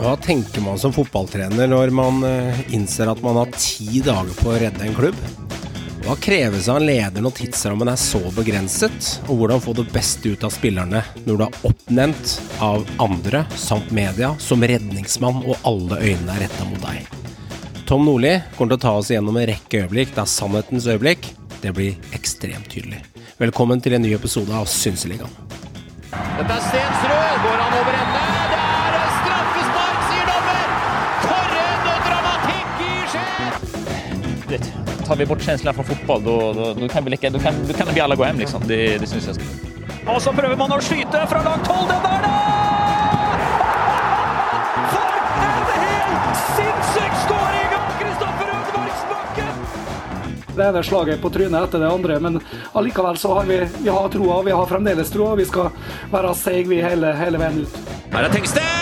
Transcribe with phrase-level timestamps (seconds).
[0.00, 4.48] Hva tenker man som fotballtrener når man eh, innser at man har ti dager på
[4.48, 5.18] å redde en klubb?
[6.06, 10.32] Hva kreves av en leder når tidsrammen er så begrenset, og hvordan få det beste
[10.32, 12.32] ut av spillerne når du er oppnevnt
[12.64, 17.04] av andre, samt media, som redningsmann og alle øynene er retta mot deg?
[17.84, 21.28] Tom Nordli kommer til å ta oss igjennom en rekke øyeblikk der sannhetens øyeblikk
[21.60, 23.02] det blir ekstremt tydelig.
[23.36, 25.36] Velkommen til en ny episode av Synseligaen.
[26.08, 27.39] Dette er Stensrud.
[35.10, 37.72] Tar vi bort känslan från fotboll då, då, då, kan vi lika, då, kan, då
[37.72, 38.62] kan vi alla gå hem liksom.
[38.66, 39.36] Det, det syns jag.
[40.14, 41.88] Og så prøver man å skyte fra langt hold.
[41.90, 42.36] Den der, da!
[44.92, 45.16] For
[45.48, 49.64] en helt sinnssyk skåring av Kristoffer Ødemarksbakken!
[50.56, 52.38] Det ene slaget på trynet etter det andre, men
[52.72, 54.42] allikevel så har vi, vi har troa.
[54.46, 55.34] Vi har fremdeles troa.
[55.42, 55.74] Vi skal
[56.14, 57.82] være seige vi hele, hele veien ut.
[58.14, 58.79] Her er Tengstedt!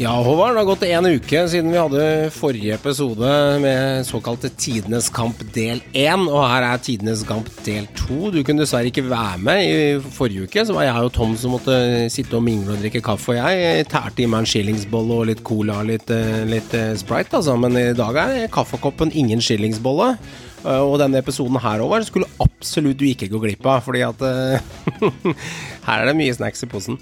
[0.00, 5.10] Ja, Håvard, det har gått en uke siden vi hadde forrige episode med såkalte Tidenes
[5.12, 8.30] kamp del 1, og her er Tidenes kamp del 2.
[8.32, 9.82] Du kunne dessverre ikke være med i
[10.16, 11.76] forrige uke, så var jeg og Tom som måtte
[12.14, 15.44] sitte og mingle og drikke kaffe, og jeg tærte i meg en skillingsbolle og litt
[15.44, 20.14] cola og litt, eh, litt eh, Sprite, altså, men i dag er kaffekoppen ingen skillingsbolle.
[20.64, 24.24] Eh, Og denne episoden her, over skulle absolutt du ikke gå glipp av, fordi at
[25.90, 26.96] her er det mye snacks i posen.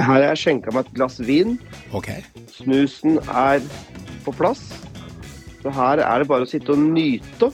[0.00, 1.58] Her har jeg skjenka meg et glass vin.
[1.96, 2.22] Okay.
[2.54, 3.60] Snusen er
[4.24, 4.62] på plass.
[5.60, 7.50] Så her er det bare å sitte og nyte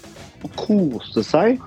[0.46, 1.58] og kose seg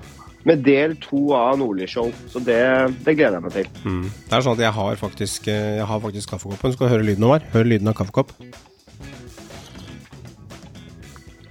[0.48, 2.08] med del to av Nordli Show.
[2.32, 2.62] Så det,
[3.04, 3.68] det gleder jeg meg til.
[3.84, 4.06] Mm.
[4.08, 6.74] Det er sånn at jeg har faktisk, eh, jeg har faktisk kaffekoppen.
[6.74, 7.44] Skal du høre lyden, Håvard?
[7.52, 8.32] Hør lyden av kaffekopp.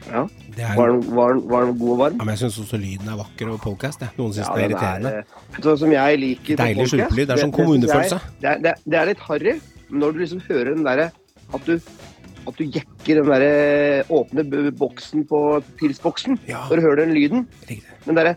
[0.10, 0.26] Ja.
[0.60, 2.20] Er, Var den, var, den, var den god og varm?
[2.20, 4.06] ja, men jeg syns også lyden er vakker over podcast.
[4.18, 5.14] Noen syns Ja, det er irriterende.
[5.24, 7.26] Er, Sånn som jeg liker Deilig skjulpelyd.
[7.30, 8.22] Det er sånn kommunefølelse.
[8.44, 9.56] Det, det, det er litt harry
[9.90, 11.10] når du liksom hører den derre
[11.50, 11.80] at du
[12.48, 15.40] at du jekker den derre åpne boksen på
[15.80, 16.40] pilsboksen.
[16.50, 16.64] Ja.
[16.70, 17.44] Når du hører den lyden.
[17.70, 17.84] Riktig.
[18.06, 18.36] Den derre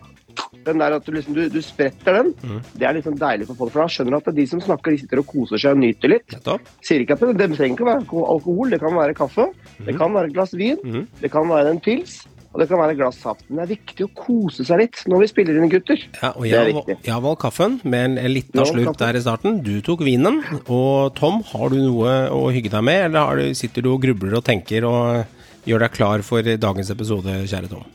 [0.65, 2.59] den der at du liksom du, du spretter den, mm.
[2.79, 3.73] det er sånn deilig for folk.
[3.75, 6.15] For da skjønner du at de som snakker, de sitter og koser seg og nyter
[6.15, 6.27] litt.
[6.35, 6.75] Nettopp.
[6.85, 9.49] Sier ikke at det, det trenger ikke å være alkohol, det kan være kaffe,
[9.83, 11.09] det kan være et glass vin, mm.
[11.23, 12.21] det kan være en pils,
[12.53, 13.47] og det kan være et glass saft.
[13.49, 16.03] Men det er viktig å kose seg litt når vi spiller inn gutter.
[16.19, 19.57] Ja, og jeg, jeg har valgt kaffen med en, en liten slurk der i starten.
[19.65, 20.43] Du tok vinen.
[20.67, 24.05] Og Tom, har du noe å hygge deg med, eller har du, sitter du og
[24.05, 27.89] grubler og tenker og gjør deg klar for dagens episode, kjære Tom?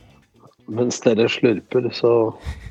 [0.69, 2.11] Mens dere slurper, så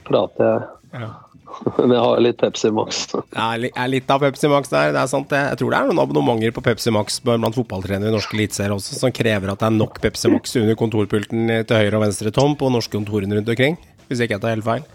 [0.09, 0.69] prater jeg.
[1.03, 1.09] Ja.
[1.78, 3.06] Men jeg har litt Pepsi Max.
[3.32, 5.41] Det er, er litt av Pepsi Max der, det er sant det.
[5.54, 8.98] Jeg tror det er noen abonnementer på Pepsi Max blant fotballtrenere i norske eliteserier også,
[9.00, 12.54] som krever at det er nok Pepsi Max under kontorpulten til høyre og venstre, Tom,
[12.60, 13.81] på norske kontorene rundt omkring.
[14.09, 14.86] Hvis ikke jeg tar helt feil.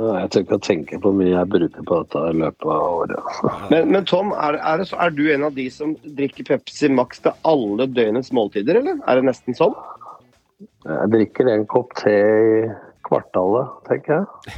[0.00, 2.84] Jeg tør ikke å tenke på hvor mye jeg bruker på dette i løpet av
[3.02, 3.40] året.
[3.72, 6.88] Men, men Tom, er, er, det, så- er du en av de som drikker Pepsi
[6.94, 9.00] Max til alle døgnets måltider, eller?
[9.10, 9.74] Er det nesten sånn?
[10.86, 12.60] Jeg drikker en kopp te i
[13.04, 14.54] kvartalet, tenker jeg.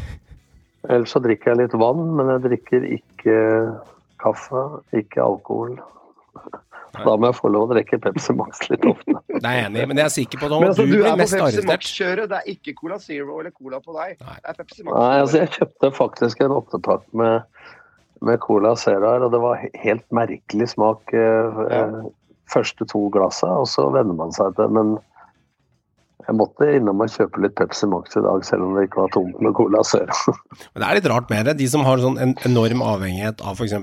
[0.91, 3.39] Ellers så drikker jeg litt vann, men jeg drikker ikke
[4.23, 4.63] kaffe,
[4.99, 5.77] ikke alkohol.
[6.93, 9.15] Da må jeg få lov å drikke Pepsi Max litt ofte.
[9.33, 11.15] Det er jeg enig i, men jeg er sikker på at altså, du du er
[11.17, 11.63] på Pepsi.
[11.67, 12.31] Max-kjøret.
[12.31, 14.19] Det er ikke Cola Zero eller Cola på deg.
[14.21, 14.37] Nei.
[14.39, 14.97] Det er Pepsi Max.
[14.99, 17.71] Nei, altså jeg kjøpte faktisk en åttepakk med,
[18.29, 21.87] med Cola Zero her, og det var helt merkelig smak eh, ja.
[22.53, 24.77] første to glassene, og så venner man seg til.
[24.77, 24.95] Men
[26.27, 29.15] jeg måtte innom og kjøpe litt Pepsi Max i dag, selv om det ikke var
[29.15, 30.35] tomt med Cola Zero.
[30.73, 31.57] Men det er litt rart med det.
[31.63, 33.75] De som har sånn en enorm avhengighet av f.eks.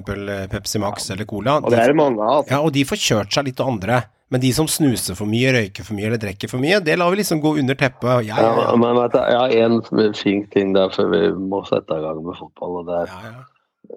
[0.53, 2.47] Pepsi Max eller Cola, Og det er de, det mange av.
[2.49, 4.01] ja, og de får kjørt seg litt av andre.
[4.29, 7.09] Men de som snuser for mye, røyker for mye eller drikker for mye, det lar
[7.09, 8.27] vi liksom gå under teppet.
[8.27, 8.75] Ja, ja.
[8.77, 12.19] men vet du, jeg har én fin ting der før vi må sette i gang
[12.25, 12.83] med fotball.
[12.83, 13.47] og det er ja, ja.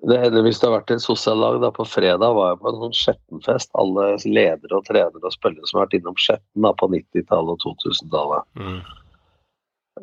[0.00, 2.80] Det heldigvis hvis du har vært et sosiallag da på fredag, var jeg på en
[2.80, 3.70] sånn Skjettenfest.
[3.78, 7.78] Alle ledere og trenere og spillere som har vært innom Skjetten da på 90-tallet og
[7.84, 8.47] 2000-tallet.
[8.59, 8.78] Mm.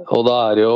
[0.06, 0.76] Og da er det jo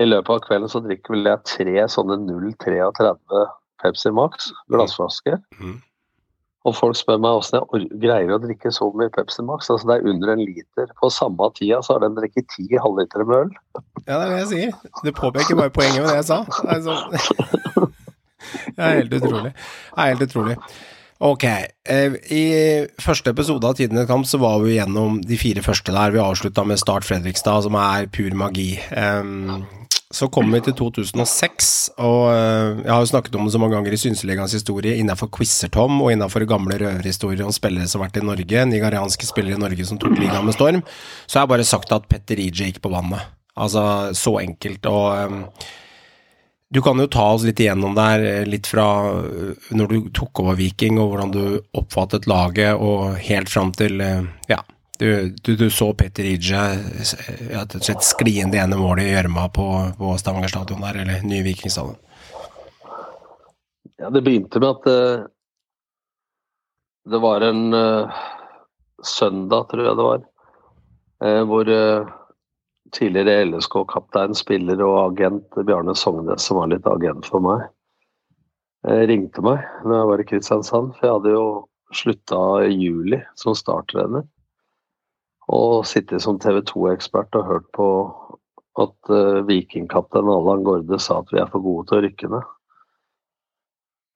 [0.00, 3.44] I løpet av kvelden så drikker vel jeg tre sånne 0,33
[3.84, 5.36] Pepsi Max glassflasker.
[5.60, 5.76] Mm.
[6.64, 9.68] Og folk spør meg hvordan jeg greier å drikke så mye Pepsi Max.
[9.70, 10.88] Altså det er under en liter.
[10.98, 13.52] På samme tida så har den drukket ti halvlitere med øl.
[14.08, 14.94] Ja, det er det jeg sier.
[15.04, 16.40] Du påpeker bare poenget med det jeg sa.
[16.64, 17.92] Det
[18.76, 19.54] det er helt utrolig.
[19.54, 20.58] Det er helt utrolig.
[21.24, 22.44] Ok, eh, i
[23.00, 26.12] første episode av Tidenes kamp så var vi gjennom de fire første der.
[26.12, 28.74] Vi avslutta med Start Fredrikstad, som er pur magi.
[30.14, 31.68] Så kommer vi til 2006,
[31.98, 35.30] og eh, jeg har jo snakket om det så mange ganger i Synseligaens historie, innenfor
[35.34, 39.62] Quizer-Tom og innenfor gamle røverhistorier om spillere som har vært i Norge, nigerianske spillere i
[39.64, 40.84] Norge som tok ligaen med storm,
[41.26, 43.26] så har jeg bare sagt at Petter Ije gikk på vannet.
[43.58, 43.82] Altså,
[44.14, 44.86] så enkelt.
[44.90, 45.66] Og
[46.74, 48.86] du kan jo ta oss litt igjennom der, litt fra
[49.70, 51.44] når du tok over Viking, og hvordan du
[51.78, 54.02] oppfattet laget, og helt fram til
[54.50, 54.58] ja,
[54.98, 56.64] du, du, du, så Petter Ije
[57.50, 59.66] rett og slett skli inn det ene målet i gjørma på,
[59.98, 61.98] på Stavanger stadion der, eller Nye Vikingstadion.
[63.98, 65.26] Ja, det begynte med at uh,
[67.10, 68.22] det var en uh,
[69.02, 70.22] søndag, tror jeg det var,
[71.26, 71.70] uh, hvor
[72.94, 77.66] tidligere LSK-kaptein, spiller og agent Bjarne Sognes, som var litt agent for meg,
[79.08, 80.92] ringte meg når jeg var i Kristiansand.
[80.96, 81.46] For jeg hadde jo
[81.94, 84.26] slutta i juli som starttrener.
[85.52, 87.88] Og sittet som TV 2-ekspert og hørt på
[88.80, 92.52] at uh, vikingkaptein Allan Gårde sa at vi er for gode til å rykke ned.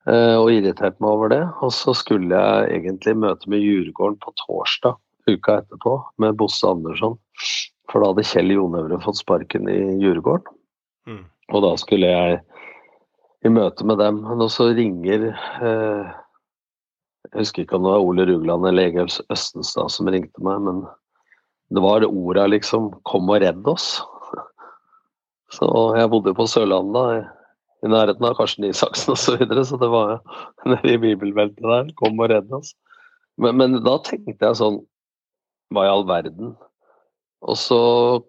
[0.09, 1.43] Uh, og irritert meg over det.
[1.63, 4.99] Og så skulle jeg egentlig møte med Djurgården på torsdag
[5.29, 7.19] uka etterpå, med Bosse Andersson.
[7.89, 10.57] For da hadde Kjell Jonøvre fått sparken i Djurgården.
[11.09, 11.25] Mm.
[11.57, 12.41] Og da skulle jeg
[13.47, 14.21] i møte med dem.
[14.29, 16.11] Og så ringer eh,
[17.29, 20.85] Jeg husker ikke om det var Ole Rugland eller Egil Østenstad som ringte meg, men
[21.75, 24.01] det var orda liksom 'kom og redd oss'.
[25.57, 27.05] Så jeg bodde på Sørlandet da,
[27.85, 30.21] i nærheten av Karsten Isaksen osv., så, videre, så det var
[30.71, 31.93] nede i bibelbeltet der.
[31.97, 32.75] 'Kom og redd oss'.
[33.37, 34.81] Men, men, da tenkte jeg sånn
[35.71, 36.57] Hva i all verden?
[37.47, 37.79] Og så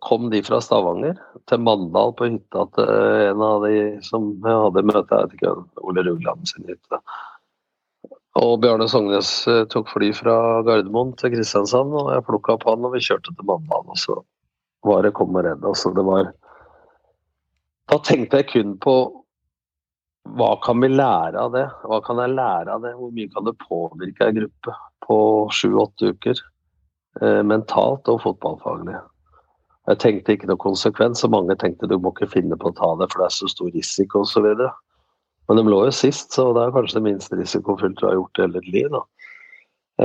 [0.06, 1.18] kom de fra Stavanger
[1.50, 2.92] til Mandal på hytta til
[3.32, 7.02] en av de som jeg hadde møte, jeg vet ikke, Ole Rugland sin hytte.
[8.40, 10.36] Og Bjarne Sognes eh, tok fly fra
[10.68, 13.88] Gardermoen til Kristiansand, og jeg plukka opp han og vi kjørte til Mandal.
[13.90, 14.20] Og så
[14.86, 15.66] var det 'kom og redd'.
[15.66, 16.34] Altså, det var
[17.90, 19.26] Da tenkte jeg kun på
[20.38, 21.66] hva kan vi lære av det?
[21.90, 22.94] Hva kan jeg lære av det?
[22.94, 25.18] Hvor mye kan det påvirke ei gruppe på
[25.50, 26.38] sju-åtte uker?
[27.22, 28.96] Eh, mentalt og fotballfaglig.
[29.90, 32.94] Jeg tenkte ikke noe konsekvens, og mange tenkte du må ikke finne på å ta
[33.00, 34.48] det for det er så stor risiko osv.
[35.50, 38.40] Men de lå jo sist, så det er kanskje det minste risikofylte du har gjort
[38.40, 38.90] i hele ditt liv.
[38.94, 39.04] Da.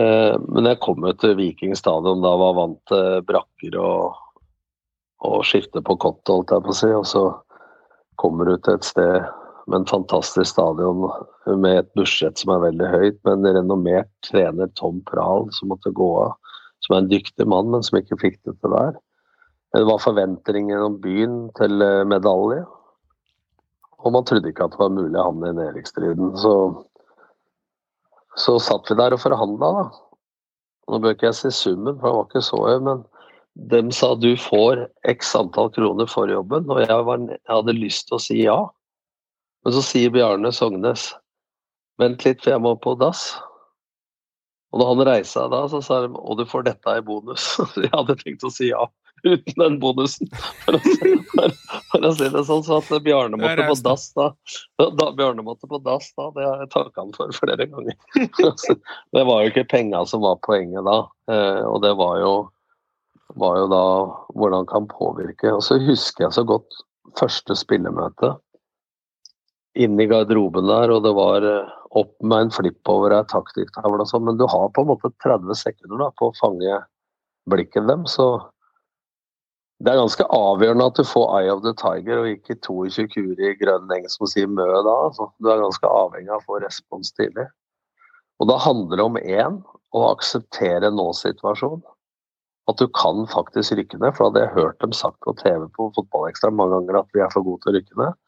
[0.01, 4.19] Eh, men jeg kom jo til Viking stadion da var vant til brakker og,
[5.29, 6.93] og skifte på kott, holdt jeg på å si.
[6.99, 7.27] Og så
[8.19, 9.21] kommer du til et sted
[9.71, 11.07] med en fantastisk stadion
[11.47, 15.95] med et budsjett som er veldig høyt, med en renommert trener, Tom Prahl, som måtte
[15.95, 16.35] gå av.
[16.85, 18.97] Som er en dyktig mann, men som ikke fikk det til der.
[19.75, 22.63] Det var forventninger om byen til eh, medalje.
[24.05, 26.35] Og man trodde ikke at det var mulig å havne i nedrykksstriden.
[26.39, 26.55] Så,
[28.39, 29.85] så satt vi der og forhandla, da.
[30.93, 33.05] Nå bør ikke jeg si summen, for den var ikke så høy, men
[33.55, 38.09] de sa du får x antall kroner for jobben, og jeg, var, jeg, hadde lyst
[38.09, 38.59] til å si ja.
[39.65, 41.13] Men så sier Bjarne Sognes
[42.03, 43.31] vent litt, for jeg må på dass.
[44.75, 47.47] Og da han reiste seg da, så sa de og du får dette i bonus.
[47.79, 48.89] jeg hadde tenkt å si ja
[49.25, 50.29] uten den bonusen,
[50.65, 50.81] for å,
[51.33, 51.53] for,
[51.93, 52.65] for å, si det sånn.
[52.67, 54.27] Så at Bjarne måtte på dass da,
[54.77, 57.97] da Bjarne måtte på dass da, det har jeg takka han for flere ganger.
[59.17, 60.99] det var jo ikke penga som var poenget da,
[61.33, 62.35] eh, og det var jo,
[63.41, 63.85] var jo da
[64.37, 65.55] hvordan kan påvirke.
[65.57, 66.83] Og så husker jeg så godt
[67.17, 68.35] første spillemøte
[69.75, 74.03] inne i garderoben der, og det var eh, opp med en flipp over ei taktikktavle
[74.05, 76.81] og sånn, men du har på en måte 30 sekunder da, på å fange
[77.51, 78.29] blikket dem, så
[79.85, 83.41] det er ganske avgjørende at du får Eye of the Tiger og ikke 22 kuer
[83.43, 84.95] i grønn eng som sier mø da.
[85.09, 85.27] Altså.
[85.43, 87.49] Du er ganske avhengig av å få respons tidlig.
[88.41, 89.59] Og da handler det om én
[89.95, 91.83] å akseptere nå-situasjonen.
[92.71, 94.15] At du kan faktisk rykke ned.
[94.17, 97.21] For da hadde jeg hørt dem sagt på TV på Fotballekstra mange ganger at vi
[97.21, 98.21] er for gode til å rykke ned.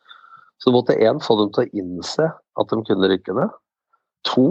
[0.63, 3.53] Så du måtte én få dem til å innse at de kunne rykke ned.
[4.33, 4.49] To,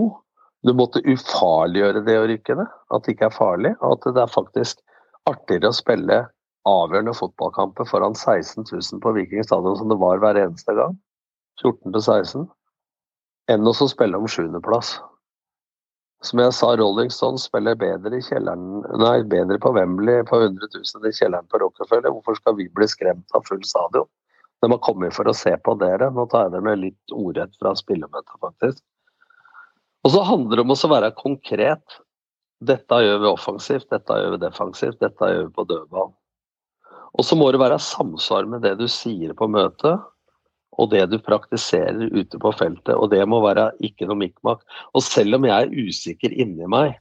[0.65, 2.75] du måtte ufarliggjøre det å rykke ned.
[2.93, 3.73] At det ikke er farlig.
[3.81, 4.81] Og at det er faktisk
[5.29, 6.19] artigere å spille
[6.65, 10.95] avgjørende fotballkamper foran 16 000 på Viking stadion som det var hver eneste gang,
[11.61, 12.47] 14 til 16,
[13.53, 14.95] enn å spille om sjuendeplass.
[16.25, 21.09] Som jeg sa, Rolling Stones spiller bedre, kjelleren, nei, bedre på Wembley på 100 000
[21.09, 22.09] i kjelleren på Rockefeller.
[22.15, 24.09] Hvorfor skal vi bli skremt av full stadion?
[24.63, 26.09] De har kommet for å se på dere.
[26.13, 28.81] Nå tar jeg det med litt ordrett fra spillemøtet, faktisk.
[30.05, 31.99] Og så handler det om å være konkret.
[32.65, 36.11] Dette gjør vi offensivt, dette gjør vi defensivt, dette gjør vi på dødball.
[37.15, 40.03] Og så må det være samsvar med det du sier på møtet,
[40.75, 42.95] og det du praktiserer ute på feltet.
[42.95, 44.63] Og det må være ikke noe mikkmakk.
[44.93, 46.97] Og selv om jeg er usikker inni meg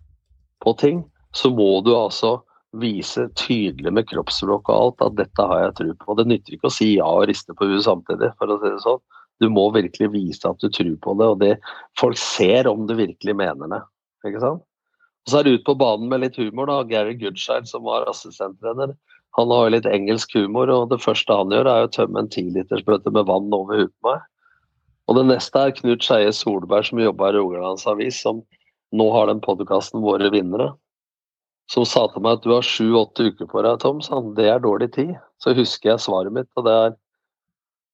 [0.62, 1.02] på ting,
[1.34, 2.36] så må du altså
[2.80, 6.16] vise tydelig med kroppsspråk og alt at dette har jeg tro på.
[6.18, 8.82] Det nytter ikke å si ja og riste på huet samtidig, for å si det
[8.84, 9.02] sånn.
[9.42, 11.54] Du må virkelig vise at du tror på det, og det
[11.98, 13.80] folk ser om du virkelig mener det.
[14.28, 14.62] Ikke sant?
[15.24, 16.82] Og så er det ut på banen med litt humor, da.
[16.86, 18.94] Gary Goodshire, som var assistenttrener,
[19.34, 22.30] han har jo litt engelsk humor, og det første han gjør, er å tømme en
[22.30, 24.22] tilitersbøtte med vann over huet på meg.
[25.10, 28.44] Og det neste er Knut Skeie Solberg, som jobber i Rogalands Avis, som
[28.94, 30.70] nå har den podkasten Våre vinnere.
[31.74, 34.02] Som sa til meg at du har sju-åtte uker på deg, Tom.
[34.04, 34.34] sa han.
[34.36, 35.16] Det er dårlig tid.
[35.42, 36.92] Så husker jeg svaret mitt, og det er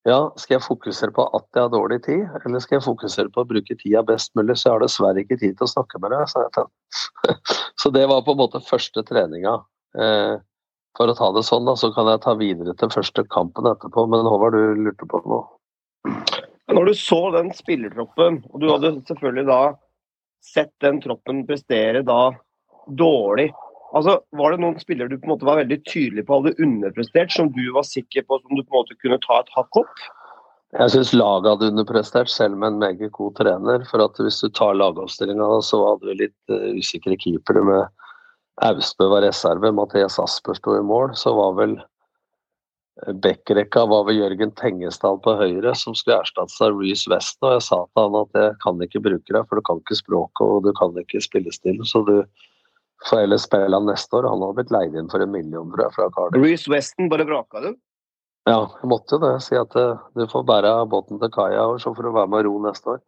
[0.09, 3.43] ja, skal jeg fokusere på at jeg har dårlig tid, eller skal jeg fokusere på
[3.43, 6.15] å bruke tida best mulig, så jeg har dessverre ikke tid til å snakke med
[6.15, 6.63] deg.
[7.81, 9.59] Så det var på en måte første treninga.
[9.93, 10.41] Eh,
[10.97, 14.07] for å ta det sånn, da, så kan jeg ta videre til første kampen etterpå.
[14.09, 15.45] Men Håvard, du lurte på noe?
[16.71, 19.61] Når du så den spillertroppen, og du hadde selvfølgelig da
[20.41, 22.23] sett den troppen prestere da
[22.97, 23.51] dårlig
[23.91, 27.31] Altså, Var det noen spillere du på en måte var veldig tydelig på hadde underprestert,
[27.33, 30.03] som du var sikker på som du på en måte kunne ta et hakk opp?
[30.71, 33.83] Jeg syns laget hadde underprestert, selv med en meget god trener.
[33.89, 37.89] For at hvis du tar lagoppstillinga, så hadde vi litt uh, usikre keepere med
[38.63, 41.15] Austbø var reserve, Mathias Asper sto i mål.
[41.17, 46.77] Så var vel eh, backrekka var vel Jørgen Tengesdal på høyre, som skulle erstattes av
[46.77, 47.39] Reece West.
[47.41, 49.99] Og jeg sa til han at jeg kan ikke bruke deg, for du kan ikke
[49.99, 51.83] språket og du kan ikke spillestilen.
[51.89, 52.19] Så du
[53.09, 54.29] får ellers spiller han neste år.
[54.29, 56.43] Han hadde blitt leid inn for en million, tror jeg, fra Cardiff.
[56.43, 57.71] Reece Weston, bare vraka du?
[58.49, 59.35] Ja, jeg måtte jo det.
[59.45, 62.41] Si at eh, du får bære båten til kaia, og så får du være med
[62.41, 63.03] og ro neste år.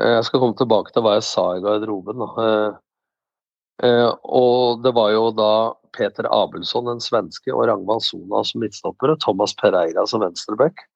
[0.00, 2.24] Eh, jeg skal komme tilbake til hva jeg sa i garderoben.
[3.82, 5.52] Eh, og det var jo da
[5.96, 9.18] Peter Abelsson, den svenske, og Ragnvald Sona som midtstoppere.
[9.20, 10.86] Thomas Pereira som venstreback.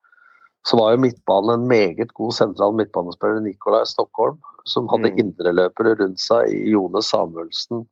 [0.66, 5.21] Så var jo midtbanen en meget god sentral midtbanespiller, Nicolai Stockholm, som hadde mm.
[5.23, 7.85] indreløpere rundt seg i Jone Samuelsen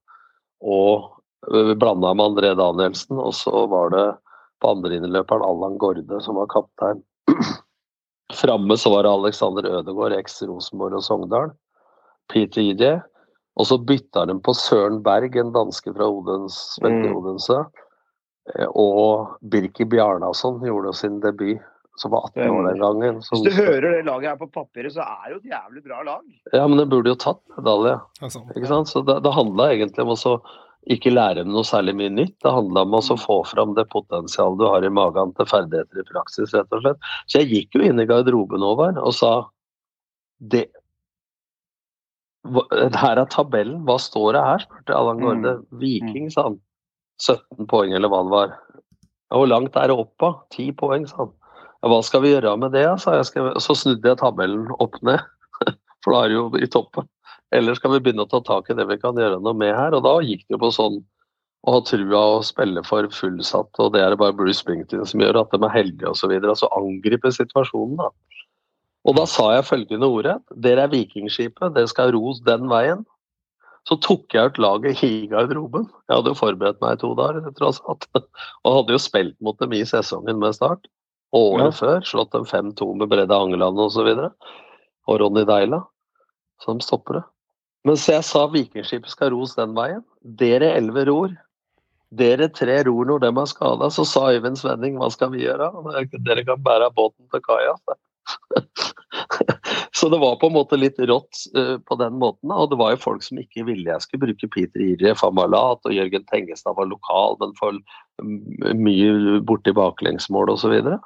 [0.64, 1.10] og
[1.80, 3.18] blanda med André Danielsen.
[3.20, 4.06] Og så var det
[4.60, 7.02] på andre innløperen Allan Gorde som var kaptein.
[8.40, 11.52] Framme så var det Alexander Ødegaard, eks Rosenborg og Sogndal.
[12.32, 12.94] Peter Idje.
[13.54, 17.12] Og så bytta de på Søren Berg, en danske fra Odens, mm.
[17.14, 17.60] Odense.
[18.54, 21.62] Eh, og Birki Bjarnason gjorde sin debut,
[22.00, 23.22] som var 18 år den gangen.
[23.22, 26.02] Hvis du hører det laget her på papiret, så er det jo et jævlig bra
[26.06, 26.22] lag.
[26.52, 27.96] Ja, men det burde jo tatt medalje.
[28.26, 28.90] Ikke sant?
[28.90, 30.36] Så det, det handla egentlig om å
[30.92, 32.36] ikke lære dem noe særlig mye nytt.
[32.44, 36.08] Det handla om å få fram det potensialet du har i magen til ferdigheter i
[36.10, 37.10] praksis, rett og slett.
[37.26, 39.34] Så jeg gikk jo inn i garderoben over og sa
[40.42, 40.66] det,
[42.44, 44.66] her er tabellen, hva står det her?
[44.66, 45.54] spurte Allan Gaarde.
[45.62, 45.78] Mm.
[45.80, 46.58] Viking, sa han.
[47.22, 48.52] 17 poeng, eller hva det var.
[49.32, 50.34] Hvor langt er det opp, da?
[50.52, 51.32] 10 poeng, sa han.
[51.84, 53.28] Hva skal vi gjøre med det, sa jeg.
[53.60, 55.20] Så snudde jeg tabellen opp ned,
[56.04, 57.08] for da er det jo i toppen.
[57.54, 59.94] Eller skal vi begynne å ta tak i det vi kan gjøre noe med her?
[59.94, 61.02] Og da gikk det jo på sånn
[61.64, 65.22] å ha trua og spille for fullsatt, og det er det bare Bruce Springton som
[65.22, 66.32] gjør, at de er heldige osv.
[66.40, 68.10] Altså angripe situasjonen, da.
[69.04, 70.38] Og da sa jeg følgende ordet.
[70.64, 73.04] Dere er Vikingskipet, dere skal ros den veien.
[73.84, 75.84] Så tok jeg ut laget i garderoben.
[76.08, 78.06] Jeg hadde jo forberedt meg i to dager, tross alt.
[78.64, 80.88] Og hadde jo spilt mot dem i sesongen med start.
[81.34, 81.78] Året ja.
[81.78, 82.04] før.
[82.06, 84.06] Slått dem 5-2 med Brede Angeland osv.
[84.06, 85.82] Og, så og Ronny Deila
[86.64, 87.24] som stoppere.
[87.84, 90.04] Men så jeg sa Vikingskipet skal ros den veien.
[90.22, 91.34] Dere elleve ror.
[92.14, 93.90] Dere tre ror når dem er skada.
[93.92, 95.68] Så sa Øyvind Svenning hva skal vi gjøre?
[96.24, 97.74] Dere kan bære båten til kaia.
[99.98, 102.54] så det var på en måte litt rått uh, på den måten.
[102.54, 105.92] Og det var jo folk som ikke ville jeg skulle bruke Peter Irje Famalat, og
[105.92, 107.76] Jørgen Tengestad var lokal, men for
[108.78, 110.78] mye borti baklengsmål osv.
[110.86, 110.96] Uh,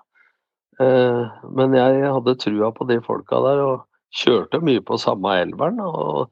[0.78, 5.80] men jeg hadde trua på de folka der, og kjørte mye på samme elveren.
[5.82, 6.28] og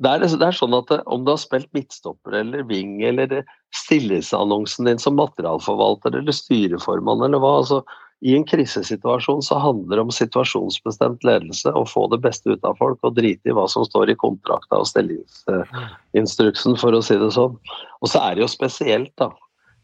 [0.00, 3.42] det er, det er, sånn at Om du har spilt midtstopper eller wing eller
[3.76, 7.82] stillesannonsen din som materialforvalter eller styreformann eller hva, altså
[8.20, 12.76] i en krisesituasjon så handler det om situasjonsbestemt ledelse, å få det beste ut av
[12.76, 17.30] folk og drite i hva som står i kontrakta og stillingsinstruksen, for å si det
[17.32, 17.56] sånn.
[18.04, 19.30] Og så er det jo spesielt, da,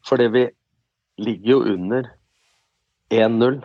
[0.05, 0.45] fordi vi
[1.25, 2.13] ligger jo under
[3.09, 3.63] 1-0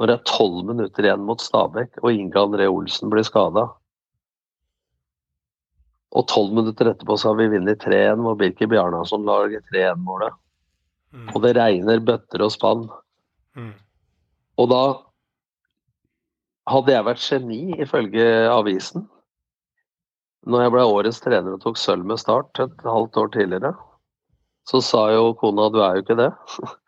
[0.00, 3.66] når det er tolv minutter igjen mot Stabæk og Inge André Olsen blir skada.
[6.16, 10.40] Og tolv minutter etterpå så har vi vunnet 3-1, hvor Birki Bjarnason lager 3-1-målet.
[11.12, 11.28] Mm.
[11.34, 12.88] Og det regner bøtter og spann.
[13.60, 13.74] Mm.
[14.56, 14.82] Og da
[16.70, 19.04] hadde jeg vært geni, ifølge avisen,
[20.48, 23.74] når jeg ble årets trener og tok sølv med Start et halvt år tidligere,
[24.70, 26.30] så sa jo kona du er jo ikke det.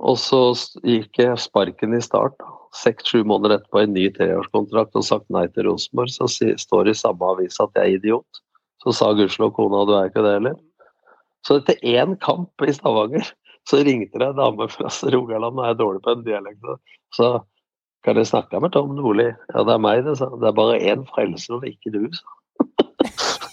[0.00, 0.40] og så
[0.86, 2.38] gikk jeg sparken i Start.
[2.72, 6.12] Seks-sju måneder etterpå en ny treårskontrakt og sagt nei til Rosenborg.
[6.14, 8.42] Så står det i samme avis at jeg er idiot.
[8.82, 10.58] Så sa gudskjelov kona du er ikke det heller.
[11.46, 13.28] Så etter én kamp i Stavanger,
[13.68, 16.70] så ringte det en dame fra Rogaland, og jeg er dårlig på en dialekt,
[17.14, 17.32] så
[18.02, 19.28] kan jeg snakke med Tom Nordli?
[19.52, 22.41] Ja, det er meg, det, sa Det er bare én frelser, og ikke du, sa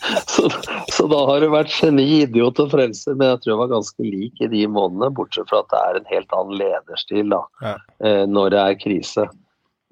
[0.34, 0.50] så,
[0.94, 4.06] så, da har det vært geni, idiot og frelser, men jeg tror jeg var ganske
[4.08, 7.76] lik i de månedene, bortsett fra at det er en helt annen lederstil da, Ja.
[8.06, 9.28] eh, når det er krise.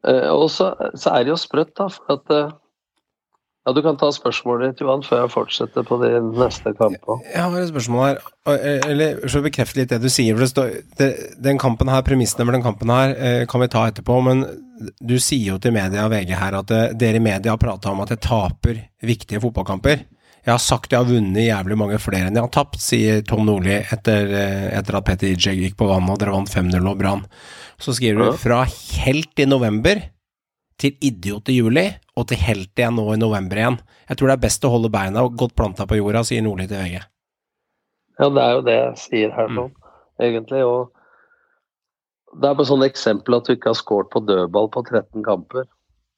[0.07, 2.55] Eh, og så, så er det jo sprøtt, da, for at eh,
[3.67, 7.17] Ja, du kan ta spørsmålet ditt, Johan, før jeg fortsetter på de neste kampene.
[7.33, 8.21] Jeg har et spørsmål her,
[8.53, 10.37] eh, eller så bekrefte litt det du sier.
[10.37, 11.09] for det står, det,
[11.43, 14.45] Den kampen her, Premissene for den kampen her eh, kan vi ta etterpå, men
[15.03, 17.91] du sier jo til media og VG her at eh, dere i media har prata
[17.91, 20.07] om at jeg taper viktige fotballkamper.
[20.47, 23.43] Jeg har sagt jeg har vunnet jævlig mange flere enn jeg har tapt, sier Tom
[23.43, 24.31] Nordli etter,
[24.79, 27.27] etter at Petter Ijeg gikk på vannet og dere vant 5-0 og Brann.
[27.83, 30.07] Så skriver du fra helt i november
[30.81, 31.85] til idiot i juli,
[32.17, 33.79] og til helt igjen nå i november igjen.
[34.09, 36.81] Jeg tror det er best å holde beina godt planta på jorda, sier Nordli til
[36.81, 36.99] VG.
[38.17, 39.67] Ja, det er jo det jeg sier her nå,
[40.21, 40.61] egentlig.
[40.65, 45.25] Og det er bare sånn eksempel at du ikke har skåret på dødball på 13
[45.25, 45.67] kamper.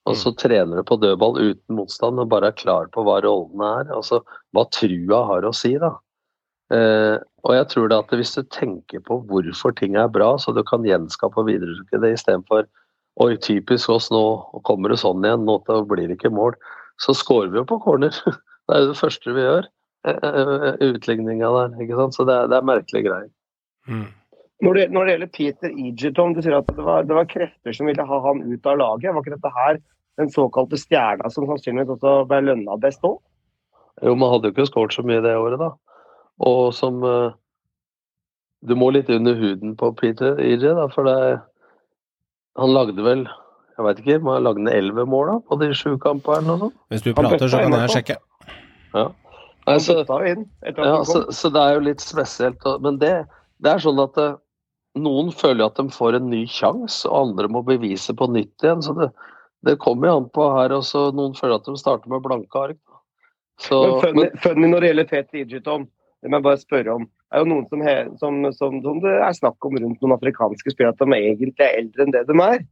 [0.10, 3.74] Og så trener du på dødball uten motstand og bare er klar på hva rollene
[3.82, 3.92] er.
[3.94, 4.24] Altså
[4.56, 5.92] hva trua har å si, da.
[6.74, 10.54] Eh, og jeg tror det at hvis du tenker på hvorfor ting er bra, så
[10.56, 12.66] du kan gjenskape og videreutvikle det istedenfor
[13.20, 14.22] Oi, typisk oss nå,
[14.68, 15.58] kommer det sånn igjen, nå
[15.90, 16.56] blir det ikke mål.
[17.02, 18.16] Så scorer vi jo på corner.
[18.70, 19.66] Det er jo det første vi gjør.
[20.06, 22.14] eh, eh, Utligninga der, ikke sant.
[22.14, 23.32] Så det er, det er merkelige greier.
[23.90, 24.04] Mm.
[24.62, 27.74] Når det, når det gjelder Peter Egerton, du sier at det var, det var krefter
[27.74, 29.10] som ville ha han ut av laget.
[29.16, 29.80] Var ikke dette her
[30.22, 33.18] den såkalte stjerna som sannsynligvis også ble lønna best òg?
[34.06, 35.72] Jo, man hadde jo ikke skåret så mye det året, da.
[36.46, 37.32] Og som eh,
[38.70, 41.40] Du må litt under huden på Peter EJ, for det
[42.60, 43.28] Han lagde vel
[43.80, 46.60] jeg vet ikke, man lagde han elleve mål da, på de sju kampene eller noe
[46.66, 46.80] sånt?
[46.92, 48.18] Hvis du prater, så kan jeg sjekke.
[48.92, 49.06] Ja.
[49.70, 52.66] Nei, så, ja, så, så det er jo litt spesielt.
[52.84, 53.14] Men det,
[53.64, 54.28] det er sånn at det,
[55.00, 58.84] noen føler at de får en ny sjanse, og andre må bevise på nytt igjen.
[58.84, 59.08] Så det,
[59.68, 61.06] det kommer jo an på her også.
[61.16, 62.82] Noen føler at de starter med blanke ark.
[63.64, 63.80] Så,
[64.16, 65.88] men, funny når det gjelder Tete Igiton,
[66.20, 67.08] det må jeg bare spørre om.
[67.30, 70.72] Er jo noen som, he, som, som, som det er snakk om rundt noen afrikanske
[70.74, 72.64] spillere, at de egentlig er eldre enn det de er.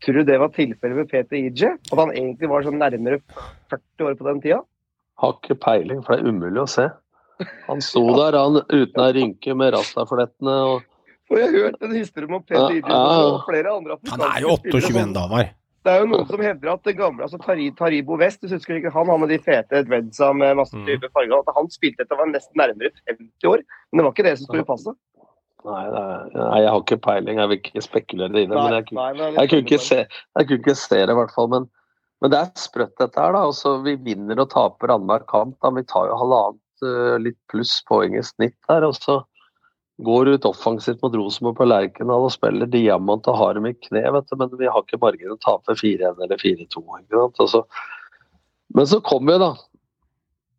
[0.00, 1.74] Tror du det var tilfellet med Peter Ije?
[1.92, 3.20] At han egentlig var sånn nærmere
[3.70, 4.62] 40 år på den tida?
[5.20, 6.86] har ikke peiling, for det er umulig å se.
[7.66, 10.86] Han sto der han, uten ei rynke med rastaflettene og
[11.28, 13.18] For jeg har hørt en historie om Peter Ja, Ije ja.
[13.28, 15.50] og flere andre Han er jo 28 som- ennå, Var.
[15.84, 18.56] Det er jo noen som hevder at det gamle, altså Tari, Taribo West, hvis du
[18.58, 20.84] husker ikke, han han med de fete dreadsa med masse Mm.
[20.86, 23.62] dype farger, at han spilte etter å være nesten nærmere 50 år.
[23.92, 24.96] Men det var ikke det som sto i passet.
[25.64, 27.36] Nei, nei, jeg har ikke peiling.
[27.40, 28.48] Jeg vil ikke spekulere i det.
[28.48, 29.98] Men jeg, kunne- nei, jeg, kunne ikke se,
[30.36, 31.48] jeg kunne ikke se det, i hvert fall.
[31.48, 31.68] Men,
[32.20, 33.32] men det er sprøtt, dette her.
[33.32, 33.42] da.
[33.48, 35.56] Altså, vi vinner og taper annenhver kamp.
[35.60, 35.70] da.
[35.70, 38.84] Vi tar jo halvannet eh, litt pluss poeng i snitt der.
[38.84, 39.22] Og så
[40.04, 44.04] går ut offensivt mot Rosenborg på Lerkendal og spiller diamant og har dem i kne,
[44.14, 44.36] vet du.
[44.40, 46.84] Men vi har ikke margen å tape 4-1 eller 4-2.
[47.00, 47.40] ikke sant?
[47.40, 47.66] Og så-
[48.74, 49.54] Men så kommer vi, da,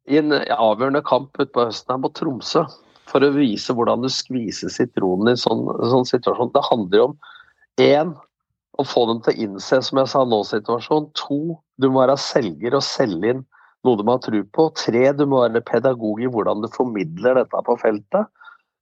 [0.08, 2.66] i en avgjørende kamp utpå høsten her mot Tromsø
[3.06, 6.52] for å vise hvordan du skviser sitronen i en sånn, sånn situasjon.
[6.54, 7.18] Det handler jo om
[7.78, 8.16] én
[8.80, 11.10] å få dem til å innse, som jeg sa nå, situasjonen.
[11.14, 13.46] To, du må være selger og selge inn
[13.84, 14.68] noe du må ha tro på.
[14.78, 18.30] Tre, du må være pedagog i hvordan du formidler dette på feltet.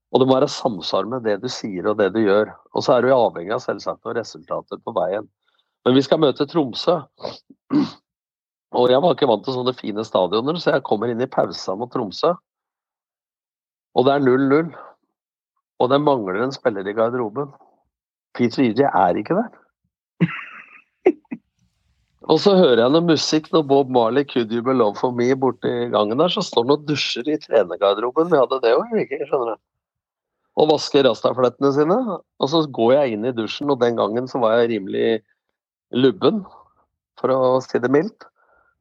[0.09, 2.49] Og det må være samsvar med det du sier og det du gjør.
[2.73, 5.27] Og så er du avhengig av selvsagt av resultater på veien.
[5.85, 6.97] Men vi skal møte Tromsø.
[8.79, 11.75] Og jeg var ikke vant til sånne fine stadioner, så jeg kommer inn i pausa
[11.77, 12.33] mot Tromsø.
[13.97, 14.73] Og det er 0-0.
[15.79, 17.53] Og det mangler en spiller i garderoben.
[18.37, 19.49] Peter EJ er ikke der.
[22.29, 25.37] og så hører jeg noe musikk når Bob Marley 'Could You Be Love For Me'
[25.37, 28.29] borti gangen der, så står han og dusjer i trenergarderoben.
[28.29, 28.93] Vi hadde det òg,
[29.25, 29.68] skjønner du.
[30.57, 31.97] Og vasker rastaflettene sine.
[32.41, 35.21] Og så går jeg inn i dusjen, og den gangen så var jeg rimelig
[35.95, 36.43] lubben,
[37.19, 38.25] for å si det mildt.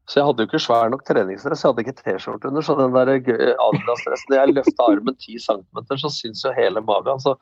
[0.09, 2.65] Så jeg hadde jo ikke svær nok treningsdress, jeg hadde ikke T-skjorte under.
[2.65, 7.21] Så den der Adidas-dressen jeg løfta armen 10 cm, så syns jo hele magen.
[7.21, 7.35] Så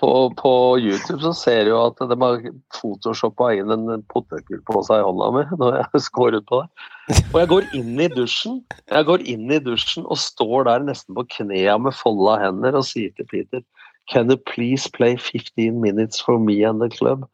[0.00, 2.42] på, på YouTube så ser du at de har
[2.74, 7.20] photoshoppa inn en potetgull på seg i hånda mi når jeg skår ut på det.
[7.30, 11.16] Og jeg går inn i dusjen Jeg går inn i dusjen og står der nesten
[11.18, 13.64] på knea med folda hender og sier til Peter
[14.10, 17.24] Can you please play 15 minutes for me and the club?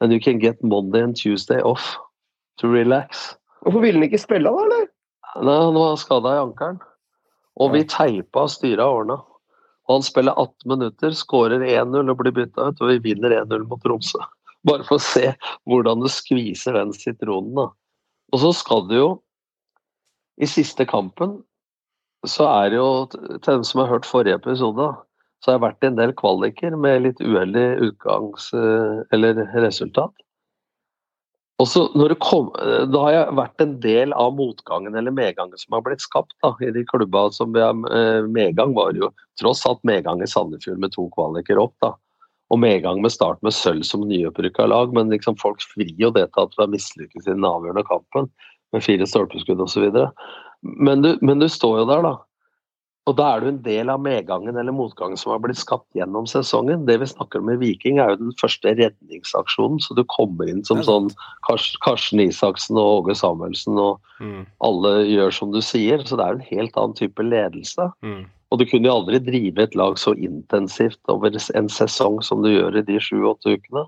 [0.00, 1.96] And you can get Monday and Tuesday off
[2.58, 3.36] to relax.
[3.62, 4.64] Hvorfor ville han ikke spille, da?
[4.64, 4.88] eller?
[5.42, 6.80] Nei, han var skada i ankelen.
[7.56, 9.16] Og vi teipa styra og ordna.
[9.86, 13.66] Og han spiller 18 minutter, skårer 1-0 og blir bytta ut, og vi vinner 1-0
[13.70, 14.22] mot Tromsø.
[14.66, 15.30] Bare for å se
[15.70, 17.68] hvordan du skviser den sitronen, da.
[18.34, 19.10] Og så skal du jo
[20.42, 21.38] I siste kampen
[22.26, 24.88] så er det jo til dem som har hørt forrige episode,
[25.40, 28.48] så har jeg vært i en del kvaliker med litt uheldig utgangs...
[28.56, 30.10] eh, eller resultat.
[31.62, 32.50] Og så når det kom,
[32.92, 36.50] Da har jeg vært en del av motgangen eller medgangen som har blitt skapt da,
[36.60, 39.08] i de klubba som eh, Medgang var jo
[39.40, 41.74] tross alt medgang i Sandefjord med to kvaliker opp.
[41.80, 41.94] da,
[42.52, 46.28] Og medgang med start med sølv som nyopprykka lag, men liksom folk frir jo det
[46.34, 48.28] til at du har mislykkes i den avgjørende kampen
[48.74, 49.88] med fire stolpeskudd osv.
[50.62, 52.14] Men, du- men du står jo der, da.
[53.06, 56.24] Og da er du en del av medgangen eller motgangen som har blitt skapt gjennom
[56.26, 56.88] sesongen.
[56.88, 59.78] Det vi snakker om i Viking, er jo den første redningsaksjonen.
[59.78, 61.12] Så du kommer inn som sånn
[61.46, 64.46] Kars, Karsten Isaksen og Åge Samuelsen, og Mm.
[64.64, 66.02] alle gjør som du sier.
[66.02, 67.92] Så det er en helt annen type ledelse.
[68.02, 68.26] Mm.
[68.50, 72.48] Og du kunne jo aldri drive et lag så intensivt over en sesong som du
[72.48, 73.86] gjør i de sju-åtte ukene.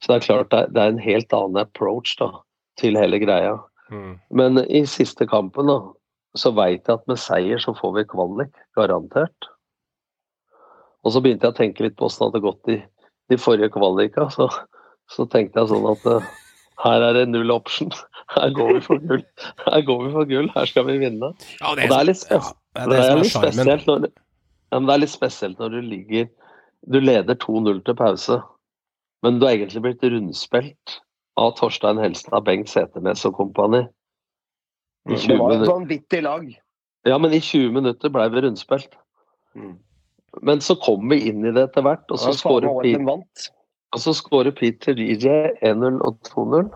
[0.00, 2.30] Så det er klart det det er en helt annen approach da,
[2.78, 3.58] til hele greia.
[3.90, 4.20] Mm.
[4.32, 5.80] Men i siste kampen da,
[6.38, 9.48] så veit jeg at med seier så får vi kvalik, garantert.
[11.04, 12.76] Og så begynte jeg å tenke litt på åssen det hadde gått i
[13.32, 14.28] de forrige kvalika.
[14.34, 14.46] Så,
[15.10, 16.28] så tenkte jeg sånn at uh,
[16.84, 17.92] her er det null option.
[18.30, 19.22] Her går vi for gull.
[19.64, 21.32] Her går vi for gull, her skal vi vinne.
[21.58, 24.04] Ja, Og det er litt spes- ja, Det det er er litt er spesielt når
[24.06, 26.28] ja, det er litt spesielt når du ligger
[26.94, 28.36] Du leder 2-0 til pause,
[29.26, 30.94] men du har egentlig blitt rundspilt
[31.42, 33.82] av Torstein Helstad, Bengt Seternes og kompani.
[35.10, 36.48] I Det var et vanvittig lag.
[37.08, 38.94] Ja, men i 20 minutter ble vi rundspilt.
[39.56, 39.78] Mm.
[40.46, 42.32] Men så kom vi inn i det etter hvert, og så
[44.14, 45.28] skårer Peter DJ
[45.66, 46.70] 1-0 og 2-0.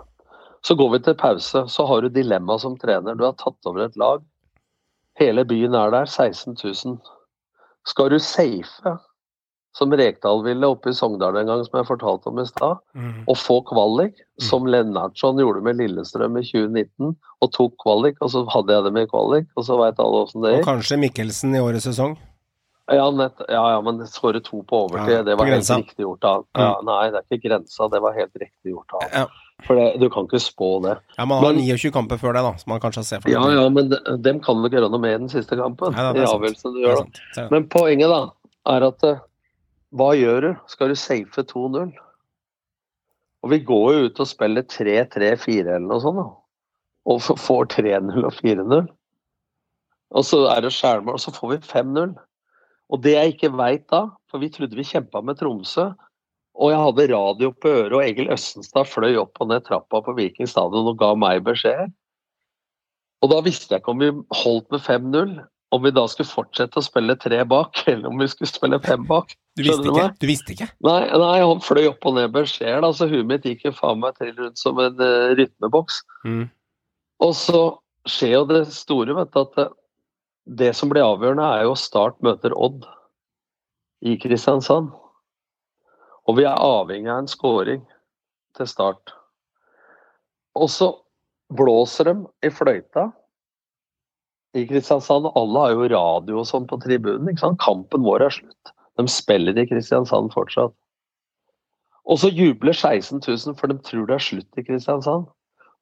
[0.64, 3.14] Så går vi til pause, så har du dilemma som trener.
[3.14, 4.24] Du har tatt over et lag.
[5.20, 6.96] Hele byen er der, 16 000.
[7.86, 8.96] Skal du safe,
[9.74, 13.24] som Rekdal ville oppe i Sogndal en gang, som jeg fortalte om i stad, Mm.
[13.26, 18.44] og få kvalik, som Lennartson gjorde med Lillestrøm i 2019, og tok kvalik, og så
[18.54, 20.62] hadde jeg dem i kvalik, og så veit alle åssen det gikk.
[20.62, 22.16] Og kanskje Mikkelsen i årets sesong.
[22.92, 26.22] Ja, nett, ja, ja, men skåre to på overtid, Ja, det var helt riktig gjort
[26.28, 29.26] av ja, Nei, det er ikke grensa, det var helt riktig gjort av Ja.
[29.64, 30.98] For det, du kan ikke spå det.
[31.16, 33.40] Ja, Man har Men- 29 kamper før det, da, som man kanskje ser for Ja,
[33.48, 35.94] ja, men de, dem kan du ikke gjøre noe med i den siste kampen.
[35.96, 37.06] Ja, da, det I avgjørelsen du gjør.
[37.36, 38.30] Det Men poenget da,
[38.66, 39.16] er at eh,
[39.94, 40.50] hva gjør du?
[40.70, 41.92] Skal du safe 2-0?
[43.44, 46.28] Og vi går jo ut og spiller 3-3-4 eller noe sånt, da.
[47.12, 48.86] Og får 3-0 og 4-0.
[50.14, 52.14] Og så er det skjærmål, og så får vi 5-0.
[52.92, 55.90] Og det jeg ikke veit da, for vi trodde vi kjempa med Tromsø,
[56.54, 60.14] og jeg hadde radio på øret, og Egil Østenstad fløy opp og ned trappa på
[60.14, 61.90] Viking stadion og ga meg beskjeder.
[63.24, 65.34] Og da visste jeg ikke om vi holdt med 5-0,
[65.74, 69.06] om vi da skulle fortsette å spille tre bak, eller om vi skulle spille fem
[69.08, 69.34] bak.
[69.58, 70.08] Du visste ikke?
[70.18, 70.68] Du visste ikke?
[70.86, 72.86] Nei, nei, han fløy opp og ned med sjel.
[72.94, 76.02] så huet mitt gikk jo faen meg trill rundt som en uh, rytmeboks.
[76.26, 76.44] Mm.
[77.22, 77.62] Og så
[78.10, 79.68] skjer jo det store, vet du, at det,
[80.64, 82.84] det som blir avgjørende, er jo Start møter Odd
[84.04, 84.90] i Kristiansand.
[86.24, 87.84] Og vi er avhengig av en scoring
[88.56, 89.14] til Start.
[90.58, 90.90] Og så
[91.54, 93.08] blåser de i fløyta
[94.54, 95.28] i Kristiansand.
[95.34, 97.28] Alle har jo radio og sånn på tribunen.
[97.30, 97.60] ikke sant?
[97.62, 98.74] Kampen vår er slutt.
[98.98, 100.74] De spiller i Kristiansand fortsatt.
[102.04, 105.26] Og så jubler 16 000, for de tror det er slutt i Kristiansand.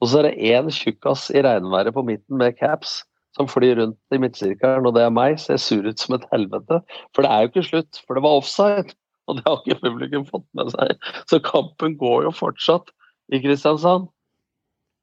[0.03, 3.03] Og så er det én tjukkas i regnværet på midten med caps
[3.37, 5.39] som flyr rundt i midtsirkelen, og det er meg.
[5.41, 6.83] Ser sur ut som et helvete.
[7.15, 8.97] For det er jo ikke slutt, for det var offside.
[9.31, 10.97] Og det har ikke publikum fått med seg.
[11.31, 12.91] Så kampen går jo fortsatt
[13.33, 14.09] i Kristiansand.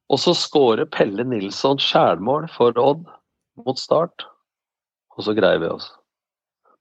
[0.10, 3.08] Og så skårer Pelle Nilsson skjælmål for Odd
[3.66, 4.28] mot Start.
[5.18, 5.90] Og så greier vi oss.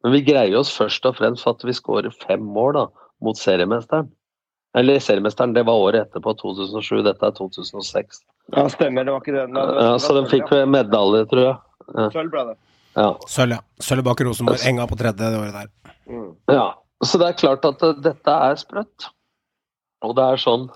[0.05, 2.85] Men vi greier oss først og fremst for at vi skårer fem mål da,
[3.25, 4.11] mot seriemesteren.
[4.79, 7.03] Eller seriemesteren, det var året etterpå, 2007.
[7.07, 8.23] Dette er 2006.
[8.55, 9.05] Ja, stemmer.
[9.05, 9.59] Det var ikke den.
[9.59, 11.57] Ja, så den fikk vi medalje, tror jeg.
[12.15, 12.59] Sølv ble det.
[12.99, 13.09] Ja.
[13.31, 13.85] Sølv, ja.
[13.85, 14.61] Sølv bak Rosenborg.
[14.69, 15.97] Enga på tredje det året der.
[16.09, 16.31] Mm.
[16.53, 16.69] ja.
[17.05, 19.09] Så det er klart at uh, dette er sprøtt.
[20.03, 20.67] Og det er sånn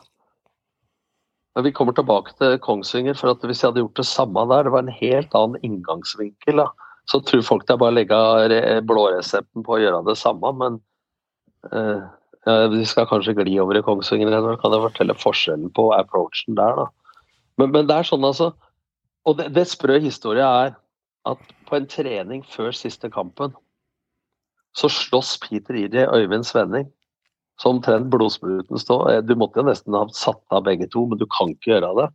[1.55, 4.65] Men vi kommer tilbake til Kongsvinger, for at hvis jeg hadde gjort det samme der,
[4.65, 6.71] det var en helt annen inngangsvinkel, da.
[7.11, 10.79] så tror folk det er bare å legge blåresepten på å gjøre det samme, men
[11.69, 12.07] eh,
[12.73, 16.81] vi skal kanskje gli over i Kongsvinger og kan jeg fortelle forskjellen på approachen der,
[16.81, 16.89] da.
[17.61, 18.55] Men, men det er sånn, altså.
[19.29, 20.73] Og det, det sprø historia er
[21.29, 23.53] at på en trening før siste kampen,
[24.75, 26.89] så slåss Peter Iri Øyvind Svenning.
[27.63, 28.99] Så omtrent blodspruten stå.
[29.11, 31.93] Eh, Du måtte jo nesten ha satt av begge to, men du kan ikke gjøre
[32.01, 32.09] det.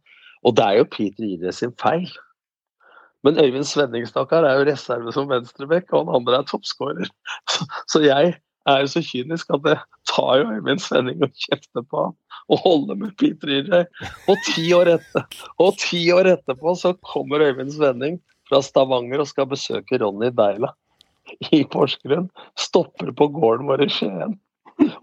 [0.43, 2.07] Og det er jo Peter Idre sin feil.
[3.25, 7.09] Men Øyvind Svenning stakkar, er jo reserve som venstrebekk, og han andre er toppskårer.
[7.91, 8.35] Så, jeg
[8.67, 9.79] er jo så kynisk at jeg
[10.11, 12.15] tar jo Øyvind Svenning og kjefter på ham
[12.47, 13.85] og holder med Peter Idre.
[14.31, 15.25] Og ti år etter,
[15.63, 20.71] og ti år etterpå så kommer Øyvind Svenning fra Stavanger og skal besøke Ronny Deila
[21.51, 22.29] i Porsgrunn.
[22.59, 24.37] Stopper på gården vår i Skien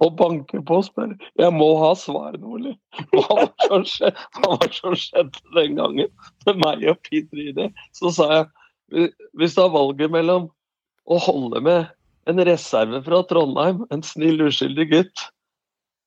[0.04, 2.74] og banker på og spør Jeg må ha svar, Nordli.
[3.14, 6.12] Hva var som skjedde, skjedde den gangen
[6.46, 7.70] med meg og Peter Ide?
[7.96, 10.50] Så sa jeg hvis du har valget mellom
[11.10, 11.88] å holde med
[12.30, 15.24] en reserve fra Trondheim, en snill, uskyldig gutt,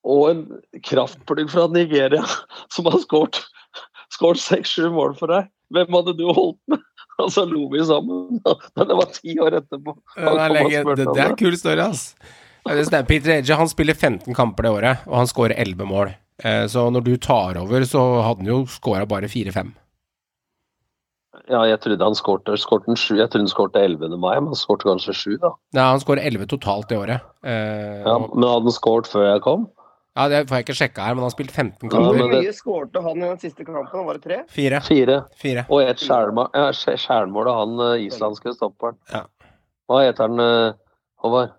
[0.08, 0.44] og en
[0.88, 2.24] kraftplugg fra Nigeria
[2.74, 5.50] som har skåret seks-sju mål for deg.
[5.76, 6.84] Hvem hadde du holdt med?
[7.18, 8.40] Og så lo vi sammen.
[8.46, 9.96] Men det var ti år etterpå.
[10.22, 12.12] Er, det er en kul story, ass.
[12.68, 13.08] Det stemmer.
[13.08, 16.14] Peter Edge han spiller 15 kamper det året, og han skårer 11 mål.
[16.44, 19.74] Eh, så når du tar over, så hadde han jo skåra bare 4-5.
[21.48, 22.58] Ja, jeg trodde han skårte.
[22.58, 24.18] Jeg trodde han skårte 11.
[24.20, 25.52] mai, men han skårte kanskje 7, da.
[25.78, 27.22] Nei, han skårer 11 totalt i året.
[27.46, 29.68] Eh, ja, men hadde han skåret før jeg kom?
[30.18, 32.32] Ja, Det får jeg ikke sjekka her, men han har spilt 15 Hvor kamper.
[32.34, 34.06] mye skårte han i den siste kampen?
[34.08, 34.38] Var det tre?
[34.50, 34.80] Fire.
[34.82, 35.18] Fire.
[35.38, 35.66] Fire.
[35.70, 38.98] Og et skjærmål ja, skjæ- skjærmål av han eh, islandske stopperen.
[39.14, 39.22] Ja.
[39.88, 40.74] Hva heter han, eh,
[41.24, 41.54] Håvard?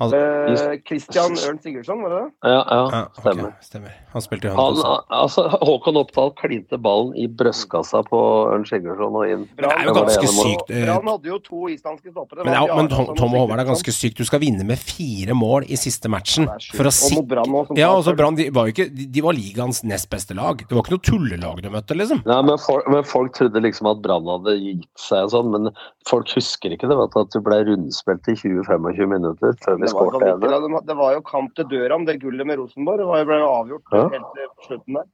[0.00, 2.50] Han, Eh, Christian Ørn Sigurdsson, var det det?
[2.50, 3.44] Ja, ja, stemmer.
[3.52, 3.92] Okay, stemmer.
[4.14, 8.18] Han spilte jo Han, han altså, Håkon Oppdal klinte ballen i brøstkassa på
[8.50, 9.44] Ørn Sigurdsson og inn.
[9.54, 10.72] Men det er jo ganske sykt.
[10.74, 12.42] eh, Han hadde jo to islandske stoppere.
[12.44, 14.18] Men, ja, men Tom, Tom og Håvard er ganske sykt.
[14.18, 16.50] Du skal vinne med fire mål i siste matchen.
[16.74, 20.10] For å sikre også, Ja, altså Brann de var jo ikke De, var ligaens nest
[20.10, 20.58] beste lag.
[20.58, 22.24] Det var ikke noe tullelag du møtte, liksom.
[22.26, 25.70] Nei, men, folk, men folk trodde liksom at Brann hadde gitt seg og sånn, men
[26.10, 29.83] folk husker ikke det, vet du, at du ble rundspilt i 20-25 minutter før vi
[29.84, 30.80] Det var, vanvittig, ene.
[30.88, 32.98] det var jo kamp til døra om det gullet med Rosenborg.
[33.02, 34.08] Det var jo ble jo avgjort Ja.
[34.14, 35.06] helt til slutten der.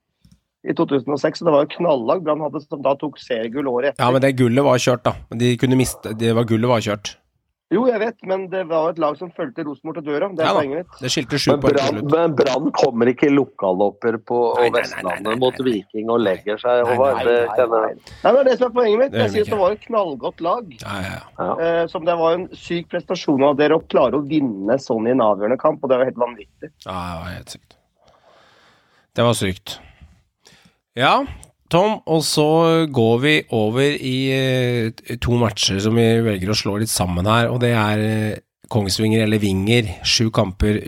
[0.61, 1.39] I 2006.
[1.41, 4.05] Så det var jo knallag Brann hadde, som da tok seriegull året etter.
[4.05, 5.15] Ja, men det gullet var kjørt, da.
[5.33, 7.17] De kunne miste Det var gullet var kjørt.
[7.71, 10.27] Jo, jeg vet, men det var et lag som fulgte Rosenborg til døra.
[10.35, 10.95] Det er Ja poenget mitt.
[11.05, 12.09] Det skilte sju Men poeng til slutt.
[12.11, 13.35] men Brann kommer ikke i
[14.27, 15.61] på Nei, nei, nei, nei, Vestlandet nei, mot.
[15.69, 17.15] Viking og legger seg, Nei, Håvard.
[17.21, 17.91] nei, Det nei, kjenner nei.
[17.93, 17.99] jeg.
[18.25, 19.13] Nei, men det er det som er poenget mitt.
[19.13, 20.73] Det Jeg sier synes det var et knallgodt lag.
[20.83, 21.23] Ja, ja, ja.
[21.39, 21.51] Ja.
[21.83, 25.15] Eh, som det var en syk prestasjon av dere å klare å vinne sånn i
[25.15, 26.73] en avgjørende kamp, og det var helt vanvittig.
[26.85, 27.77] Ja, det var helt sykt.
[29.15, 29.79] Det var sykt.
[30.99, 31.15] Ja,
[31.71, 32.47] Tom, og så
[32.91, 37.47] går vi over i eh, to matcher som vi velger å slå litt sammen her,
[37.53, 39.87] og det er eh, Kongsvinger eller Vinger.
[40.07, 40.81] Sju kamper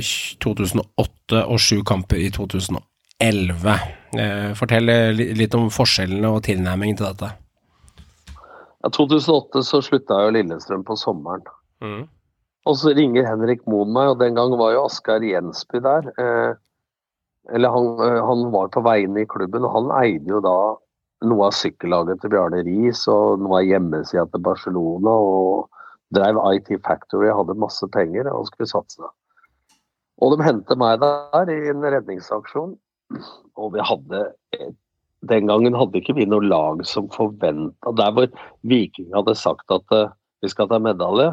[0.42, 3.76] 2008 og sju kamper i 2011.
[4.18, 4.90] Eh, Fortell
[5.38, 7.30] litt om forskjellene og tilnærmingen til dette.
[8.82, 11.46] Ja, 2008 så slutta jo Lillestrøm på sommeren.
[12.66, 16.10] Og så ringer Henrik Moen meg, og den gang var jo Asgeir Jensby der.
[16.18, 16.52] Eh,
[17.50, 20.56] eller han, eh, han var på vegne i klubben, og han eide jo da
[21.26, 25.10] noe av sykkellaget til Bjarne Riis og noe av hjemmesida til Barcelona.
[25.10, 25.68] og
[26.12, 29.06] Drev IT Factory, hadde masse penger og skulle satse.
[30.20, 32.74] Og de hentet meg der i en redningsaksjon.
[33.56, 34.26] Og vi hadde
[35.22, 38.26] Den gangen hadde ikke vi noe lag som forventa Der hvor
[38.66, 40.10] Viking hadde sagt at eh,
[40.42, 41.28] vi skal ta medalje,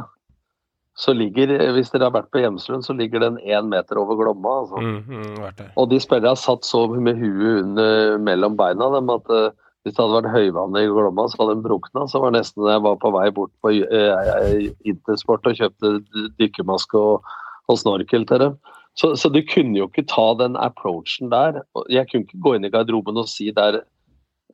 [0.99, 4.57] så ligger, hvis dere har vært på Hjemslund, så ligger den én meter over Glomma.
[4.65, 4.81] Altså.
[4.83, 5.69] Mm, mm.
[5.79, 9.53] Og de spillerne satt så med huet under, mellom beina dem at uh,
[9.87, 12.03] hvis det hadde vært høyvann i Glomma, så hadde den brukna.
[12.11, 14.57] Så var det nesten jeg var på vei bort på uh,
[14.91, 15.93] Intersport og kjøpte
[16.41, 17.31] dykkermaske og,
[17.71, 18.59] og snorkel til dem.
[18.99, 21.61] Så, så du kunne jo ikke ta den approachen der.
[21.87, 23.85] Jeg kunne ikke gå inn i garderoben og si der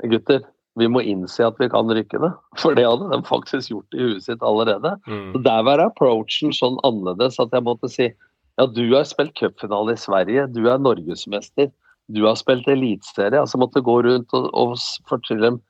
[0.05, 0.45] gutter,
[0.80, 2.32] vi må innse at vi kan rykke det.
[2.62, 4.96] For det hadde de faktisk gjort i huet sitt allerede.
[5.08, 5.32] Mm.
[5.36, 8.10] Så Der var approachen sånn annerledes at jeg måtte si
[8.56, 11.68] ja, du har spilt cupfinale i Sverige, du er norgesmester,
[12.08, 13.40] du har spilt eliteserie.
[13.42, 14.78] Altså måtte gå rundt og, og
[15.10, 15.62] fortelle dem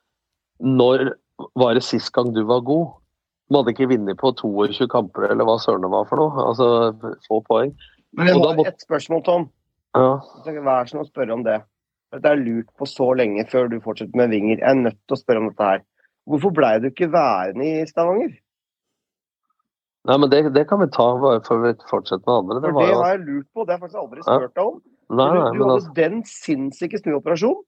[0.61, 1.15] når
[1.59, 2.93] var det sist gang du var god?
[3.49, 6.45] De hadde ikke vunnet på 22 kamper eller hva søren det var for noe.
[6.45, 6.67] Altså
[7.27, 7.73] få poeng.
[8.15, 9.49] Men jeg har må- et spørsmål, Tom.
[9.95, 10.19] Ja.
[10.45, 11.57] Vær så snill å spørre om det.
[12.21, 14.57] Det er lurt på så lenge før du fortsetter med Vinger.
[14.61, 15.83] Jeg er nødt til å spørre om dette her.
[16.29, 18.33] Hvorfor blei du ikke værende i Stavanger?
[20.05, 22.59] Nei, men det, det kan vi ta bare for å fortsette med andre.
[22.61, 24.75] Det det jo har jeg lurt på, det har jeg faktisk aldri spurt deg om.
[25.09, 27.63] Nei, nei, du men hadde altså den sinnssyke snuoperasjonen.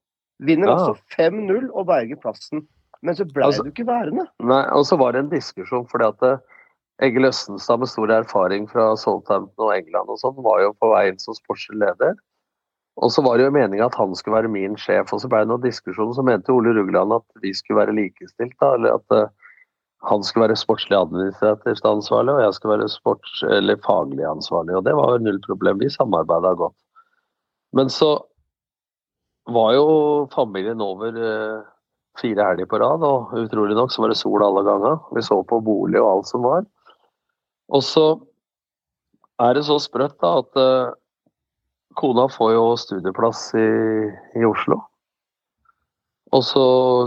[0.45, 0.75] Vinner Ja.
[0.77, 2.67] altså 5-0 og berger plassen.
[3.01, 4.27] Men så blei Altså- du ikke værende.
[4.39, 6.37] Nei, og så var det en diskusjon fordi at eh,
[7.01, 11.07] Egil Østenstad med stor erfaring fra Southampton og England og sånn, var jo på vei
[11.09, 12.15] inn som sportslig leder.
[12.97, 15.43] Og så var det jo meninga at han skulle være min sjef, og så ble
[15.43, 16.15] det noen diskusjoner.
[16.17, 19.51] Så mente Ole Rugland at vi skulle være likestilt, da, eller at uh,
[20.09, 24.79] han skulle være sportslig administrativt ansvarlig, og jeg skulle være sports, eller faglig ansvarlig.
[24.79, 25.81] Og det var jo null problem.
[25.83, 26.77] Vi samarbeida godt.
[27.77, 28.15] Men så
[29.53, 29.87] var jo
[30.33, 31.67] familien over uh,
[32.17, 34.97] fire helger på rad, og utrolig nok så var det sol alle ganger.
[35.13, 36.65] Vi så på bolig og alt som var.
[37.67, 38.07] Og så
[39.43, 40.95] er det så sprøtt da at eh,
[41.97, 43.67] kona får jo studieplass i,
[44.37, 44.79] i Oslo.
[46.35, 46.63] Og så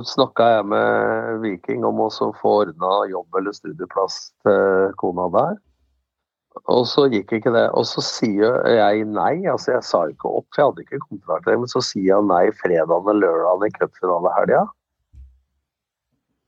[0.09, 5.59] snakka jeg med Viking om å få ordna jobb eller studieplass til kona der.
[6.73, 7.67] Og så gikk ikke det.
[7.77, 9.45] Og så sier jeg nei.
[9.51, 12.45] Altså, jeg sa ikke opp, for jeg hadde ikke kontrakt, men så sier jeg nei
[12.59, 14.67] fredagen og lørdagen i cupfinalehelga.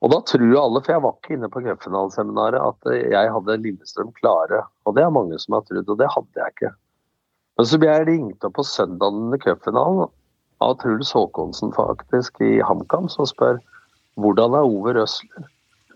[0.02, 4.10] Og da tror alle, for jeg var ikke inne på cupfinaleseminaret, at jeg hadde Lillestrøm
[4.18, 4.64] klare.
[4.88, 6.72] Og det er mange som har trodd, og det hadde jeg ikke.
[7.58, 10.10] Men så ble jeg ringt opp på søndagen under cupfinalen
[10.62, 13.60] av Truls Håkonsen faktisk i HamKam, som spør
[14.20, 15.48] hvordan er Ove Røsler?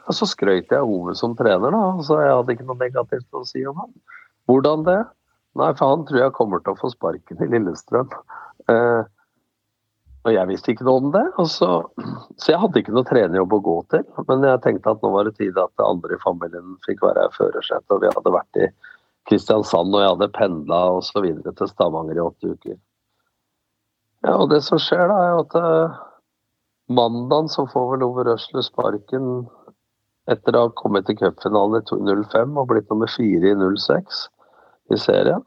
[0.06, 3.44] Og så skrøt jeg Ove som trener, da, så jeg hadde ikke noe negativt å
[3.48, 3.92] si om ham.
[4.46, 5.00] Hvordan det?
[5.56, 8.12] Nei, for han tror jeg kommer til å få sparken i Lillestrøm.
[8.70, 9.02] Eh,
[10.26, 11.24] og jeg visste ikke noe om det.
[11.48, 11.70] Så,
[12.36, 14.04] så, jeg hadde ikke noe trenerjobb å gå til.
[14.28, 17.88] Men jeg tenkte at nå var det tid at andre i familien fikk være førersetet.
[17.94, 18.68] Og vi hadde vært i
[19.26, 21.26] Kristiansand, og jeg hadde pendla osv.
[21.46, 22.76] til Stavanger i åtte uker.
[24.26, 25.98] Ja, og det som skjer, da, er at uh,
[26.88, 29.46] mandagen så får vel Ove Røsler sparken
[30.30, 34.24] etter å ha kommet til cupfinalen i 05 og blitt nummer fire i 06
[34.94, 35.44] i serien.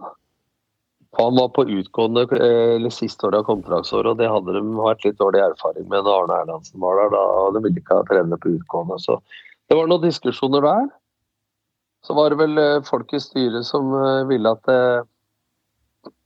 [1.17, 5.03] Han var på utgående eh, eller siste året av kontraktsåret, og det hadde de vært
[5.07, 7.11] litt dårlig erfaring med når Arne Erlandsen var der.
[7.15, 8.99] Da, og De ville ikke ha trener på utgående.
[9.01, 9.17] Så
[9.67, 10.85] det var noen diskusjoner der.
[12.05, 14.69] Så var det vel eh, folk i styret som eh, ville at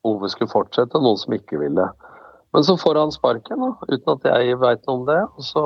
[0.03, 1.85] Ove skulle fortsette, og noen som ikke ville.
[2.53, 5.21] Men så får han sparken, da, uten at jeg veit noe om det.
[5.39, 5.63] Og så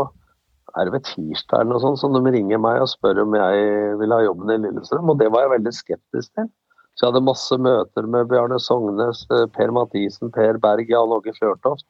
[0.77, 3.97] er det ved tirsdag eller noe sånt som de ringer meg og spør om jeg
[3.99, 6.49] vil ha jobben i Lillestrøm, og det var jeg veldig skeptisk til.
[6.97, 11.33] Så jeg hadde masse møter med Bjarne Sognes, eh, Per Mathisen, Per Berg, Jan Åge
[11.37, 11.85] Fjørtoft.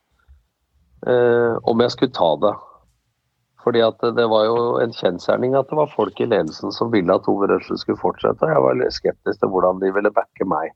[1.08, 2.53] Eh, om jeg skulle ta det.
[3.67, 7.12] Fordi at det var jo en kjensgjerning at det var folk i ledelsen som ville
[7.12, 8.47] at Ove Røsle skulle fortsette.
[8.47, 10.71] Jeg var skeptisk til hvordan de ville backe meg.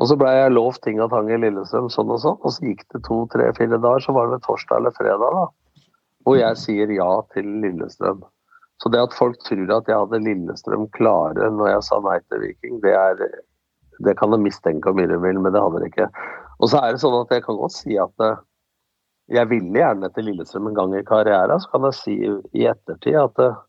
[0.00, 2.38] Og så blei jeg lovt ting av tang i Lillestrøm sånn og sånn.
[2.40, 5.84] Og så gikk det to, tre, fire dager, så var det torsdag eller fredag, da.
[6.24, 8.24] Hvor jeg sier ja til Lillestrøm.
[8.80, 12.46] Så det at folk tror at jeg hadde Lillestrøm klare når jeg sa nei til
[12.46, 13.22] Viking, det, er,
[14.08, 16.08] det kan de mistenke om mye de vil, men det hadde de ikke.
[16.64, 18.40] Og så er det sånn at jeg kan godt si at eh,
[19.32, 21.60] jeg ville gjerne til Lillestrøm en gang i karrieren.
[21.60, 22.16] Så kan jeg si
[22.52, 23.62] i ettertid at det, eh,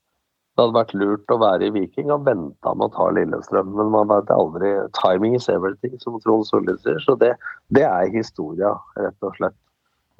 [0.56, 3.74] det hadde vært lurt å være i Viking og venta med å ta Lillestrøm.
[3.76, 7.00] Men man vet aldri Timing is everything, som Trond Solli sier.
[7.04, 7.34] Så det,
[7.76, 9.58] det er historia, rett og slett,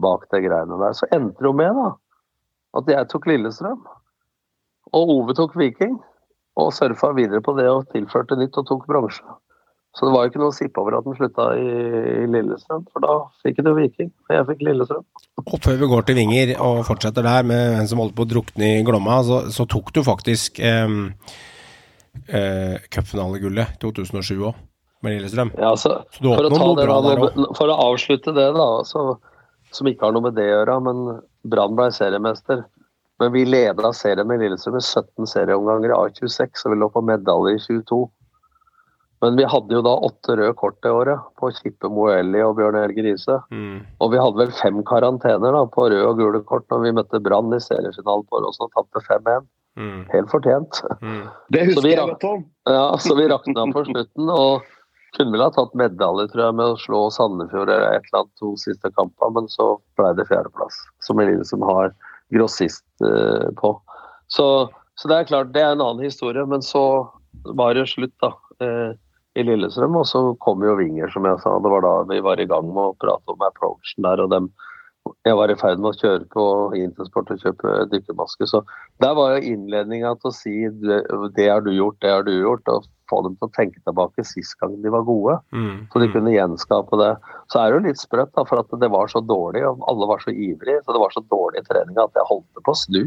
[0.04, 0.92] bak de greiene der.
[0.92, 1.94] Så endte det jo med da,
[2.76, 3.80] at jeg tok Lillestrøm.
[4.92, 5.96] Og Ove tok Viking,
[6.60, 9.24] og surfa videre på det og tilførte nytt og tok bronse.
[9.96, 11.68] Så det var jo ikke noe å sippe over at den slutta i,
[12.26, 13.14] i Lillestrøm, for da
[13.46, 15.06] fikk du Viking, og jeg fikk Lillestrøm.
[15.46, 18.30] Og før vi går til Vinger og fortsetter der med en som holdt på å
[18.34, 20.98] drukne i Glomma, så, så tok du faktisk eh,
[22.28, 24.60] eh, cupfinalegullet 2007 òg,
[25.06, 25.54] med Lillestrøm.
[25.64, 29.08] Ja, så, så for, å det, da, for, å avslutte det, da, så,
[29.72, 31.04] som ikke har noe med det å gjøre, men
[31.48, 32.66] Brann ble seriemester.
[33.24, 37.08] Men vi leda serien med Lillestrøm i 17 serieomganger i A26, og vi lå på
[37.08, 38.04] medalje i 22.
[39.24, 42.78] Men vi hadde jo da åtte røde kort det året på Kippe Moelli og Bjørn
[42.78, 43.40] Helge Riise.
[43.54, 43.80] Mm.
[44.04, 47.22] Og vi hadde vel fem karantener da, på røde og gule kort når vi møtte
[47.24, 49.48] Brann i seriefinalen på Åråsen og tapte 5-1.
[49.80, 50.06] Mm.
[50.12, 50.82] Helt fortjent.
[51.02, 51.26] Mm.
[51.52, 52.46] Det husker vi, jeg godt om.
[52.70, 54.32] Ja, så vi rakna på slutten.
[54.32, 54.72] og
[55.16, 58.42] kunne vel ha tatt medalje tror jeg, med å slå Sandefjord eller et eller annet
[58.42, 60.80] to siste kamper, men så ble det fjerdeplass.
[61.04, 61.94] Som Eline som har
[62.36, 63.76] grossist uh, på.
[64.28, 64.48] Så,
[65.00, 66.44] så, det er klart, det er en annen historie.
[66.50, 66.84] Men så
[67.56, 68.32] var det slutt da,
[68.64, 68.96] eh,
[69.36, 71.58] i Lillestrøm, og så kom jo Vinger, som jeg sa.
[71.60, 74.24] Det var da vi var i gang med å prate om approachen der.
[74.24, 74.54] og dem
[75.26, 76.44] jeg var i ferd med å kjøre på
[76.80, 78.48] Intersport og kjøpe dykkermaske.
[78.50, 78.62] Så
[79.04, 82.66] der var jo innledninga til å si det har du gjort, det har du gjort.
[82.74, 85.38] Og få dem til å tenke tilbake sist gang de var gode.
[85.54, 85.86] Mm.
[85.94, 86.14] Så de mm.
[86.16, 87.12] kunne gjenskape det.
[87.54, 90.10] Så er det jo litt sprøtt, da, for at det var så dårlig, og alle
[90.10, 90.82] var så ivrige.
[90.86, 93.04] Så det var så dårlig trening at jeg holdt på å snu.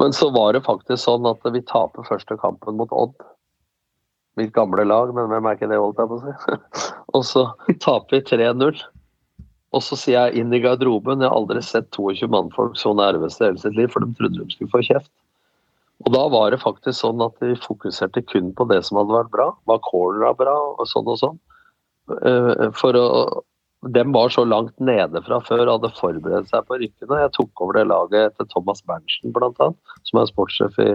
[0.00, 3.14] Men så var det faktisk sånn at vi taper første kampen mot Odd.
[4.40, 6.58] Mitt gamle lag, men hvem er ikke det, holdt jeg på å si.
[7.18, 7.44] og så
[7.84, 8.82] taper vi 3-0.
[9.70, 13.38] Og så sier jeg inn i garderoben, jeg har aldri sett 22 mannfolk så nervøse
[13.42, 15.12] i hele sitt liv, for de trodde de skulle få kjeft.
[16.06, 19.32] Og da var det faktisk sånn at de fokuserte kun på det som hadde vært
[19.34, 19.50] bra.
[19.68, 21.38] Var cornera bra, og sånn og sånn.
[22.26, 23.06] Eh, for å,
[23.94, 27.20] dem var så langt nede fra før hadde forberedt seg på rykkene.
[27.22, 29.70] Jeg tok over det laget etter Thomas Berntsen, bl.a.,
[30.08, 30.90] som er sportssjef i,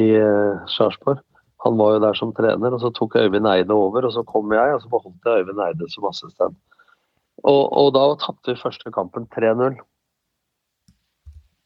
[0.00, 1.24] i uh, Sarpsborg.
[1.64, 4.52] Han var jo der som trener, og så tok Øyvind Eide over, og så kom
[4.56, 6.56] jeg, og så beholdt jeg Øyvind Eide som assistent.
[7.44, 9.76] Og, og da tapte vi første kampen 3-0.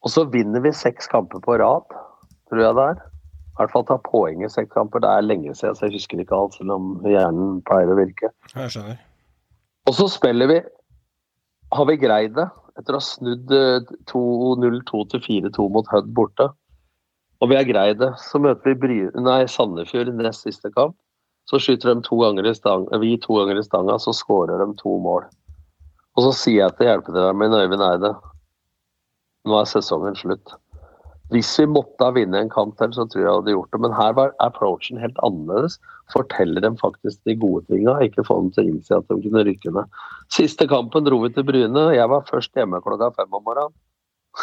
[0.05, 1.95] Og så vinner vi seks kamper på rad
[2.49, 3.03] tror jeg det er.
[3.55, 5.01] I hvert fall ta poeng i seks kamper.
[5.03, 8.31] Det er lenge siden, så jeg husker ikke alt, selv om hjernen pleier å virke.
[8.53, 8.99] Jeg skjønner.
[9.85, 10.61] Og så spiller vi
[11.75, 16.49] Har vi greid det etter å ha snudd eh, 2-0-2 til 4-2 mot Hødd borte.
[17.43, 18.11] Og vi har greid det.
[18.21, 20.95] Så møter vi Bry nei, Sandefjord i nest siste kamp.
[21.49, 24.71] Så skyter de to ganger i stang, vi to ganger i stanga, så skårer de
[24.79, 25.27] to mål.
[26.15, 28.15] Og så sier jeg til hjelpetreneren min Øyvind Eide
[29.45, 30.55] nå er sesongen slutt.
[31.33, 33.79] Hvis vi måtte ha vunnet en kamp til, så tror jeg jeg hadde gjort det.
[33.81, 35.79] Men her var approachen helt annerledes.
[36.13, 39.45] Forteller dem faktisk de gode tinga, ikke få dem til å innse at de kunne
[39.47, 39.97] rykke ned.
[40.33, 41.87] Siste kampen dro vi til Bryne.
[41.97, 43.73] Jeg var først hjemme klokka fem om morgenen.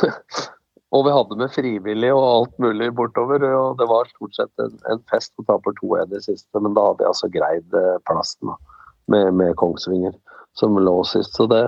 [0.92, 3.44] og vi hadde med frivillige og alt mulig bortover.
[3.48, 6.76] Og det var stort sett en, en fest å ta for to i siste, men
[6.76, 8.52] da hadde vi altså greid eh, plassen
[9.12, 10.12] med, med Kongsvinger,
[10.58, 11.32] som lå sist.
[11.38, 11.62] Så det,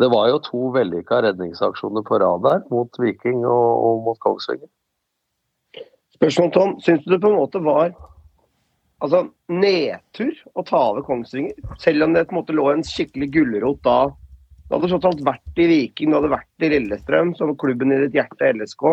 [0.00, 4.68] det var jo to vellykka redningsaksjoner på rad der, mot Viking og, og mot Kongsvinger.
[6.20, 6.76] Spørsmål, Tom.
[6.84, 7.94] Syns du det på en måte var
[9.00, 11.56] altså, nedtur å ta over Kongsvinger?
[11.80, 14.02] Selv om det på en måte lå en skikkelig gulrot da.
[14.70, 17.96] Du hadde tross alt vært i Viking, du hadde vært i Lillestrøm, som klubben i
[18.04, 18.84] ditt hjerte, LSK.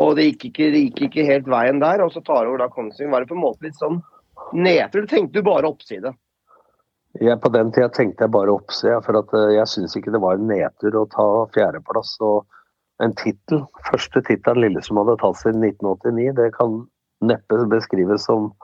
[0.00, 2.70] Og det gikk, ikke, det gikk ikke helt veien der, og så tar over da
[2.72, 3.10] Kongsvinger.
[3.12, 3.98] Var det på en måte litt sånn
[4.56, 5.04] nedtur?
[5.10, 6.14] Tenkte du bare oppside?
[7.20, 10.40] Jeg, på den tida tenkte jeg bare oppside, for eh, jeg syns ikke det var
[10.40, 12.16] en nedtur å ta fjerdeplass.
[12.24, 16.78] og en tittel, første tittelen Lillestrøm hadde tatt siden 1989, det kan
[17.20, 18.54] neppe beskrives som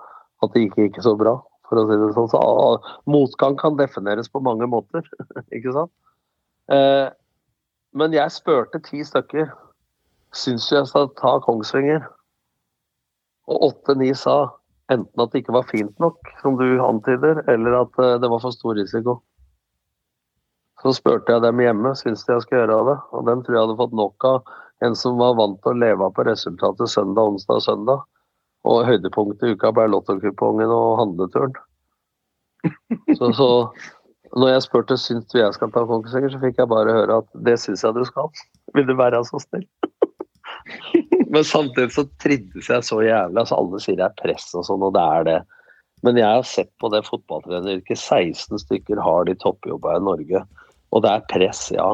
[0.40, 1.36] at det gikk ikke så bra.
[1.68, 2.28] for å si det sånn.
[2.28, 5.04] Så ah, Motgang kan defineres på mange måter,
[5.56, 5.92] ikke sant?
[6.72, 7.08] Eh,
[7.92, 9.50] men jeg spurte ti stykker
[10.32, 12.04] syns du jeg skal ta Kongsvinger.
[13.50, 14.54] Og åtte-ni sa
[14.92, 18.42] enten at det ikke var fint nok, som du antyder, eller at eh, det var
[18.44, 19.18] for stor risiko.
[20.82, 23.66] Så spurte jeg dem hjemme syns de jeg skal gjøre det, og dem tror jeg
[23.66, 27.60] hadde fått nok av en som var vant til å leve på resultatet søndag, onsdag
[27.60, 28.06] og søndag.
[28.66, 31.54] Og høydepunktet i uka ble lottokupongen og handleturen.
[33.18, 33.46] Så, så
[34.38, 37.40] når jeg spurte syns du jeg skal ta Kongsvinger, så fikk jeg bare høre at
[37.46, 38.30] det syns jeg du skal.
[38.76, 39.66] Vil du være så snill?
[41.32, 43.40] Men samtidig så trivdes jeg så jævlig.
[43.42, 45.38] altså Alle sier det er press og sånn, og det er det.
[46.06, 47.98] Men jeg har sett på det fotballtreneryrket.
[47.98, 50.42] 16 stykker har de toppjobba i Norge.
[50.92, 51.90] Og det er press, ja.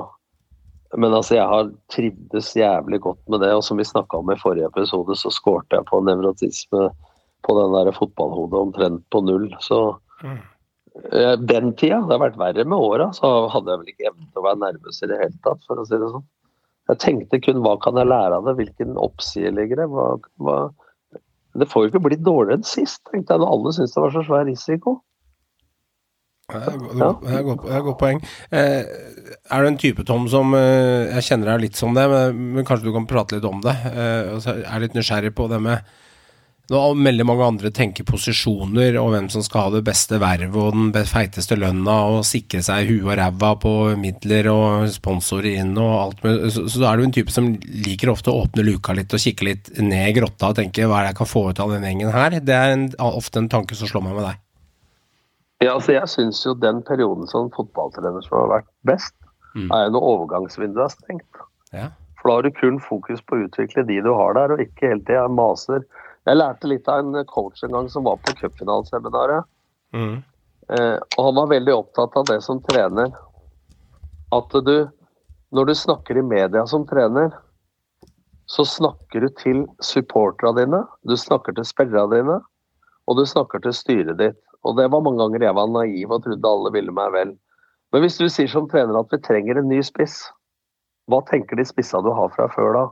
[0.97, 3.53] Men altså, jeg har trivdes jævlig godt med det.
[3.59, 6.89] Og som vi snakka om i forrige episode, så skårte jeg på nevrotisme
[7.47, 9.51] på den der fotballhodet omtrent på null.
[9.64, 10.39] Så Mm.
[11.49, 14.40] Den tida, det har vært verre med åra, så hadde jeg vel ikke evne til
[14.40, 16.26] å være nervøs i det hele tatt, for å si det sånn.
[16.88, 19.88] Jeg tenkte kun hva kan jeg lære av det, hvilken oppside ligger det?
[19.92, 20.07] Hva,
[20.40, 20.57] hva...
[21.59, 24.14] Det får jo ikke blitt dårligere enn sist, tenkte jeg, når alle syntes det var
[24.14, 24.99] så svær risiko.
[26.49, 28.22] Det er et godt- poeng.
[28.51, 28.84] Eh,
[29.53, 32.64] er du en type, Tom, som eh, Jeg kjenner deg litt som det, men, men
[32.64, 33.74] kanskje du kan prate litt om det?
[33.92, 35.84] Eh, er litt nysgjerrig på det med
[36.69, 40.53] Nå har veldig mange andre tenker posisjoner og hvem som skal ha det beste vervet
[40.53, 45.73] og den feiteste lønna og sikre seg huet og ræva på midler og sponsorer inn
[45.81, 46.51] og alt mulig.
[46.53, 47.49] Så, så er du en type som
[47.87, 50.99] liker ofte å åpne luka litt og kikke litt ned i grotta og tenke hva
[51.01, 52.37] er det jeg kan få ut av den gjengen her?
[52.45, 54.45] Det er en, ofte en tanke som slår meg med deg.
[55.64, 59.14] Ja, altså Jeg syns jo den perioden som fotballtrener som har vært best,
[59.57, 59.71] Mm.
[59.73, 61.39] er når overgangsvinduet er stengt.
[61.73, 61.87] Ja.
[62.21, 64.91] For da har du kun fokus på å utvikle de du har der, og ikke
[64.93, 65.87] hele tida maser.
[66.29, 69.49] Jeg lærte litt av en coach en gang som var på cupfinaleseminaret.
[69.97, 70.18] Mm.
[70.68, 73.14] Eh, og han var veldig opptatt av det som trener.
[74.37, 74.76] At du,
[75.57, 77.33] når du snakker i media som trener,
[78.49, 82.39] så snakker du til supporterne dine, du snakker til spillerne dine,
[83.09, 84.41] og du snakker til styret ditt.
[84.68, 87.35] Og det var mange ganger jeg var naiv og trodde alle ville meg vel.
[87.93, 90.20] Men hvis du sier som trener at vi trenger en ny spiss,
[91.09, 92.85] hva tenker de spissa du har fra før da?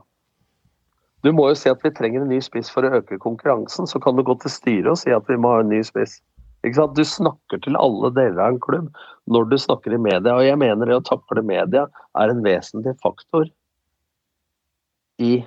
[1.25, 3.89] Du må jo si at vi trenger en ny spiss for å øke konkurransen.
[3.89, 6.19] Så kan du gå til styret og si at vi må ha en ny spiss.
[6.65, 8.89] Du snakker til alle deler av en klubb
[9.31, 10.35] når du snakker i media.
[10.35, 11.87] Og jeg mener det å takle media
[12.19, 13.47] er en vesentlig faktor
[15.23, 15.39] i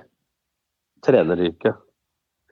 [1.05, 1.77] treneryrket.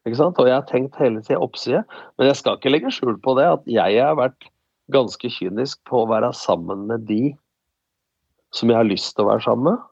[0.07, 1.83] Og jeg har tenkt hele tida oppside,
[2.17, 4.47] men jeg skal ikke legge skjul på det at jeg har vært
[4.93, 7.35] ganske kynisk på å være sammen med de
[8.55, 9.83] som jeg har lyst til å være sammen med,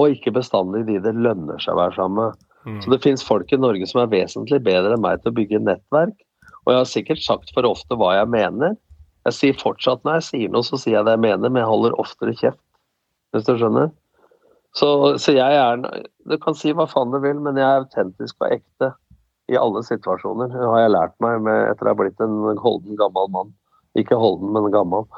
[0.00, 2.46] og ikke bestandig de det lønner seg å være sammen med.
[2.66, 2.80] Mm.
[2.82, 5.62] Så det finnes folk i Norge som er vesentlig bedre enn meg til å bygge
[5.64, 6.16] nettverk.
[6.64, 8.76] Og jeg har sikkert sagt for ofte hva jeg mener.
[9.28, 11.70] Jeg sier fortsatt når jeg sier noe, så sier jeg det jeg mener, men jeg
[11.70, 12.62] holder oftere kjeft.
[13.34, 13.90] Hvis du skjønner?
[14.76, 14.88] Så,
[15.18, 15.80] så jeg er
[16.30, 18.92] Du kan si hva faen du vil, men jeg er autentisk og ekte
[19.50, 20.52] i alle situasjoner.
[20.52, 23.50] Det har jeg lært meg med, etter å ha blitt en holden gammel mann.
[23.98, 25.08] Ikke holden, men gammel.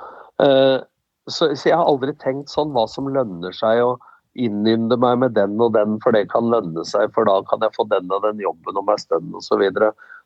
[0.40, 0.80] Uh,
[1.28, 3.82] så, så jeg har aldri tenkt sånn hva som lønner seg.
[3.84, 4.00] og
[4.34, 7.74] innynde meg med den og den, for det kan lønne seg, for da kan jeg
[7.76, 9.62] få den og den jobben om en stund osv.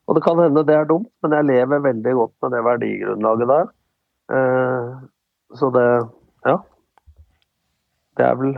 [0.07, 3.53] Og det kan hende det er dumt, men jeg lever veldig godt med det verdigrunnlaget
[3.53, 3.69] der.
[4.37, 4.95] Eh,
[5.59, 5.89] så det
[6.47, 6.57] ja.
[8.17, 8.57] Det er vel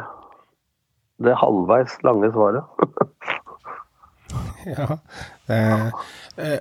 [1.25, 2.65] det halvveis lange svaret.
[4.69, 4.99] Ja.
[5.47, 5.87] Eh,
[6.37, 6.59] eh,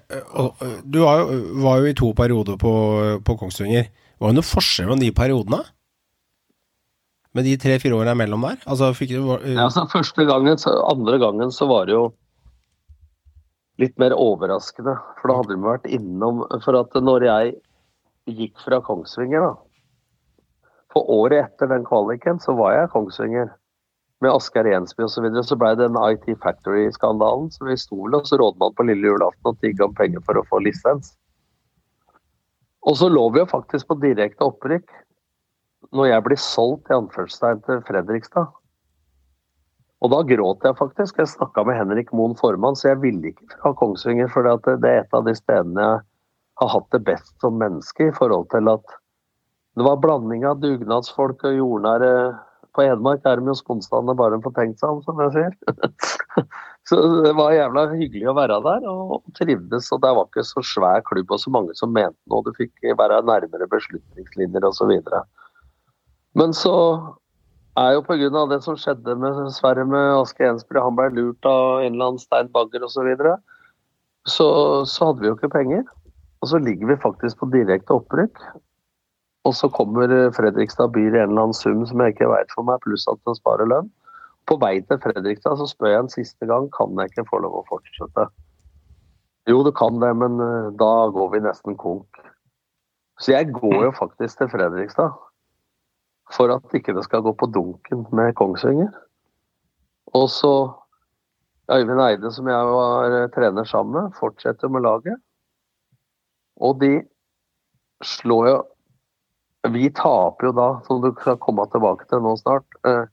[0.85, 2.71] du var jo i to perioder på,
[3.25, 3.89] på Kongsvinger.
[4.17, 5.59] Var det noe forskjell mellom de periodene?
[7.37, 8.57] Med de tre-fire årene imellom der?
[8.65, 9.43] Altså, fikk du, uh...
[9.45, 10.57] Ja, altså, første gangen,
[10.89, 12.07] andre gangen så var det jo
[13.77, 14.95] litt mer overraskende.
[15.19, 17.53] For da hadde de vært innom For at når jeg
[18.39, 19.53] gikk fra Kongsvinger, da
[20.95, 23.53] For året etter den kvaliken så var jeg Kongsvinger
[24.25, 25.13] med Asgeir Jensby osv.
[25.13, 27.51] Så, videre, så ble det den IT Factory-skandalen.
[27.53, 30.45] Så vi sto vel hos rådmann på lille julaften og tigga om penger for å
[30.49, 31.13] få lisens.
[32.87, 34.89] Og så lå vi jo faktisk på direkte opprykk
[35.95, 38.51] når jeg blir solgt i anførselstegn til Fredrikstad.
[40.05, 41.17] Og da gråt jeg faktisk.
[41.17, 44.29] Jeg snakka med Henrik Moen formann, så jeg ville ikke fra Kongsvinger.
[44.33, 46.03] For det er et av de stedene jeg
[46.61, 48.97] har hatt det best som menneske i forhold til at
[49.77, 52.11] det var blanding av dugnadsfolk og jordnære
[52.73, 55.53] På Hedmark er de jo sponstane bare de får tenkt seg om, som jeg sier.
[56.89, 59.89] så det var jævla hyggelig å være der og trivdes.
[59.93, 62.45] Og det var ikke så svær klubb og så mange som mente noe.
[62.45, 64.93] Du fikk være nærmere beslutningslinjer osv.
[66.37, 66.75] Men så
[67.77, 68.45] er jo pga.
[68.49, 72.21] det som skjedde med Sverre med Aske Ensbry, han ble lurt av en eller annen
[72.21, 73.37] Stein Bagger osv., så, videre,
[74.27, 74.47] så
[74.85, 75.83] så hadde vi jo ikke penger.
[76.41, 78.41] Og så ligger vi faktisk på direkte opprykk.
[79.47, 82.67] Og så kommer Fredrikstad byr i en eller annen sum som jeg ikke veit for
[82.67, 83.89] meg, pluss at den sparer lønn.
[84.47, 87.61] På vei til Fredrikstad så spør jeg en siste gang kan jeg ikke få lov
[87.61, 88.27] å fortsette.
[89.47, 92.19] Jo, du kan det, men eh, da går vi nesten konk.
[93.23, 95.15] Så jeg går jo faktisk til Fredrikstad
[96.35, 98.91] for at ikke det skal gå på dunken med Kongsvinger.
[100.15, 100.53] Og så
[101.71, 105.19] Øyvind Eide, som jeg var eh, trener sammen med, fortsetter med laget.
[106.63, 107.01] Og de
[108.03, 108.57] slår jo
[109.67, 113.09] Vi taper jo da, som du skal komme tilbake til nå snart, eh,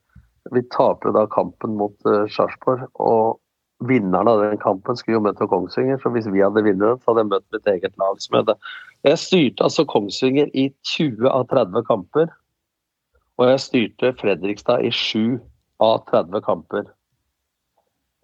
[0.52, 2.84] vi taper jo da kampen mot uh, Sarpsborg.
[3.00, 3.40] Og
[3.88, 7.10] vinneren av den kampen skulle jo møte Kongsvinger, så hvis vi hadde vunnet den, så
[7.10, 8.54] hadde jeg møtt mitt eget lag.
[9.08, 12.30] Jeg styrte altså Kongsvinger i 20 av 30 kamper.
[13.38, 15.40] Og jeg styrte Fredrikstad i 7
[15.82, 16.84] av 30 kamper.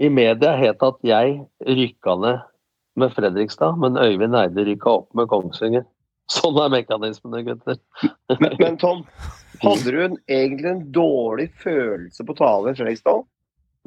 [0.00, 2.44] I media het at jeg rykka ned
[3.00, 5.84] med Fredrikstad, men Øyvind Eide rykka opp med Kongsvinger.
[6.30, 7.78] Sånn er mekanismene, gutter.
[8.38, 9.02] Men, men Tom,
[9.64, 13.24] hadde du en, egentlig en dårlig følelse på tale i Fredrikstad?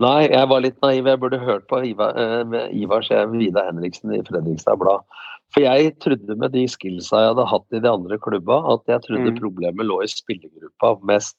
[0.04, 1.08] Nei, jeg var litt naiv.
[1.08, 5.06] Jeg burde hørt på Ivar, eh, med Vida Henriksen i Fredrikstad Blad.
[5.54, 9.04] For jeg trodde med de skillsa jeg hadde hatt i de andre klubba, at jeg
[9.06, 9.40] trodde Mm.
[9.40, 11.38] problemet lå i spillergruppa mest.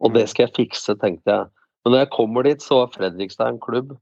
[0.00, 1.46] Og det skal jeg fikse, tenkte jeg.
[1.84, 3.96] Men når jeg kommer dit, så var Fredrikstad en klubb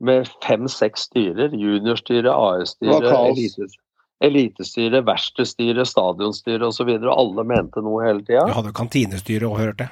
[0.00, 1.54] med fem-seks styrer.
[1.56, 3.68] Juniorstyre, AS-styre,
[4.20, 6.90] elitestyre, verkstedstyre, stadionstyre osv.
[7.00, 8.44] Og alle mente noe hele tida.
[8.44, 9.88] Du hadde kantinestyre og hørte.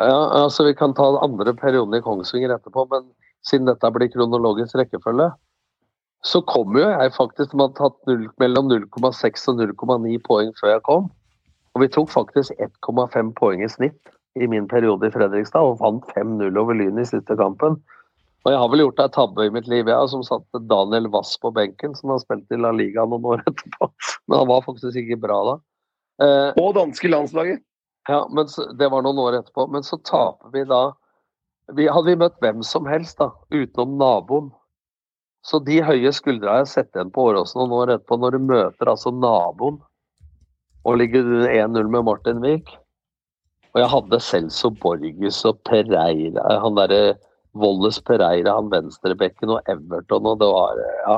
[0.00, 3.10] Ja, altså Vi kan ta den andre perioden i Kongsvinger etterpå, men
[3.44, 5.30] siden dette blir kronologisk rekkefølge,
[6.26, 10.72] så kom jo jeg faktisk De hadde tatt 0, mellom 0,6 og 0,9 poeng før
[10.74, 11.10] jeg kom.
[11.76, 16.08] Og vi tok faktisk 1,5 poeng i snitt i min periode i Fredrikstad, og vant
[16.16, 17.78] 5-0 over Lyn i siste kampen.
[18.44, 21.32] Og jeg har vel gjort ei tabbe i mitt liv, jeg, som satte Daniel Wass
[21.42, 23.88] på benken, som har spilt i La Liga noen år etterpå.
[24.26, 25.56] Men han var faktisk ikke bra da.
[26.26, 27.64] Eh, Og danske landslaget.
[28.08, 29.66] ja, men så, Det var noen år etterpå.
[29.72, 30.84] Men så taper vi da
[31.74, 34.52] vi, Hadde vi møtt hvem som helst, da, utenom naboen
[35.46, 38.90] Så de høye skuldra jeg sett igjen på Åråsen noen år etterpå, når du møter
[38.90, 39.78] altså naboen
[40.86, 42.68] og ligger 1-0 med Martin Wiik
[43.74, 47.16] Og jeg hadde Celso Borges og Pereira Han derre
[47.56, 51.16] Volles Pereira, han venstrebekken og Everton og det var Ja.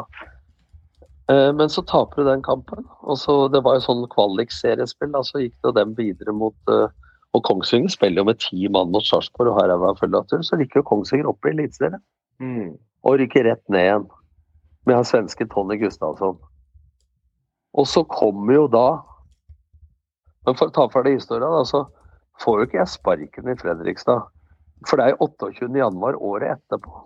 [1.29, 2.85] Eh, Men så taper du den kampen.
[3.03, 5.13] og så Det var jo sånn kvalik-seriespill.
[5.13, 6.89] da, Så gikk det dem videre mot eh,
[7.35, 10.29] Og Kongsvinger spiller jo med ti mann mot Sarpsborg, og her er jeg full av
[10.29, 10.41] tur.
[10.41, 12.01] Så rykker jo Kongsvinger opp i Eliteserien.
[13.05, 14.07] Og rykker rett ned igjen.
[14.87, 16.39] Med han svenske Tony Gustavsson.
[17.79, 18.89] Og så kommer jo da
[20.47, 21.83] Men for å ta ferdig historien, da, så
[22.41, 24.23] får jo ikke jeg sparken i Fredrikstad.
[24.89, 25.67] For det er jo 28.
[25.77, 27.03] januar året etterpå.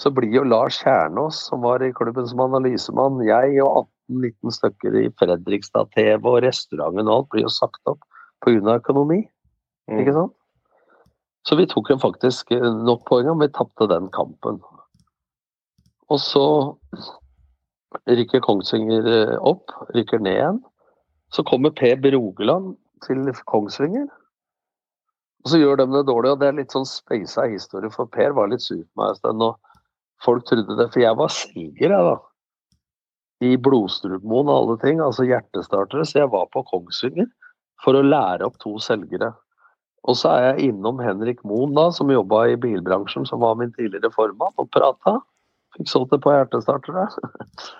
[0.00, 4.96] Så blir jo Lars Kjernås, som var i klubben som analysemann, jeg og 18-19 stykker
[5.02, 8.00] i Fredrikstad TV og restauranten og alt, blir jo sagt opp
[8.46, 8.78] pga.
[8.78, 9.20] økonomi.
[9.92, 10.34] Ikke sant?
[11.44, 14.62] Så vi tok jo faktisk eh, nok poeng, og vi tapte den kampen.
[16.12, 16.46] Og så
[18.10, 20.60] rykker Kongsvinger eh, opp, rykker ned igjen.
[21.32, 22.74] Så kommer Per Brogeland
[23.06, 24.06] til Kongsvinger.
[25.44, 28.32] Og så gjør de det dårlig, og det er litt sånn speisa historie, for Per
[28.36, 29.44] var litt sur på meg en stund.
[29.44, 32.16] Og folk trodde det, for jeg var siger, jeg, da.
[33.44, 36.06] I Blodstrupmoen og alle ting, altså hjertestartere.
[36.08, 37.28] Så jeg var på Kongsvinger
[37.84, 39.34] for å lære opp to selgere.
[40.08, 43.72] Og så er jeg innom Henrik Moen, da, som jobba i bilbransjen, som var min
[43.76, 45.18] tidligere formann, og prata.
[45.74, 47.06] Fikk solgt et par hjertestartere.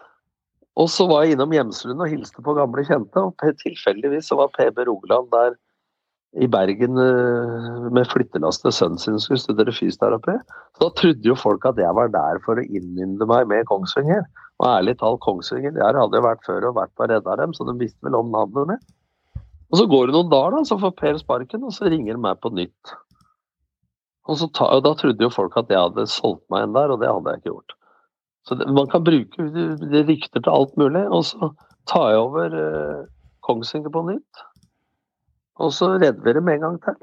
[0.81, 4.53] og så var jeg innom Hjemslund og hilste på gamle kjente, og tilfeldigvis så var
[4.57, 5.55] PB Rogaland der
[6.43, 10.35] i Bergen eh, med flyttelass til sønnen sin skulle studere fysioterapi.
[10.75, 14.25] Så da trodde jo folk at jeg var der for å innynde meg med Kongsvinger.
[14.63, 17.67] Og ærlig talt, Kongsvinger, der hadde jeg vært før og vært på Redda dem, så
[17.69, 18.85] de visste vel om navnet mitt.
[19.73, 22.23] Og så går det noen dager, da, så får Per sparken, og så ringer de
[22.27, 22.95] meg på nytt.
[24.31, 27.03] Og, ta, og Da trodde jo folk at jeg hadde solgt meg inn der, og
[27.03, 27.75] det hadde jeg ikke gjort.
[28.45, 31.55] Så det, Man kan bruke det- rykter til alt mulig, og så
[31.87, 33.07] tar jeg over eh,
[33.43, 34.45] Kongsvinger på nytt.
[35.61, 36.97] Og så redder vi det med en gang til.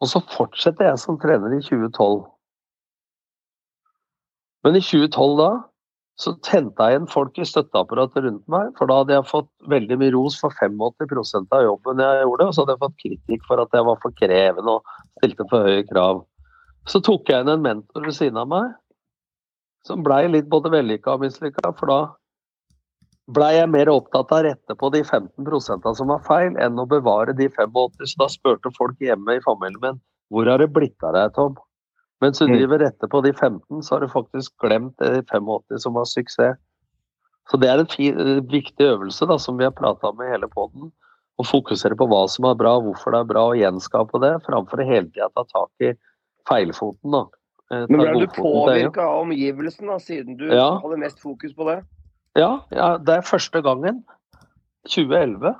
[0.00, 2.24] Og så fortsetter jeg som trener i 2012.
[4.64, 5.50] Men i 2012 da,
[6.20, 9.96] så tente jeg igjen folk i støtteapparatet rundt meg, for da hadde jeg fått veldig
[10.02, 13.62] mye ros for 85 av jobben jeg gjorde, og så hadde jeg fått kritikk for
[13.62, 16.20] at jeg var for krevende og stilte for høye krav.
[16.88, 18.74] Så tok jeg inn en mentor ved siden av meg,
[19.86, 22.00] som blei litt både vellykka og mislykka, for da
[23.30, 26.86] blei jeg mer opptatt av å rette på de 15% som var feil, enn å
[26.88, 28.06] bevare de 85.
[28.06, 30.00] Så da spurte folk hjemme i familien min
[30.30, 31.56] hvor har det blitt av deg, Tom?
[32.20, 32.56] Mens du Mm.
[32.58, 36.58] driver rette på de 15, så har du faktisk glemt de 85 som var suksess.
[37.50, 38.14] Så det er en fin,
[38.46, 40.92] viktig øvelse da, som vi har prata om i hele poden.
[41.40, 44.78] Å fokusere på hva som er bra, hvorfor det er bra, og gjenskape det, framfor
[44.78, 45.94] å hele tida ta tak i
[46.46, 47.10] feilfoten.
[47.10, 47.24] da.
[47.70, 50.80] Eh, Men ble du påvirka av omgivelsen, da, siden du Ja.
[50.82, 51.84] hadde mest fokus på det?
[52.36, 54.04] Ja, ja, det er første gangen,
[54.88, 55.54] 2011,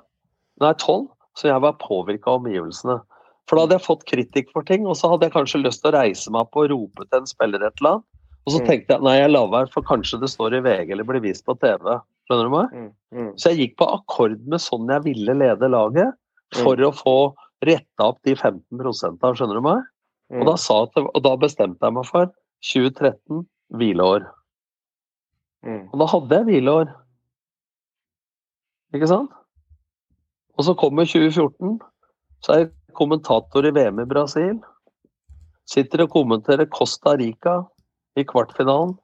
[0.60, 1.08] nei 12,
[1.38, 3.00] så jeg var påvirka av omgivelsene.
[3.48, 5.90] For da hadde jeg fått kritikk for ting, og så hadde jeg kanskje lyst til
[5.92, 8.04] å reise meg opp og rope til en spiller et eller annet.
[8.46, 8.66] Og så Mm.
[8.66, 11.44] tenkte jeg nei, jeg lar være, for kanskje det står i VG eller blir vist
[11.44, 12.00] på TV.
[12.30, 12.70] Skjønner du meg?
[12.72, 12.92] Mm.
[13.12, 13.32] Mm.
[13.36, 16.14] Så jeg gikk på akkord med sånn jeg ville lede laget,
[16.54, 19.82] for å få retta opp de 15 prosentene, skjønner du meg?
[20.30, 22.30] Og da, sa jeg til, og da bestemte jeg meg for
[22.70, 23.42] 2013
[23.80, 24.26] hvileår.
[25.66, 25.86] Mm.
[25.90, 26.92] Og da hadde jeg hvileår.
[28.94, 29.32] Ikke sant?
[30.58, 31.78] Og så kommer 2014,
[32.44, 34.58] så er jeg kommentator i VM i Brasil.
[35.70, 37.60] Sitter og kommenterer Costa Rica
[38.18, 38.96] i kvartfinalen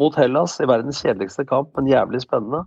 [0.00, 2.64] mot Hellas i verdens kjedeligste kamp, men jævlig spennende.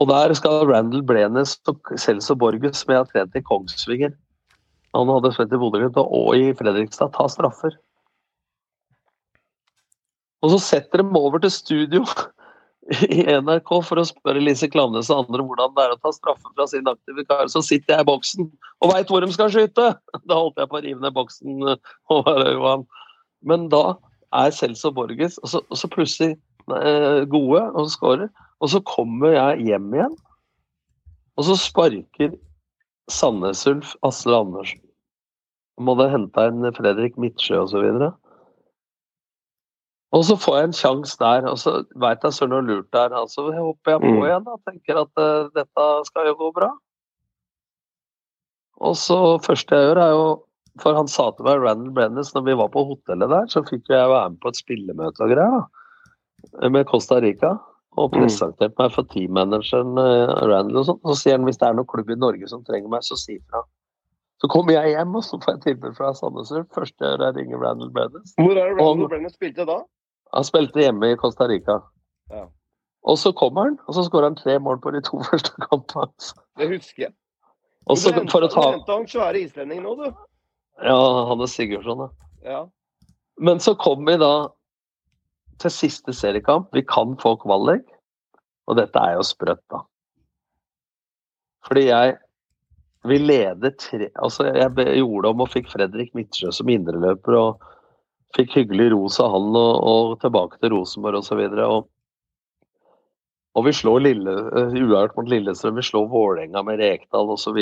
[0.00, 4.16] Og der skal Randall Blenes og Celso Borges, som jeg har trent i Kongsvinger
[4.94, 7.74] Han hadde spilt i Bodø-Glimt og i Fredrikstad, ta straffer.
[10.44, 12.04] Og så setter de over til studio
[13.16, 16.52] i NRK for å spørre Lise Klannes og andre hvordan det er å ta straffe
[16.52, 17.48] fra sin aktive kar.
[17.50, 18.50] Så sitter jeg i boksen
[18.84, 19.94] og veit hvor de skal skyte!
[20.28, 21.64] Da holdt jeg på å rive ned boksen.
[22.12, 22.84] og Johan.
[23.44, 23.96] Men da
[24.34, 28.30] er Celso Borges, og så, og så plutselig eh, gode og skårer.
[28.62, 30.14] Og så kommer jeg hjem igjen,
[31.34, 32.36] og så sparker
[33.10, 34.83] Sandnes Ulf Asle Andersen.
[35.80, 37.88] Må det hente en Fredrik Midtsjø osv.
[40.14, 43.00] Og så får jeg en sjanse der, og så veit jeg søren hvor lurt det
[43.00, 43.16] er.
[43.18, 44.22] Altså hopper jeg på Mm.
[44.28, 46.70] igjen og tenker at uh, dette skal jo gå bra.
[48.80, 50.26] Og så første jeg gjør, er jo
[50.82, 53.86] For han sa til meg, Randall Brennes, når vi var på hotellet der, så fikk
[53.88, 56.68] jeg være med på et spillemøte og greier, da.
[56.68, 57.52] Med Costa Rica.
[57.96, 58.26] Og Mm.
[58.78, 61.00] meg for teammanageren eh, Randall og sånn.
[61.06, 63.36] Så sier han hvis det er noen klubb i Norge som trenger meg, så si
[63.38, 63.62] ifra.
[64.42, 66.66] Så kommer jeg hjem, og så får jeg tilbud fra Sandnes Ulf.
[66.74, 68.34] Første jeg gjør, er å ringe Randall Brennes.
[68.40, 69.78] Hvor er det Randall Brennes spilte da?
[70.34, 71.78] Han spilte hjemme i Costa Rica.
[72.32, 72.48] Ja.
[73.04, 76.10] Og så kommer han, og så skårer han tre mål på de to første kampene.
[76.58, 77.14] Det husker jeg.
[77.92, 80.22] Og så for å ta Du henta han svære islendingen nå, du.
[80.82, 82.28] Ja, Hanne Sigurdsson, ja.
[82.44, 82.60] Ja.
[83.40, 84.34] Men så kommer vi da
[85.62, 86.70] til siste seriekamp.
[86.74, 87.84] Vi kan få kvalik.
[88.64, 89.82] Og dette er jo sprøtt, da.
[91.68, 92.16] Fordi jeg
[93.04, 97.66] Vi leder tre Altså, jeg gjorde om og fikk Fredrik Midtsjø som indreløper og
[98.34, 101.42] fikk hyggelig ros av han og, og tilbake til Rosenborg osv.
[101.66, 101.84] Og,
[103.54, 107.60] og vi slår Lille, uh, uavgjort mot Lillestrøm, vi slår Vålerenga med Rekdal osv.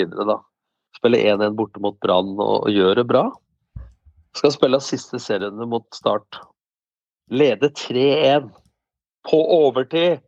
[0.97, 3.27] Spiller 1-1 borte mot Brann og, og gjør det bra.
[4.39, 6.41] Skal spille siste seriene mot Start.
[7.33, 8.49] Lede 3-1
[9.29, 10.23] på overtid.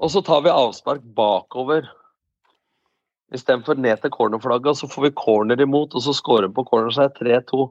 [0.00, 1.88] Og så tar vi avspark bakover
[3.34, 4.78] istedenfor ned til cornerflagget.
[4.78, 7.68] Så får vi corner imot, og så scorer vi på corner, så er det 3-2.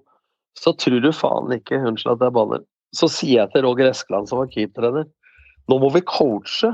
[0.59, 2.63] Så tror du faen ikke Unnskyld at jeg banner.
[2.95, 5.07] Så sier jeg til Roger Eskeland, som var keepertrener,
[5.67, 6.71] nå må vi coache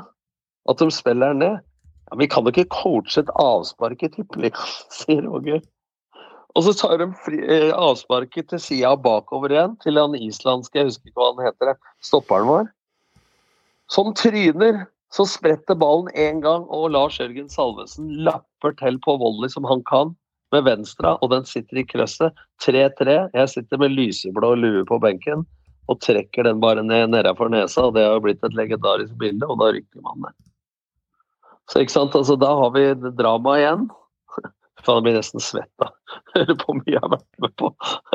[0.70, 1.62] at de spiller ned.
[2.12, 5.62] Ja, Vi kan jo ikke coache et avspark i tippeligaen, sier Roger.
[6.52, 10.90] Og så tar de fri, eh, avsparket til sida bakover igjen, til han islandske, jeg
[10.90, 12.66] husker ikke hva han heter, stopperen vår.
[13.92, 19.51] Som tryner Så spretter ballen én gang, og Lars Jørgen Salvesen lapper til på volley
[19.51, 20.14] som han kan,
[20.51, 22.38] med venstre, og den sitter i krøsset.
[22.64, 23.18] 3-3.
[23.36, 25.45] Jeg sitter med lyseblå lue på benken
[25.91, 29.47] og trekker den bare ned nedafor nesa, og det har jo blitt et legendarisk bilde,
[29.47, 30.36] og da rykker man ned.
[31.72, 32.86] Så ikke sant, altså da har vi
[33.18, 33.89] drama igjen.
[34.86, 35.91] Faen, jeg blir nesten svett da.
[36.36, 37.74] Hører på hvor mye jeg har vært med på.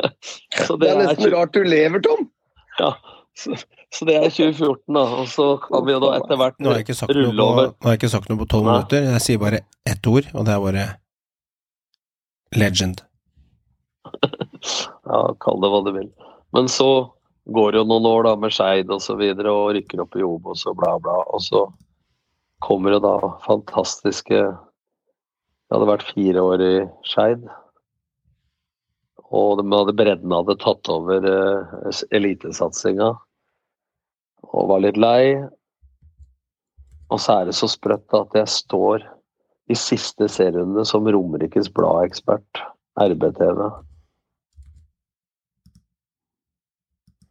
[0.65, 2.27] Så Det er nesten rart du lever, Tom.
[3.37, 3.53] Så,
[3.93, 5.03] så det er 2014, da.
[5.21, 6.57] Og så kan vi jo da etter hvert
[7.13, 7.67] rulle over.
[7.69, 9.03] nå har jeg ikke sagt noe på tolv minutter.
[9.13, 10.87] Jeg sier bare ett ord, og det er bare
[12.57, 13.03] legend.
[15.07, 16.07] Ja, kall det hva du vil.
[16.51, 16.87] Men så
[17.55, 20.25] går det jo noen år da med Skeid og så videre, og rykker opp i
[20.25, 21.21] Obos og bla, bla.
[21.31, 21.61] Og så
[22.65, 23.13] kommer det da
[23.45, 26.73] fantastiske Det hadde vært fire år i
[27.07, 27.47] Skeid.
[29.31, 33.13] Og de hadde bredden hadde tatt over eh, elitesatsinga.
[34.45, 35.37] Og var litt lei.
[37.07, 39.05] Og så er det så sprøtt at jeg står
[39.71, 42.63] i siste serierunde som Romerikes Blad-ekspert,
[42.99, 43.67] RBTV.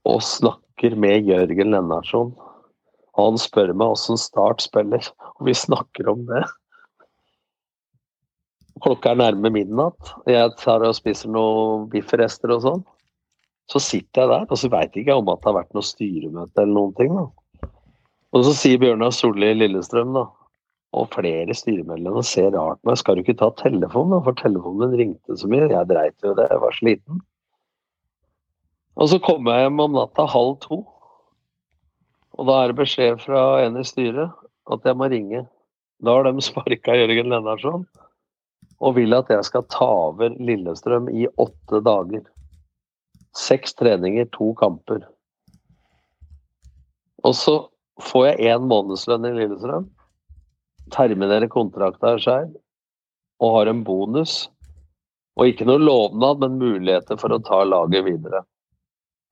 [0.07, 2.33] og snakker med Jørgen Lennartson.
[3.17, 5.05] Og han spør meg åssen Start spiller,
[5.39, 6.45] og vi snakker om det.
[8.85, 12.83] Klokka er nærme midnatt, jeg tar og spiser noen biffrester og sånn.
[13.73, 15.87] Så sitter jeg der, og så veit ikke jeg om at det har vært noe
[15.87, 17.15] styremøte eller noen ting.
[17.17, 17.71] da.
[18.37, 20.27] Og så sier Bjørnar Solli Lillestrøm, da,
[20.97, 24.21] og flere styremedlemmer ser rart på meg, skal du ikke ta telefonen, da?
[24.25, 25.67] For telefonen din ringte så mye.
[25.73, 27.25] Jeg dreit jo det, jeg var sliten.
[28.97, 30.81] Og så kommer jeg hjem om natta halv to.
[32.37, 34.33] Og da er det beskjed fra en i styret
[34.73, 35.45] at jeg må ringe.
[36.05, 37.87] Da har de sparka Jørgen Lennartson
[38.85, 42.25] og vil at jeg skal ta over Lillestrøm i åtte dager.
[43.37, 45.03] Seks treninger, to kamper.
[47.27, 47.57] Og så
[48.03, 49.89] får jeg én månedslønn i Lillestrøm.
[50.95, 52.53] Terminerer kontrakta sjøl
[53.43, 54.47] og har en bonus.
[55.37, 58.45] Og ikke noe lovnad, men muligheter for å ta laget videre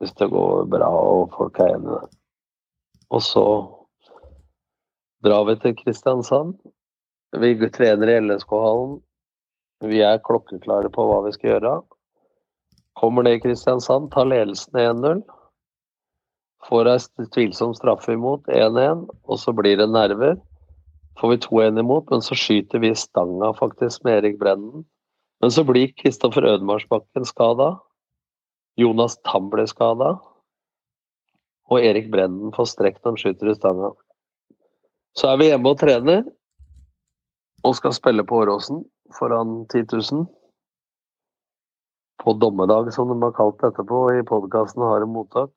[0.02, 2.00] hvis det går bra og folk er enige.
[3.14, 3.44] Og så
[5.24, 6.56] drar vi til Kristiansand.
[7.40, 8.98] Vi trener i LSK-hallen.
[9.84, 11.74] Vi er klokkeklare på hva vi skal gjøre.
[12.94, 15.22] Kommer ned Kristiansand, tar ledelsen 1-0.
[16.68, 20.38] Får ei tvilsom straffe imot, 1-1, og så blir det nerver.
[21.20, 24.86] Får vi 2-1 imot, men så skyter vi stanga faktisk med Erik Brennen.
[25.42, 27.74] Men så blir Kristoffer Ødemarsbakken skada.
[28.80, 30.14] Jonas Tam ble skada.
[31.70, 33.92] Og Erik Brennen får strekk når han skyter i stanga.
[35.14, 36.24] Så er vi hjemme og trener
[37.64, 38.82] og skal spille på Åråsen
[39.18, 40.26] foran 10 000.
[42.22, 44.00] På dommedag, som de har kalt det etterpå.
[44.18, 45.50] I podkasten har de mottak.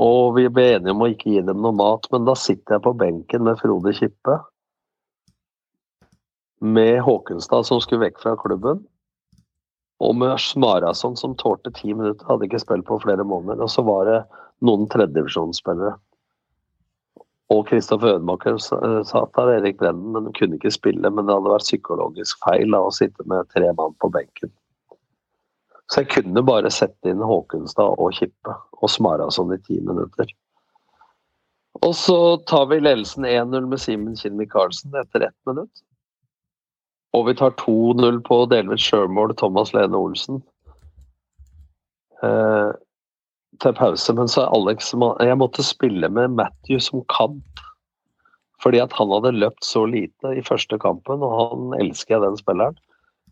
[0.00, 2.84] Og vi ble enige om å ikke gi dem noe mat, men da sitter jeg
[2.86, 4.38] på benken med Frode Kippe.
[6.60, 8.84] Med Håkenstad som skulle vekk fra klubben.
[10.00, 13.60] Og med Smarason som tålte ti minutter, hadde ikke spilt på flere måneder.
[13.60, 14.20] Og så var det
[14.64, 15.98] noen tredjedivisjonsspillere.
[17.50, 21.10] Og Kristoffer Ødemaker satt sa at det er Erik Brennen, men de kunne ikke spille.
[21.10, 24.52] Men det hadde vært psykologisk feil da, å sitte med tre mann på benken.
[25.90, 30.30] Så jeg kunne bare sette inn Håkenstad og Kippe og Smarason i ti minutter.
[31.82, 32.18] Og så
[32.50, 35.82] tar vi ledelsen 1-0 med Simen Kinn Michaelsen etter ett minutt.
[37.16, 40.38] Og vi tar 2-0 på delvis sjølmål Thomas Lene Olsen.
[42.22, 42.70] Eh,
[43.60, 47.64] til pause, men så er Alex Jeg måtte spille med Matthew som kant.
[48.62, 52.38] Fordi at han hadde løpt så lite i første kampen, og han elsker jeg den
[52.38, 52.78] spilleren.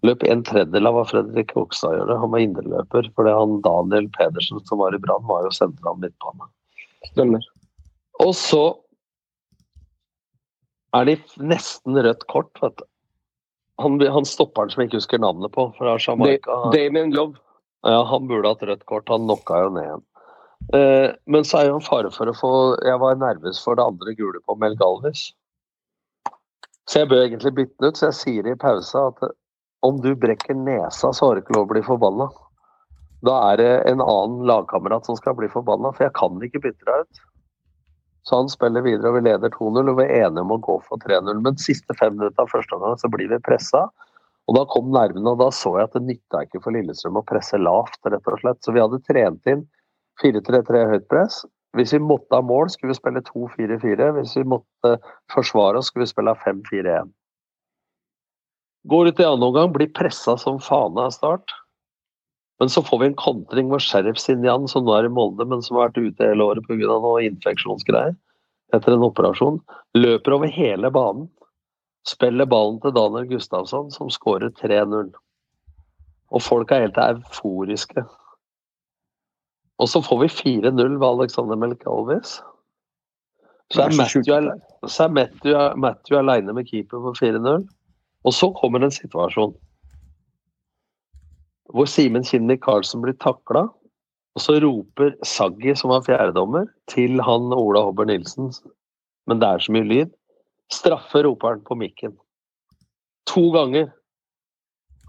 [0.06, 2.10] Løp en tredjedel av hva Fredrik Hogstad gjør.
[2.10, 2.18] det.
[2.22, 3.08] Han var indreløper.
[3.24, 6.46] er han Daniel Pedersen som var i Brann, var jo sentral midtbane.
[7.10, 7.42] Stemmer.
[8.22, 8.62] Og så
[10.96, 12.86] er de nesten rødt kort, vet du.
[13.82, 16.70] Han, han stopperen som jeg ikke husker navnet på, fra Jamaica.
[16.74, 17.38] Damien Love.
[17.86, 19.10] Ja, han burde hatt rødt kort.
[19.10, 20.06] Han knocka jo ned igjen.
[20.74, 22.50] Eh, men så er jo en fare for å få
[22.84, 25.28] Jeg var nervøs for det andre gule på Mel Galvis.
[26.90, 29.22] Så jeg bør egentlig bytte den ut, så jeg sier i pausa at
[29.86, 32.28] om du brekker nesa, så har du ikke lov å bli forbanna.
[33.26, 36.86] Da er det en annen lagkamerat som skal bli forbanna, for jeg kan ikke bytte
[36.86, 37.22] deg ut.
[38.28, 40.76] Så han spiller videre, og vi leder 2-0, og vi er enige om å gå
[40.86, 41.40] for 3-0.
[41.44, 43.86] Men siste fem minutter av første omgang så blir vi pressa.
[44.48, 47.26] Og da kom nervene, og da så jeg at det nytta ikke for Lillestrøm å
[47.28, 48.60] presse lavt, rett og slett.
[48.64, 49.64] Så vi hadde trent inn
[50.22, 51.42] 4-3-3 høyt press.
[51.76, 54.10] Hvis vi måtte ha mål, skulle vi spille 2-4-4.
[54.18, 54.94] Hvis vi måtte
[55.32, 57.12] forsvare oss, skulle vi spille 5-4-1.
[58.88, 61.52] Går ut i annen omgang, blir pressa som faen av start.
[62.58, 65.62] Men så får vi en kontring med Sheriff Sinjan, som nå er i Molde, men
[65.62, 66.86] som har vært ute hele året pga.
[66.88, 68.16] noe infeksjonsgreier.
[68.76, 69.62] etter en operasjon.
[69.96, 71.30] Løper over hele banen.
[72.04, 75.08] Spiller ballen til Daniel Gustavsson, som skårer 3-0.
[76.28, 78.04] Og folk er helt euforiske.
[79.78, 80.28] Og så får vi
[80.60, 82.42] 4-0 ved Alexander Melkalvis.
[83.72, 84.52] Så er Matthew,
[84.84, 87.64] så er Matthew, Matthew aleine med keeper for 4-0.
[88.26, 89.54] Og så kommer en situasjon
[91.74, 93.66] hvor Simen Kinni Karlsen blir takla.
[94.36, 98.52] Og så roper Saggi, som var fjerdedommer, til han Ola Hobber Nilsen,
[99.26, 100.12] men det er så mye lyd.
[100.72, 102.14] Straffe roper han på mikken.
[103.32, 103.90] To ganger.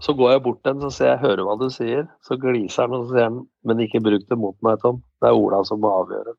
[0.00, 2.06] Så går jeg bort til den, så ser jeg hører hva du sier.
[2.26, 5.02] Så gliser han og så sier han men ikke bruk det mot meg, Tom.
[5.20, 6.34] Det er Ola som må avgjøre.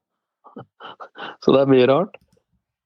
[1.46, 2.21] så det er mye rart.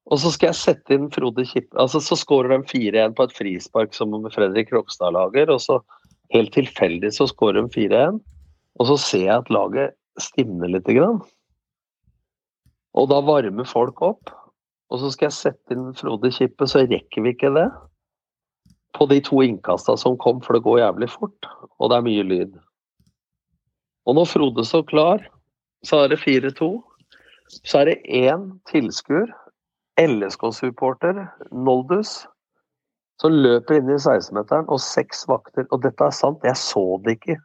[0.05, 3.33] Og så skal jeg sette inn Frode Kippe altså Så skårer de 4-1 på et
[3.33, 5.49] frispark som Fredrik Krokstad lager.
[5.53, 5.79] Og så
[6.33, 8.19] helt tilfeldig så skårer de 4-1.
[8.79, 10.87] Og så ser jeg at laget stivner litt.
[10.87, 11.23] Grann.
[12.95, 14.31] Og da varmer folk opp.
[14.93, 17.67] Og så skal jeg sette inn Frode Kippe, så rekker vi ikke det.
[18.95, 21.49] På de to innkasta som kom, for det går jævlig fort.
[21.81, 22.59] Og det er mye lyd.
[24.05, 25.25] Og når Frode står klar,
[25.85, 26.69] så er det 4-2.
[27.65, 29.33] Så er det én tilskuer,
[30.01, 31.21] LSK-supporter,
[31.51, 32.25] Noldus,
[33.21, 35.67] som løper inn i 16-meteren, og seks vakter.
[35.71, 37.37] Og dette er sant, jeg så det ikke,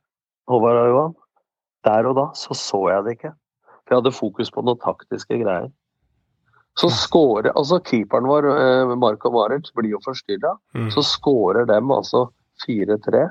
[0.51, 1.19] Håvard og Johan.
[1.87, 3.35] Der og da så så jeg det ikke.
[3.71, 5.71] For jeg hadde fokus på noen taktiske greier.
[6.79, 10.57] Så scorer altså Keeperen vår, eh, Marko Maric, blir jo forstyrra.
[10.75, 10.91] Mm.
[10.95, 12.29] Så scorer dem altså
[12.67, 13.29] 4-3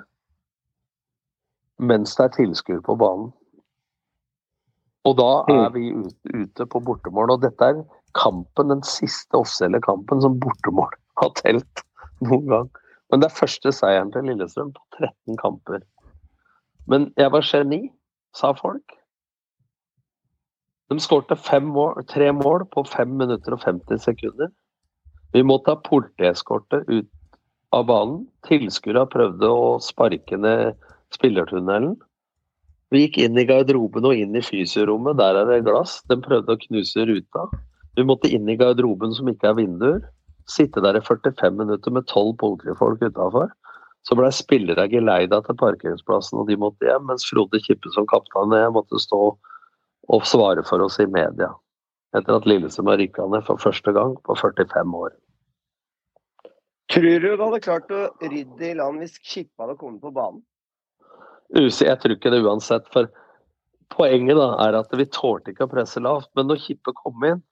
[1.79, 3.29] mens det er tilskuere på banen.
[5.07, 5.75] Og da er mm.
[5.75, 7.31] vi ute på bortemål.
[7.35, 7.79] Og dette er
[8.17, 11.83] kampen, den siste offisielle kampen som bortemål har telt
[12.25, 12.69] noen gang.
[13.09, 15.83] Men det er første seieren til Lillestrøm på 13 kamper.
[16.89, 17.83] Men jeg var geni,
[18.37, 18.97] sa folk.
[20.89, 21.37] De skårte
[22.09, 24.49] tre mål på 5 minutter og 50 sekunder.
[25.33, 27.09] Vi måtte ha politieskorte ut
[27.77, 28.23] av banen.
[28.47, 30.77] Tilskuerne prøvde å sparke ned
[31.13, 31.93] spillertunnelen.
[32.89, 35.19] Vi gikk inn i garderoben og inn i fysiorommet.
[35.21, 35.99] Der er det glass.
[36.09, 37.45] De prøvde å knuse ruta.
[37.97, 40.03] Vi måtte inn i garderoben som ikke er vinduer.
[40.49, 43.49] Sitte der i 45 minutter med tolv politifolk utafor.
[44.07, 47.09] Så ble spillere geleida til parkeringsplassen, og de måtte hjem.
[47.09, 49.23] Mens Frode Kippe som kaptein og jeg måtte stå
[50.09, 51.51] og svare for oss i media.
[52.17, 55.11] Etter at Lillestrøm har rykka ned for første gang på 45 år.
[56.89, 60.41] Tror du du hadde klart å rydde i land hvis Kippe hadde kommet på banen?
[61.53, 62.87] Jeg tror ikke det uansett.
[62.93, 63.11] For
[63.93, 66.31] poenget da er at vi tålte ikke å presse lavt.
[66.37, 67.43] Men når Kippe kom inn,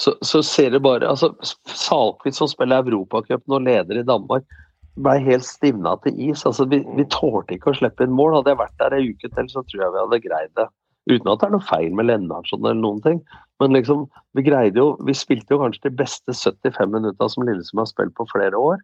[0.00, 1.30] så, så ser det bare altså
[1.70, 4.46] Salquist, som spiller Europacupen og leder i Danmark,
[4.94, 6.44] ble helt stivna til is.
[6.46, 8.38] altså Vi, vi tålte ikke å slippe inn mål.
[8.38, 10.68] Hadde jeg vært der ei uke til, så tror jeg vi hadde greid det.
[11.10, 13.18] Uten at det er noe feil med Lennartson eller noen ting.
[13.62, 17.82] Men liksom, vi greide jo Vi spilte jo kanskje de beste 75 minutta som Lillesund
[17.82, 18.80] har spilt på flere år.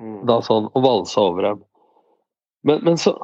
[0.00, 0.20] Mm.
[0.28, 1.64] Da sånn, Og valsa over dem.
[2.66, 3.14] Men, men så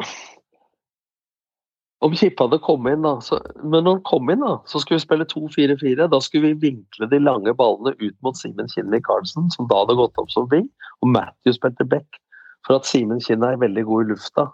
[2.03, 4.98] Om Kippe hadde kommet inn, da så, Men når han kom inn, da, så skulle
[4.98, 6.09] vi spille 2-4-4.
[6.11, 9.98] Da skulle vi vinkle de lange ballene ut mot Simen Kinni Karlsen, som da hadde
[10.00, 10.66] gått opp som wing,
[11.03, 12.18] og Matthew spilte back.
[12.66, 14.48] For at Simen Kinni er veldig god i lufta.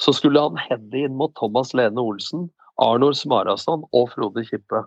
[0.00, 2.48] Så skulle han heade inn mot Thomas Lene Olsen,
[2.80, 4.82] Arnor Smarason og Frode Kippe.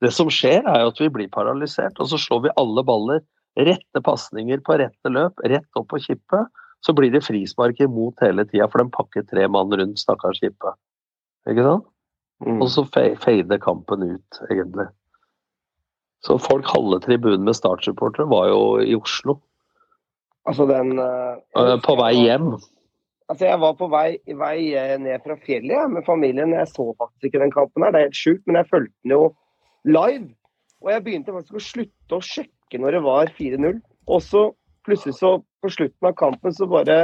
[0.00, 3.24] Det som skjer, er jo at vi blir paralysert, og så slår vi alle baller.
[3.58, 6.44] Rette pasninger på rette løp, rett opp på Kippe.
[6.86, 10.72] Så blir det frispark imot hele tida, for de pakker tre mann rundt stakkars Kippe.
[11.48, 11.86] Ikke sant?
[12.40, 12.58] Mm.
[12.60, 14.88] Og så fader kampen ut, egentlig.
[16.24, 19.38] Så folk halve tribunen med startsupportere var jo i Oslo.
[20.48, 22.54] Altså den uh, På vei hjem.
[23.30, 26.50] Altså, jeg var på vei, vei eh, ned fra fjellet ja, med familien.
[26.56, 29.14] Jeg så faktisk ikke den kampen her, det er helt sjukt, men jeg fulgte den
[29.14, 29.20] jo
[29.86, 30.32] live.
[30.82, 33.78] Og jeg begynte faktisk å slutte å sjekke når det var 4-0.
[34.10, 34.42] Og så
[34.88, 36.98] plutselig så på slutten av kampen så bare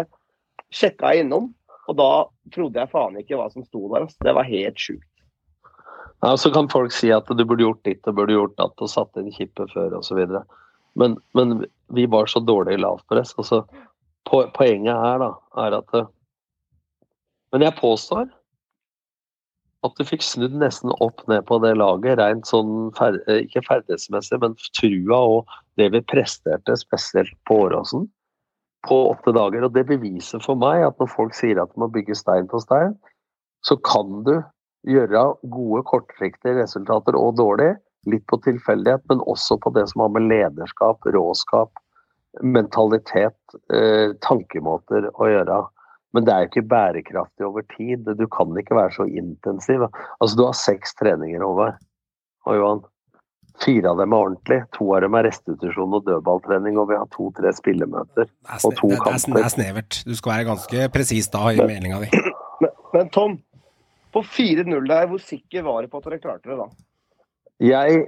[0.74, 1.52] sjekka jeg innom.
[1.86, 2.10] Og da
[2.54, 4.06] trodde jeg faen ikke hva som sto der.
[4.06, 4.18] Altså.
[4.26, 5.12] Det var helt sjukt.
[6.24, 8.90] Ja, så kan folk si at du burde gjort ditt og burde gjort datt og
[8.90, 10.22] satt inn kippet før osv.
[10.96, 11.58] Men, men
[11.94, 13.34] vi var så dårlig i lavpress.
[13.36, 13.62] Altså,
[14.26, 15.32] poenget her da,
[15.66, 15.96] er at
[17.54, 18.26] men jeg påstår
[19.86, 23.62] at du fikk snudd nesten opp ned på det laget, rent sånn fer eh, ikke
[23.68, 28.08] ferdighetsmessig, men trua og det vi presterte, spesielt på Åråsen,
[28.88, 29.66] på åtte dager.
[29.66, 32.60] Og det beviser for meg at når folk sier at de må bygge stein på
[32.62, 32.94] stein,
[33.66, 34.36] så kan du
[34.86, 37.74] gjøre gode kortsiktige resultater og dårlig,
[38.06, 41.72] litt på tilfeldighet, men også på det som har med lederskap, råskap,
[42.42, 43.38] mentalitet,
[43.74, 45.64] eh, tankemåter å gjøre.
[46.14, 48.06] Men det er jo ikke bærekraftig over tid.
[48.16, 49.88] Du kan ikke være så intensiv.
[50.20, 51.76] Altså, du har seks treninger, over.
[52.46, 52.84] og Johan.
[53.62, 57.08] Fire av dem er ordentlig, to av dem er restitusjon og dødballtrening, og vi har
[57.14, 58.28] to-tre spillemøter.
[58.28, 59.38] Er, Og to det, er, det, er, kamper.
[59.38, 59.98] det er snevert.
[60.04, 62.10] Du skal være ganske presis da i meldinga di.
[62.60, 63.34] Men, men Tom,
[64.16, 66.70] på 4-0 der, hvor sikker var du på at dere klarte det da?
[67.60, 68.06] Jeg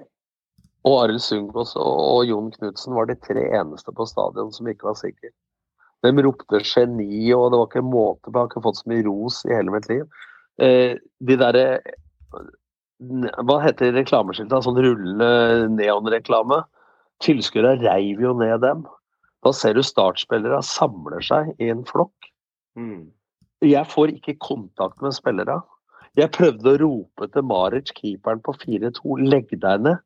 [0.89, 4.89] og Arild Sundgås og, og Jon Knutsen var de tre eneste på stadion som ikke
[4.89, 5.35] var sikre.
[6.07, 8.33] De ropte geni, og det var ikke måte på.
[8.33, 10.05] Jeg har ikke fått så mye ros i hele mitt liv.
[10.63, 10.95] Eh,
[11.29, 11.67] de derre
[12.99, 14.63] Hva heter reklameskiltene?
[14.65, 16.65] Sånn rullende neonreklame.
[17.23, 18.85] Tilskuerne reiv jo ned dem.
[19.47, 22.31] Da ser du startspillere samler seg i en flokk.
[22.79, 23.11] Mm.
[23.63, 25.61] Jeg får ikke kontakt med spillere.
[26.19, 30.03] Jeg prøvde å rope til Maric, keeperen på 4-2, legg deg ned.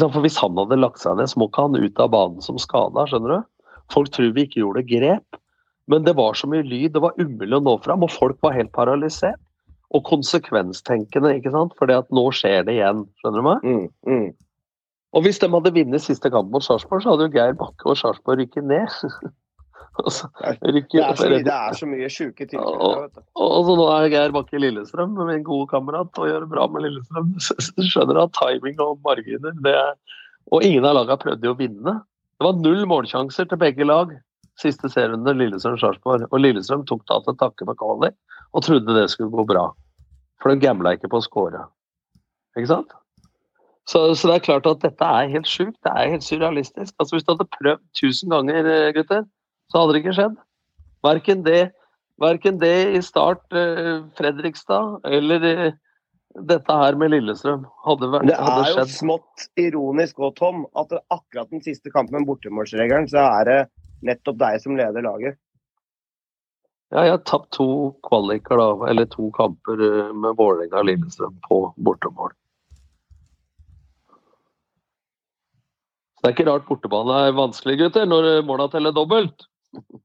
[0.00, 2.60] For hvis han hadde lagt seg ned, så må ikke han ut av banen som
[2.60, 3.48] skada, skjønner du.
[3.92, 5.40] Folk tror vi ikke gjorde grep,
[5.90, 8.56] men det var så mye lyd, det var umulig å nå fram, og folk var
[8.56, 9.41] helt paralysert.
[9.92, 13.66] Og konsekvenstenkende, ikke sant, fordi at nå skjer det igjen, skjønner du meg?
[13.66, 13.86] Mm.
[14.08, 14.30] Mm.
[15.12, 17.98] Og hvis de hadde vunnet siste kamp mot Sarpsborg, så hadde jo Geir Bakke og
[18.00, 18.88] Sarpsborg rykket ned.
[20.00, 23.02] altså, så Det, er så mye, det er så mye sjuke tilfeller.
[23.04, 23.24] vet du.
[23.44, 26.66] Og så nå er Geir Bakke i Lillestrøm min gode kamerat og gjør det bra
[26.72, 27.36] med Lillestrøm.
[27.44, 29.94] Så Du skjønner at timing og marginer det er...
[30.52, 31.98] Og ingen av lagene prøvde jo å vinne.
[32.40, 34.10] Det var null målsjanser til begge lag
[34.60, 36.24] siste serierunde Lillestrøm-Sarpsborg.
[36.30, 38.10] Og Lillestrøm tok da til takke med Kali
[38.52, 39.68] og trodde det skulle gå bra.
[40.42, 41.66] For de gambla ikke på å score.
[42.56, 42.96] Ikke sant?
[43.88, 45.78] Så, så det er klart at dette er helt sjukt.
[45.82, 46.94] Det er helt surrealistisk.
[46.98, 49.24] Altså Hvis du hadde prøvd tusen ganger, eh, gutter,
[49.72, 50.36] så hadde det ikke skjedd.
[51.02, 51.62] Verken det
[52.22, 55.78] Verken det i start eh, Fredrikstad eller eh,
[56.48, 61.50] dette her med Lillestrøm hadde, vært, Det er jo smått ironisk òg, Tom, at akkurat
[61.52, 63.58] den siste kampen med bortemålsregelen, så er det
[64.06, 65.36] nettopp deg som leder laget.
[66.92, 67.66] Ja, jeg har tapt to
[68.04, 72.34] kvaliker, da, eller to kamper eh, med Vålerenga og Lillestrøm på bortemål.
[76.12, 79.48] Så det er ikke rart bortebane er vanskelig, gutter, når eh, måla teller dobbelt.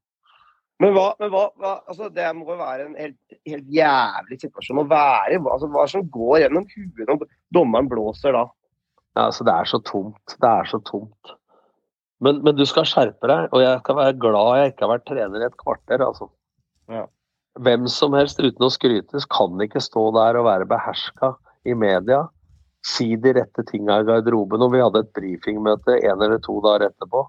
[0.77, 3.15] Men hva, men hva, hva altså Det må jo være en helt,
[3.49, 5.39] helt jævlig situasjon å være i.
[5.41, 7.23] Altså, hva som går gjennom huet når
[7.57, 8.43] dommeren blåser da?
[9.17, 10.35] Ja, altså, det er så tomt.
[10.37, 11.33] Det er så tomt.
[12.21, 15.07] Men, men du skal skjerpe deg, og jeg skal være glad jeg ikke har vært
[15.09, 16.29] trener i et kvarter, altså.
[16.91, 17.05] Ja.
[17.59, 21.33] Hvem som helst uten å skrytes kan ikke stå der og være beherska
[21.65, 22.27] i media.
[22.85, 24.61] Si de rette tinga i garderoben.
[24.61, 27.27] Og vi hadde et brifingmøte en eller to dager etterpå.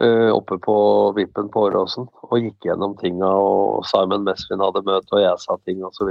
[0.00, 0.74] eh, oppe på
[1.12, 3.28] vippen på Åråsen og gikk gjennom tinga.
[3.28, 6.08] Og Simon Mesvin hadde møte, og jeg sa ting osv.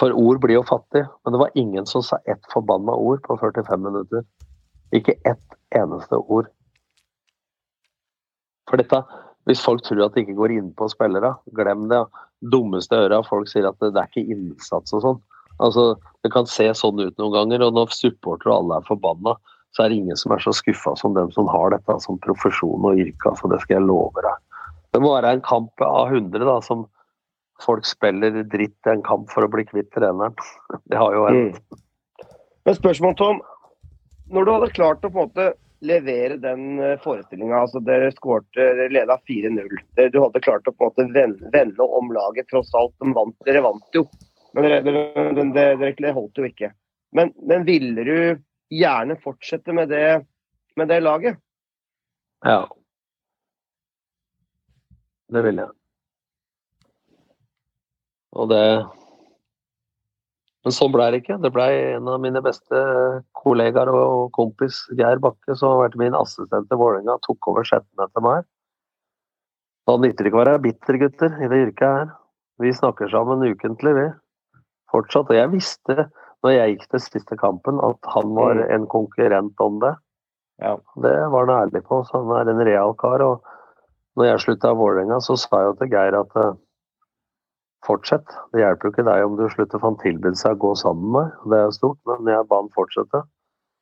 [0.00, 3.36] For ord blir jo fattig, men det var ingen som sa ett forbanna ord på
[3.40, 4.24] 45 minutter.
[4.92, 6.48] Ikke ett eneste ord.
[8.70, 9.02] For dette,
[9.46, 12.02] hvis folk tror at det ikke går innpå spillere, glem det.
[12.52, 15.20] Dummeste øra folk sier at det, det er ikke innsats og sånn.
[15.62, 19.36] Altså, Det kan se sånn ut noen ganger, og når supportere og alle er forbanna,
[19.76, 22.84] så er det ingen som er så skuffa som dem som har dette som profesjon
[22.88, 23.30] og yrke.
[23.30, 24.42] Altså, det skal jeg love deg.
[24.96, 26.86] Det må være en kamp av 100 da, som
[27.62, 30.34] folk spiller dritt i en kamp for å bli kvitt treneren.
[30.90, 31.60] Det har jo hendt.
[32.66, 33.44] Men spørsmål, Tom.
[34.32, 35.50] Når du hadde klart å på en måte
[35.84, 39.76] levere den forestillinga, altså dere skårte, dere leda 4-0.
[40.12, 41.06] Du hadde klart å på en måte
[41.52, 42.94] vende, om laget, tross alt.
[43.02, 44.06] De vant, dere vant jo,
[44.56, 46.72] men dere holdt jo ikke.
[47.16, 48.16] Men, men ville du
[48.72, 50.24] gjerne fortsette med det,
[50.76, 51.38] med det laget?
[52.44, 52.64] Ja.
[55.32, 55.72] Det vil jeg.
[58.36, 58.64] Og det
[60.66, 61.36] Men sånn ble det ikke.
[61.38, 61.64] Det ble
[61.94, 62.78] en av mine beste
[63.38, 68.02] kollegaer og kompis, Geir Bakke, som har vært min assistent i Vålerenga, tok over sjetten
[68.02, 68.48] etter meg.
[69.86, 72.10] Da nytter det ikke å være bitter, gutter, i det yrket her.
[72.58, 74.08] Vi snakker sammen ukentlig, vi.
[74.90, 75.30] Fortsatt.
[75.30, 76.08] Og jeg visste,
[76.42, 79.94] når jeg gikk til siste kampen, at han var en konkurrent om det.
[80.66, 80.74] Ja.
[80.98, 83.22] Det var han ærlig på, så han er en real kar.
[83.22, 86.56] Og når jeg slutta i Vålerenga, så sa jeg til Geir at eh,
[87.86, 88.34] fortsett.
[88.52, 91.06] Det hjelper jo ikke deg om du slutter, for han tilbød seg å gå sammen
[91.06, 91.50] med meg.
[91.52, 93.22] Det er stort, men jeg ba han fortsette.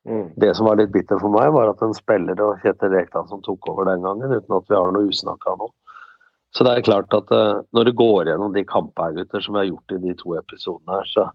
[0.05, 0.26] Mm.
[0.40, 3.40] Det som var litt bitter for meg, var at en spiller og Kjetil Rekdal som
[3.44, 5.70] tok over den gangen, uten at vi har noe usnakka nå.
[6.55, 9.64] Så det er klart at uh, når du går gjennom de kampene, gutter, som vi
[9.64, 11.30] har gjort i de to episodene her, så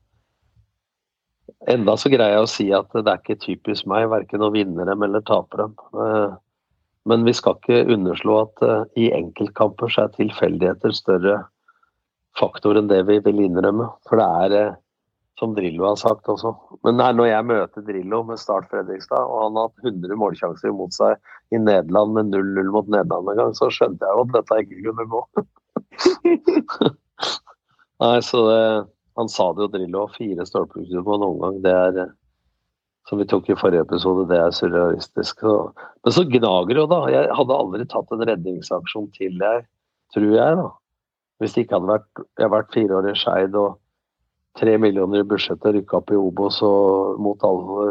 [1.67, 4.85] Enda så greier jeg å si at det er ikke typisk meg, verken å vinne
[4.85, 5.73] dem eller tape dem.
[5.97, 6.37] Eh,
[7.09, 11.39] Men vi skal ikke underslå at eh, i enkeltkamper så er tilfeldigheter større
[12.37, 13.87] faktor enn det vi vil innrømme.
[14.09, 14.77] For det er, eh,
[15.39, 16.51] som Drillo har sagt også
[16.83, 20.69] Men nei, når jeg møter Drillo med Start Fredrikstad, og han har hatt 100 målsjanser
[20.69, 21.15] imot seg
[21.55, 24.83] i Nederland med 0-0 mot Nederland en gang, så skjønte jeg jo at dette ikke
[24.85, 25.21] kunne gå.
[28.03, 28.63] nei, så det,
[29.19, 30.07] han sa det jo, Drillo.
[30.15, 32.15] Fire stolpeskudd på en omgang, det er eh,
[33.09, 35.41] som vi tok i forrige episode, det er surrealistisk.
[36.05, 36.99] Men så gnager det jo, da.
[37.09, 39.63] Jeg hadde aldri tatt en redningsaksjon til, jeg,
[40.13, 40.59] tror jeg.
[40.59, 40.67] da.
[41.39, 43.77] Hvis det ikke hadde vært Jeg har vært fire år i Skeid og
[44.59, 47.85] tre millioner i budsjettet, rykka opp i Obos og mot alle,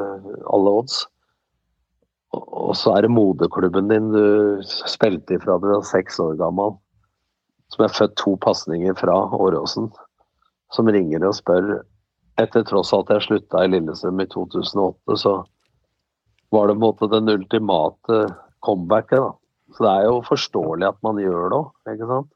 [0.52, 0.98] alle odds.
[2.36, 6.74] Og, og så er det moderklubben din du spilte ifra du var seks år gammel,
[7.72, 9.88] som er født to pasninger fra Åråsen,
[10.74, 11.78] som ringer og spør
[12.38, 15.38] etter tross at jeg slutta i Lillestrøm i 2008, så
[16.54, 18.20] var det på en måte den ultimate
[18.64, 19.24] comebacket.
[19.24, 19.32] da.
[19.74, 22.30] Så det er jo forståelig at man gjør det òg, ikke sant.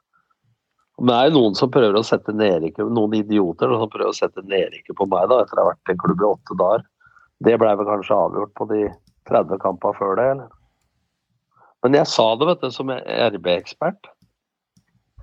[1.00, 4.16] Men det er jo noen som prøver å sette nedrykket, noen idioter som prøver å
[4.16, 6.84] sette nedrykket på meg da, etter å ha vært i klubb i åtte dager.
[7.42, 8.82] Det ble vel kanskje avgjort på de
[9.30, 10.50] 30 kampene før det, eller?
[11.82, 14.10] Men jeg sa det, vet du, som RB-ekspert.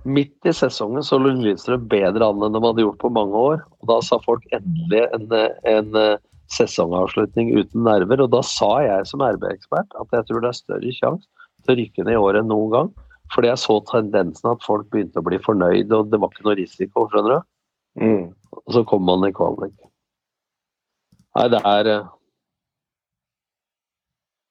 [0.04, 3.62] Midt i sesongen så lå Lillestrøm bedre an enn de hadde gjort på mange år.
[3.80, 5.26] og Da sa folk endelig en,
[5.68, 6.20] en eh,
[6.52, 8.24] sesongavslutning uten nerver.
[8.24, 11.28] Og da sa jeg som RB-ekspert at jeg tror det er større sjanse
[11.64, 12.92] til å rykke ned i år enn noen gang.
[13.34, 16.58] Fordi jeg så tendensen at folk begynte å bli fornøyd, og det var ikke noe
[16.58, 17.48] risiko, skjønner du.
[18.00, 18.24] Mm.
[18.58, 19.76] Og så kom man i kvalik.
[21.38, 22.08] Nei, det er uh,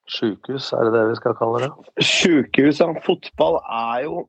[0.10, 1.72] Sjukehus, er det det vi skal kalle det?
[2.02, 2.92] Sjukehus, ja.
[3.06, 4.22] Fotball er jo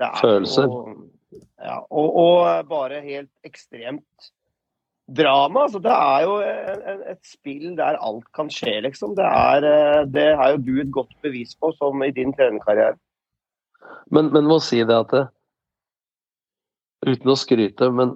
[0.00, 0.66] er Følelser.
[0.66, 4.32] Jo, ja, og, og, bare helt ekstremt
[5.16, 5.66] drama.
[5.66, 9.14] Altså, det er jo en, et spill der alt kan skje, liksom.
[9.18, 12.96] Det er, eh, det er jo du et godt bevis på, som i din trenerkarriere.
[14.12, 15.28] Men, men må si det at det,
[17.02, 18.12] Uten å skryte, men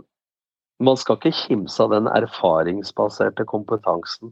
[0.79, 4.31] man skal ikke kimse av den erfaringsbaserte kompetansen.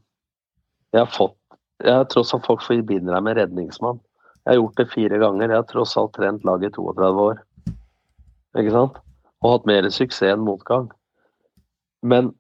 [0.95, 1.35] Jeg har fått
[1.83, 3.99] jeg har tross alt folk forbinder deg med redningsmann.
[4.45, 5.51] Jeg har gjort det fire ganger.
[5.51, 7.43] Jeg har tross alt trent laget i 32 år.
[8.61, 9.01] Ikke sant?
[9.43, 10.89] Og hatt mer suksess enn motgang.
[12.05, 12.31] Men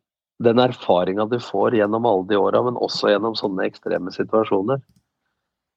[0.45, 4.82] den erfaringa du får gjennom alle de åra, men også gjennom sånne ekstreme situasjoner,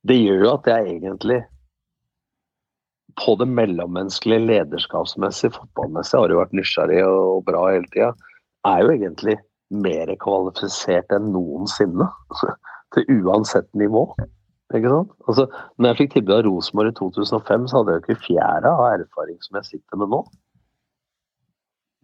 [0.07, 1.41] det gjør jo at jeg egentlig
[3.17, 8.13] på det mellommenneskelige, lederskapsmessig, fotballmessig har jo vært nysgjerrig og bra hele tida.
[8.67, 9.37] Er jo egentlig
[9.73, 12.09] mer kvalifisert enn noensinne.
[12.95, 14.05] Til uansett nivå.
[14.75, 15.13] Ikke sant?
[15.27, 18.73] Altså, når jeg fikk tilbud av Rosenborg i 2005, så hadde jeg jo ikke fjæra
[18.73, 20.21] av erfaring som jeg sitter med nå.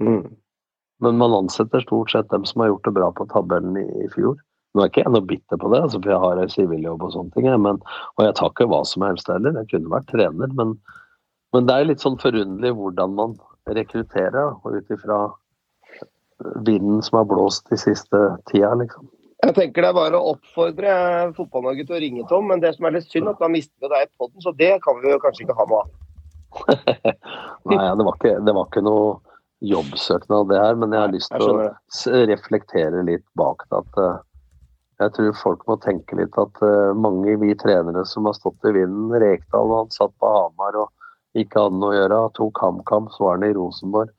[0.04, 0.26] Mm.
[1.04, 4.10] Men man ansetter stort sett dem som har gjort det bra på tabellen i, i
[4.12, 4.36] fjor.
[4.74, 7.16] Nå er ikke jeg noe bitter på det, altså, for jeg har en siviljobb og
[7.16, 7.50] sånne ting.
[7.62, 7.80] Men,
[8.18, 9.60] og jeg tar ikke hva som helst heller.
[9.62, 10.76] Jeg kunne vært trener, men,
[11.54, 13.36] men det er litt sånn forunderlig hvordan man
[13.70, 15.26] rekrutterer, og ut ifra
[16.66, 19.08] vinden som har blåst de siste tida, liksom.
[19.44, 20.92] Jeg tenker det er bare å oppfordre
[21.36, 23.92] Fotball-Norge til å ringe Tom, men det som er litt synd, at da mister vi
[23.92, 25.92] deg i poden, så det kan vi jo kanskje ikke ha noe av.
[27.74, 29.08] Nei, det var, ikke, det var ikke noe
[29.68, 33.82] jobbsøknad det her, men jeg har lyst til å reflektere litt bak det.
[33.82, 34.24] at uh,
[35.04, 36.64] Jeg tror folk må tenke litt at
[36.96, 40.92] mange vi trenere som har stått i vinden, Rekdal han satt på Hamar og
[41.40, 44.12] ikke hadde noe å gjøre, tok HamKam, så var han i Rosenborg.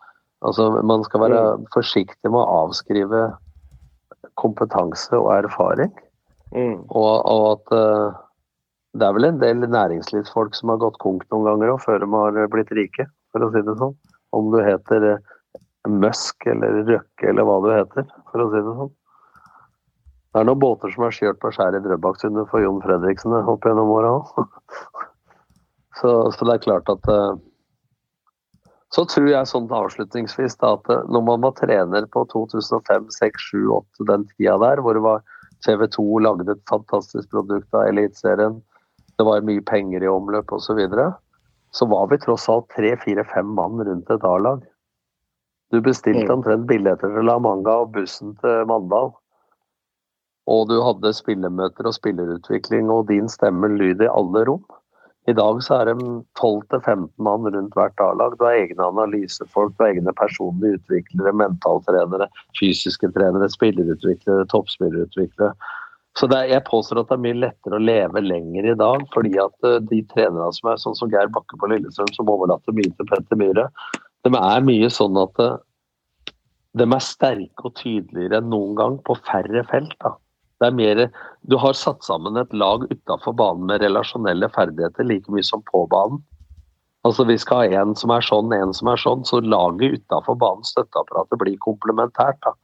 [0.45, 1.69] Altså, Man skal være mm.
[1.75, 3.23] forsiktig med å avskrive
[4.41, 5.93] kompetanse og erfaring.
[6.55, 6.83] Mm.
[6.91, 8.19] Og, og, at uh,
[8.99, 12.11] det er vel en del næringslivsfolk som har gått konk noen ganger òg, før de
[12.13, 13.97] har blitt rike, for å si det sånn.
[14.35, 15.33] Om du heter uh,
[15.91, 18.93] Musk eller Røkke eller hva du heter, for å si det sånn.
[20.35, 23.67] Det er noen båter som har kjørt på skjæret i Drøbaksundet for Jon Fredriksen opp
[23.69, 24.33] gjennom åra òg.
[26.01, 27.35] så, så, det er klart at uh,
[28.95, 33.57] så tror jeg sånn avslutningsvis da, at når man var trener på 2005, 6, 7,
[33.81, 35.25] 8, den tida der, hvor det var
[35.67, 38.61] TV 2 lagde et fantastisk produkt av Eliteserien,
[39.19, 41.09] det var mye penger i omløp osv., så, videre,
[41.75, 44.63] så var vi tross alt tre, fire, fem mann rundt et A-lag.
[45.75, 46.35] Du bestilte mm.
[46.37, 49.11] omtrent billetter til La Manga og bussen til Mandal.
[50.51, 54.63] Og du hadde spillemøter og spillerutvikling, og din stemme lyd i alle rom.
[55.27, 58.35] I dag så er de 12-15 mann rundt hvert A-lag.
[58.37, 62.29] Du har egne analysefolk, du har egne personlige utviklere, mentaltrenere,
[62.61, 65.55] fysiske trenere, spillerutviklere, toppspillerutviklere.
[66.15, 69.33] Så er, jeg påstår at det er mye lettere å leve lenger i dag, fordi
[69.43, 72.93] at uh, de trenerne som er sånn som Geir Bakke på Lillestrøm, som overlater mye
[72.93, 73.67] til Petter Myhre,
[74.25, 75.57] de er mye sånn at uh,
[76.79, 79.97] de er sterke og tydeligere enn noen gang på færre felt.
[80.05, 80.15] da.
[80.61, 81.01] Det er mer,
[81.43, 85.85] du har satt sammen et lag utafor banen med relasjonelle ferdigheter like mye som på
[85.91, 86.23] banen.
[87.05, 89.25] Altså Vi skal ha en som er sånn, en som er sånn.
[89.29, 92.39] Så laget utafor banen, støtteapparatet, blir komplementært.
[92.47, 92.55] da.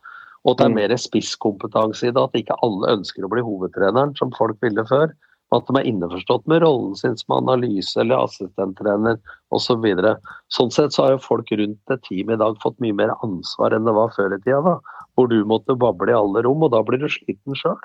[0.48, 0.78] Og det er mm.
[0.78, 2.22] mer spisskompetanse i det.
[2.22, 5.12] At ikke alle ønsker å bli hovedtreneren, som folk ville før.
[5.50, 9.18] Og At de er innforstått med rollen sin som analyse eller assistenttrener
[9.52, 9.84] osv.
[9.84, 10.16] Så
[10.56, 13.76] sånn sett så har jo folk rundt et team i dag fått mye mer ansvar
[13.76, 14.62] enn det var før i tida.
[14.64, 14.78] da
[15.14, 17.78] hvor du måtte bable i alle rom, og da blir du sliten sjøl.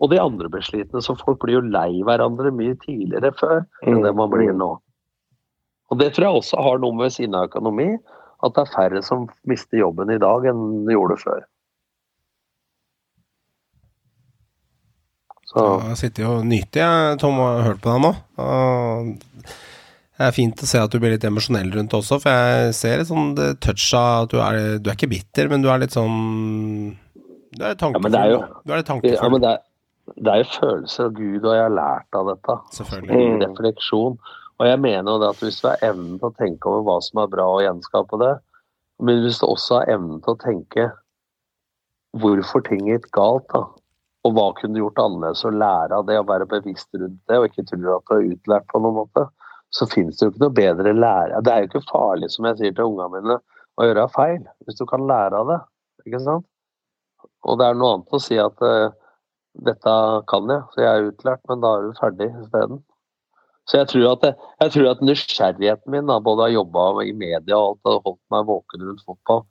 [0.00, 1.02] Og de andre blir slitne.
[1.04, 4.72] Så folk blir jo lei hverandre mye tidligere før enn det man blir nå.
[5.92, 7.90] Og det tror jeg også har noe med sin økonomi,
[8.42, 11.42] at det er færre som mister jobben i dag enn de gjorde før.
[15.52, 18.12] Så Jeg sitter og nyter, jeg, Tom, og har hørt på deg nå.
[18.40, 19.52] Og
[20.22, 22.74] det er fint å se at du blir litt emosjonell rundt det også, for jeg
[22.78, 23.32] ser et sånn
[23.64, 26.94] touch av at du er, du er ikke bitter, men du er litt sånn
[27.52, 28.12] Du er litt Ja, men tankefull.
[28.14, 29.30] det er jo- du er litt ja, tankefull.
[29.34, 29.58] men det er,
[30.22, 32.56] det er jo følelser av Gud, og jeg har lært av dette.
[32.78, 33.18] Selvfølgelig.
[33.18, 33.42] Mm.
[33.42, 34.16] refleksjon.
[34.60, 36.96] Og jeg mener jo det at hvis du har evnen til å tenke over hva
[37.02, 38.32] som er bra og gjenskape det,
[39.02, 40.92] men hvis du også har evnen til å tenke
[42.16, 43.64] hvorfor ting gikk galt, da,
[44.24, 47.38] og hva kunne du gjort annerledes, og lære av det og være bevisst rundt det,
[47.40, 49.24] og ikke tro at du er utlært på noen måte,
[49.72, 51.40] så finnes det jo ikke noe bedre lære.
[51.44, 53.38] Det er jo ikke farlig, som jeg sier til ungene mine,
[53.80, 55.60] å gjøre feil, hvis du kan lære av det.
[56.06, 56.46] ikke sant?
[57.48, 58.92] Og det er noe annet å si at uh,
[59.66, 59.94] dette
[60.30, 62.82] kan jeg, så jeg er utlært, men da er du ferdig isteden.
[63.70, 64.24] Så jeg tror at,
[64.60, 68.22] jeg tror at nysgjerrigheten min, da, både har jobba i media og alt, og holdt
[68.34, 69.44] meg våken rundt fotball,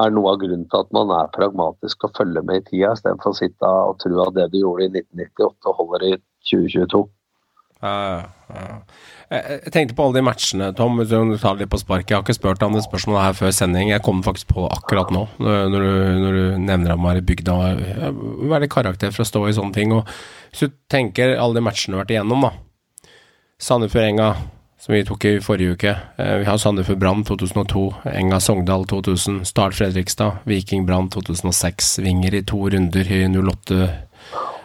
[0.00, 3.34] er noe av grunnen til at man er pragmatisk og følger med i tida, istedenfor
[3.34, 6.12] å sitte og tro at det du gjorde i 1998, holder i
[6.50, 7.02] 2022.
[7.80, 8.66] Ja, ja.
[9.30, 10.98] Jeg, tenkte på alle de matchene, Tom.
[10.98, 12.10] Hvis du tar litt på sparket.
[12.10, 13.92] Jeg har ikke spurt om det spørsmålet her før sending.
[13.92, 15.92] Jeg kom faktisk på det akkurat nå, når du,
[16.24, 17.58] når du nevner at man er i bygda.
[17.70, 19.94] Jeg er det karakter for å stå i sånne ting.
[19.94, 20.08] Og
[20.50, 23.14] hvis du tenker alle de matchene du har vært igjennom, da.
[23.60, 24.28] Sandefjord-Enga,
[24.80, 25.94] som vi tok i forrige uke.
[26.18, 33.12] Eh, Vi har Sandefjord-Brann 2002, Enga-Sogndal 2000, Start Fredrikstad, Viking-Brann 2006, Vinger i to runder
[33.12, 34.09] i 08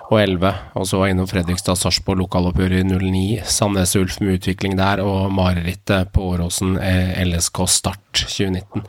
[0.05, 4.37] og 11, og så var jeg innom Fredrikstad Sarpsborg lokaloppgjør i 09, Sandnes Ulf med
[4.37, 8.85] utvikling der, og marerittet på Åråsen eh, LSK Start 2019.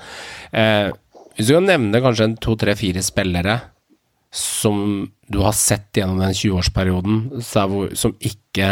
[0.52, 0.90] Eh,
[1.36, 3.58] hvis du kan nevne kanskje en to, tre, fire spillere
[4.36, 8.70] som du har sett gjennom den 20-årsperioden, så er hvor- som ikke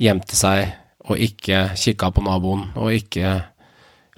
[0.00, 0.72] gjemte seg,
[1.08, 3.42] og ikke kikka på naboen, og ikke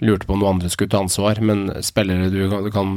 [0.03, 2.95] lurte på om noen andre skulle ta ansvar, men spillere du kan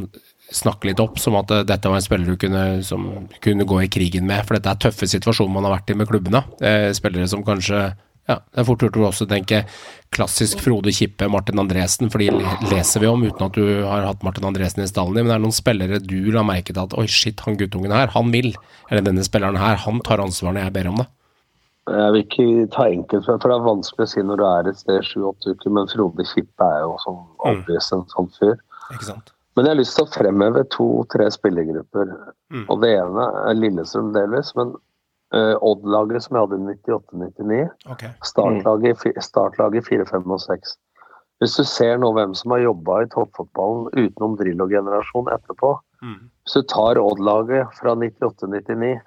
[0.53, 3.83] snakke litt opp, som at eh, dette var en spiller du kunne, som kunne gå
[3.83, 4.45] i krigen med.
[4.45, 6.43] For dette er tøffe situasjoner man har vært i med klubbene.
[6.61, 7.91] Eh, spillere som kanskje
[8.23, 9.65] ja, Det er fort gjort å også tenke
[10.15, 12.29] klassisk Frode Kippe, Martin Andresen, for de
[12.71, 15.25] leser vi om uten at du har hatt Martin Andresen i stallen din.
[15.25, 18.13] Men det er noen spillere du la merke til at oi, shit, han guttungen her,
[18.15, 18.53] han vil.
[18.87, 21.09] Eller denne spilleren her, han tar ansvar når jeg ber om det.
[21.91, 24.79] Jeg vil ikke ta enkelt, for det er vanskelig å si når du er et
[24.79, 28.55] sted sju-åtte uker, men Frode Kippe er jo som aldri en sånn fyr.
[28.93, 29.33] Ikke sant?
[29.55, 32.09] Men jeg har lyst til å fremheve to-tre spillergrupper.
[32.53, 32.63] Mm.
[32.73, 34.71] Og det ene er Lillestrøm delvis, men
[35.35, 37.59] uh, Odd-laget som jeg hadde i 98-99,
[37.93, 38.09] Okay.
[38.25, 40.73] startlaget i startlaget 4-5 og 6.
[41.41, 46.17] Hvis du ser nå hvem som har jobba i toppfotballen utenom Drillo-generasjonen etterpå, Mm.
[46.43, 48.97] hvis du tar Odd-laget fra 98-99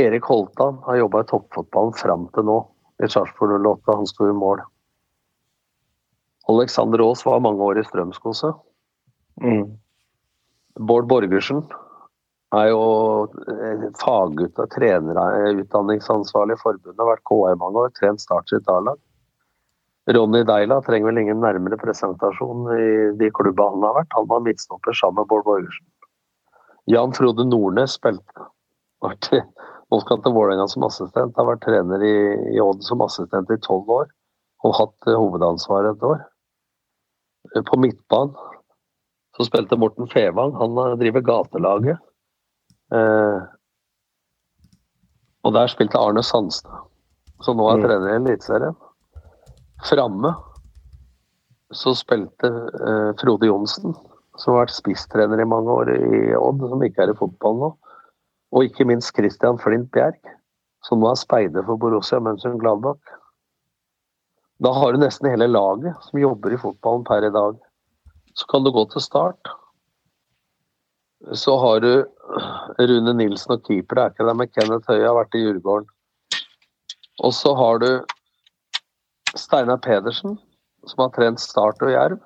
[0.00, 2.56] Erik Holtan har jobba i toppfotballen fram til nå,
[3.02, 3.94] i Sarpsborg 08.
[4.00, 4.62] Han sto i mål.
[6.50, 8.50] Alexander Aas var mange år i Strømskose.
[9.40, 9.78] Mm.
[10.80, 11.62] Bård Borgersen
[12.56, 12.82] er jo
[13.46, 18.50] eh, faggutt og trener, eh, utdanningsansvarlig i forbundet, har vært KA mange år, trent Start
[18.50, 18.98] sitt A-lag.
[20.10, 22.86] Ronny Deila trenger vel ingen nærmere presentasjon i
[23.20, 24.14] de klubba han har vært.
[24.16, 25.86] Han var midtstopper sammen med Bård Borgersen.
[26.90, 28.48] Jan Frode Nordnes spilte.
[29.90, 31.36] Nå skal han til Vålerenga som assistent.
[31.38, 32.16] Har vært trener i,
[32.56, 34.08] i Odd som assistent i tolv år.
[34.66, 36.24] Og hatt eh, hovedansvaret et år.
[37.68, 38.34] På midtbanen
[39.40, 40.52] så spilte Morten Fevang.
[40.60, 42.02] Han eh, driver gatelaget.
[42.92, 43.40] Eh,
[45.40, 46.82] og der spilte Arne Sandstad,
[47.40, 47.84] som nå er Mm.
[47.86, 48.76] trener i Eliteserien.
[49.88, 50.34] Framme
[51.72, 53.94] så spilte eh, Frode Johnsen,
[54.36, 57.70] som har vært spisstrener i mange år i Odd, som ikke er i fotball nå.
[58.52, 60.20] Og ikke minst Christian Flint Bjerg,
[60.84, 63.00] som nå er speider for Borussia Mönchengladbach.
[64.60, 67.56] Da har du nesten hele laget som jobber i fotballen per i dag.
[68.40, 69.52] Så kan du gå til start.
[71.36, 71.92] Så har du
[72.80, 75.90] Rune Nilsen og keeper, det er ikke det, men Kenneth Høie har vært i Djurgården.
[77.20, 77.90] Og så har du
[79.36, 80.38] Steinar Pedersen,
[80.88, 82.20] som har trent Start og Jerv.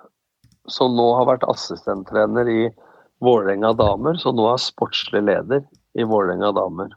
[0.70, 2.60] Som nå har vært assistenttrener i
[3.24, 5.64] Vålerenga damer, så nå er sportslig leder
[5.98, 6.94] i Vålerenga damer.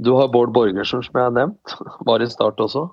[0.00, 1.76] Du har Bård Borgersen, som jeg har nevnt,
[2.08, 2.88] var i Start også.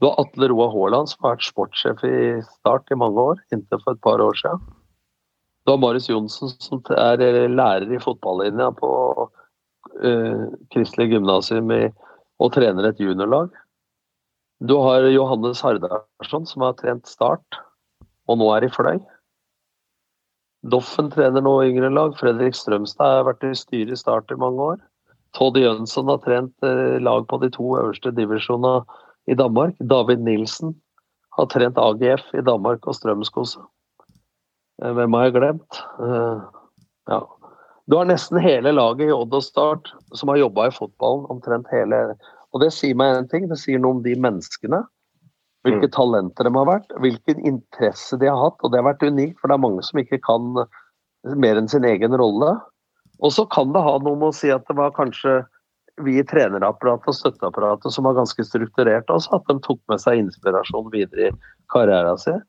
[0.00, 3.82] Du har Atle Roa Haaland, som har vært sportssjef i Start i mange år, inntil
[3.82, 4.62] for et par år siden.
[5.66, 8.90] Du har Marius Johnsen, som er eh, lærer i fotballinja på
[9.28, 11.68] uh, Kristelig gymnasium
[12.40, 13.52] og trener et juniorlag.
[14.64, 17.60] Du har Johannes Hardarson, som har trent Start,
[18.28, 19.02] og nå er i Fløy.
[20.72, 22.16] Doffen trener nå yngre lag.
[22.20, 24.80] Fredrik Strømstad har vært i styret i Start i mange år.
[25.36, 28.80] Todd Jønsson har trent eh, lag på de to øverste divisjonene
[29.26, 29.76] i Danmark.
[29.78, 30.74] David Nilsen
[31.36, 33.60] har trent AGF i Danmark og Strømskose.
[34.82, 35.82] Eh, hvem har jeg glemt?
[36.00, 36.40] Eh,
[37.12, 37.20] ja.
[37.90, 41.26] Du har nesten hele laget i Odd og Start som har jobba i fotballen.
[41.30, 42.14] omtrent hele.
[42.54, 44.84] Og det sier meg en ting, det sier noe om de menneskene.
[45.66, 45.92] Hvilke Mm.
[45.92, 48.56] talenter de har vært, hvilken interesse de har hatt.
[48.64, 50.54] Og det har vært unikt, for det er mange som ikke kan
[51.36, 52.60] mer enn sin egen rolle.
[53.20, 55.46] Og så kan det ha noe med å si at det var kanskje
[56.04, 60.22] vi i trenerapparatet og støtteapparatet som var ganske strukturert også, at de tok med seg
[60.22, 61.34] inspirasjon videre i
[61.72, 62.40] karrieren sin.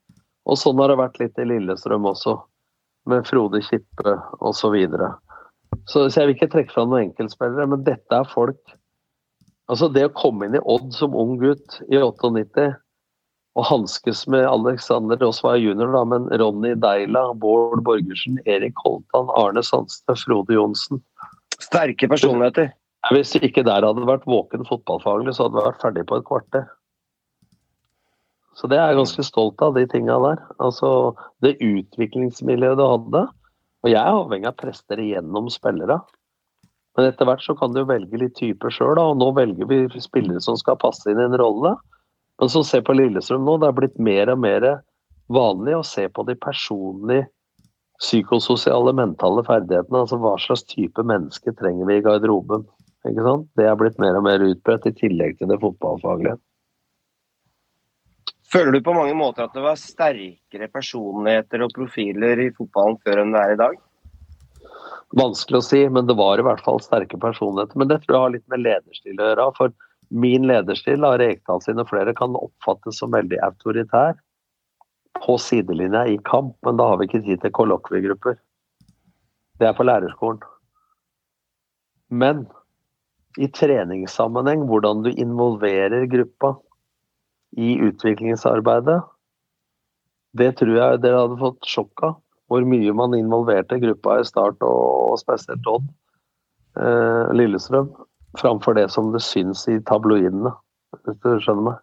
[0.48, 2.36] Og sånn har det vært litt i Lillestrøm også,
[3.10, 4.58] med Frode Kippe osv.
[4.58, 5.10] Så, videre.
[5.86, 8.78] så så jeg vil ikke trekke fram noen enkeltspillere, men dette er folk
[9.70, 12.64] Altså det å komme inn i Odd som ung gutt i 98
[13.56, 19.62] og hanskes med Alexander Rosvay jr., da, men Ronny Deila, Bård Borgersen, Erik Holtan, Arne
[19.64, 21.00] Sandstø, Frode Johnsen
[21.62, 22.72] Sterke personligheter.
[23.10, 26.26] Hvis vi ikke der hadde vært våken fotballfaglig, så hadde vi vært ferdig på et
[26.28, 26.68] kvarter.
[28.54, 30.42] Så det er jeg ganske stolt av, de tinga der.
[30.62, 30.88] Altså
[31.42, 33.24] det utviklingsmiljøet du hadde.
[33.82, 35.98] Og jeg er avhengig av prester igjennom spillere.
[36.96, 40.42] Men etter hvert så kan du velge litt typer sjøl, og nå velger vi spillere
[40.44, 41.74] som skal passe inn i en rolle.
[42.40, 44.66] Men som ser på Lillestrøm nå, det er blitt mer og mer
[45.32, 47.26] vanlig å se på de personlige
[48.02, 50.04] psykososiale, mentale ferdighetene.
[50.04, 52.68] Altså hva slags type menneske trenger vi i garderoben.
[53.08, 53.48] Ikke sant?
[53.58, 56.36] Det er blitt mer og mer utbredt, i tillegg til det fotballfaglige.
[58.52, 63.22] Føler du på mange måter at det var sterkere personligheter og profiler i fotballen før
[63.22, 63.78] enn det er i dag?
[65.16, 67.80] Vanskelig å si, men det var i hvert fall sterke personligheter.
[67.80, 69.48] Men det tror jeg har litt med lederstil å gjøre.
[69.56, 69.72] For
[70.12, 74.20] min lederstil av Rekdal sine flere kan oppfattes som veldig autoritær
[75.22, 78.36] på sidelinja i kamp, men da har vi ikke tid til kollokviegrupper.
[79.60, 80.40] Det er på lærerskolen.
[82.12, 82.44] Men
[83.38, 86.56] i treningssammenheng, hvordan du involverer gruppa
[87.56, 89.00] i utviklingsarbeidet,
[90.32, 92.18] det tror jeg dere hadde fått sjokk av.
[92.52, 95.86] Hvor mye man involverte gruppa i start, og spesielt Odd,
[96.76, 97.88] eh, Lillestrøm,
[98.36, 100.52] framfor det som det syns i tabloidene,
[100.92, 101.80] hvis du skjønner meg.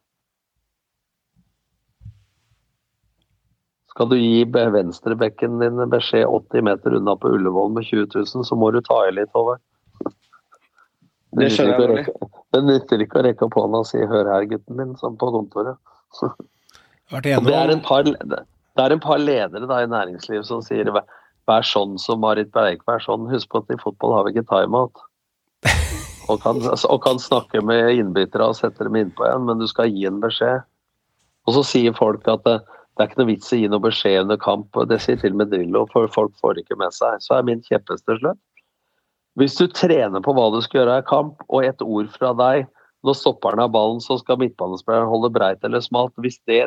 [3.90, 8.56] Skal du gi venstrebekken din beskjed 80 meter unna på Ullevål med 20 000, så
[8.56, 9.60] må du ta i litt, Håvard.
[11.38, 14.46] Det skjønner jeg rekke- Det nytter ikke å rekke opp hånda og si 'hør her,
[14.50, 15.78] gutten min', som på kontoret.
[17.12, 21.62] Det er en par, det er en par ledere da, i næringslivet som sier vær,
[21.66, 23.30] sånn som Marit Breik, vær sånn.
[23.30, 24.98] Husk på at i fotball har vi ikke timeout.
[26.30, 29.90] Og kan, og kan snakke med innbyttere og sette dem innpå igjen, men du skal
[29.90, 30.62] gi en beskjed.
[31.48, 32.60] Og så sier folk at det,
[32.98, 34.78] det er ikke noe vits i å gi noe beskjed under kamp.
[34.90, 37.18] Det sier til og med Drillo, for folk får det ikke med seg.
[37.26, 38.42] Så er min kjepphest til slutt.
[39.38, 42.66] Hvis du trener på hva du skal gjøre i kamp, og et ord fra deg
[43.06, 46.16] når stopperen har ballen, så skal midtbanespilleren holde breit eller smalt.
[46.20, 46.66] Hvis det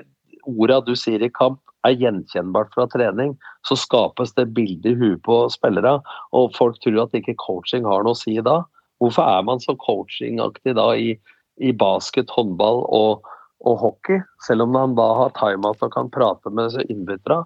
[0.48, 3.34] orda du sier i kamp er gjenkjennbart fra trening,
[3.68, 5.98] så skapes det bilde i huet på spillere,
[6.32, 8.62] og folk tror at ikke coaching har noe å si da.
[9.02, 11.16] Hvorfor er man så coachingaktig da i,
[11.58, 13.26] i basket, håndball og,
[13.66, 14.22] og hockey?
[14.46, 17.42] Selv om man da har timeout og kan prate med innbytterne,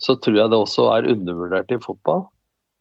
[0.00, 2.24] så tror jeg det også er undervurdert i fotball.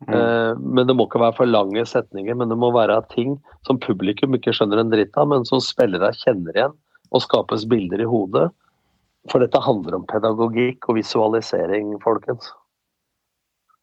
[0.07, 3.35] Eh, men det må ikke være for lange setninger, men det må være ting
[3.67, 6.77] som publikum ikke skjønner en dritt av, men som spillere kjenner igjen
[7.09, 8.47] og skapes bilder i hodet.
[9.31, 12.47] For dette handler om pedagogikk og visualisering, folkens.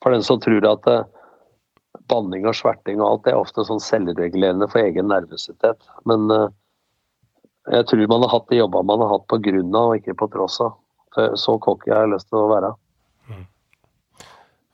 [0.05, 1.05] For den som tror at eh,
[2.09, 5.85] banning og sverting og alt det er ofte sånn selvregulerende for egen nervøsitet.
[6.09, 6.49] Men eh,
[7.77, 10.17] jeg tror man har hatt de jobba man har hatt på grunn av, og ikke
[10.17, 10.77] på tross av.
[11.41, 12.75] Så cocky har jeg lyst til å være.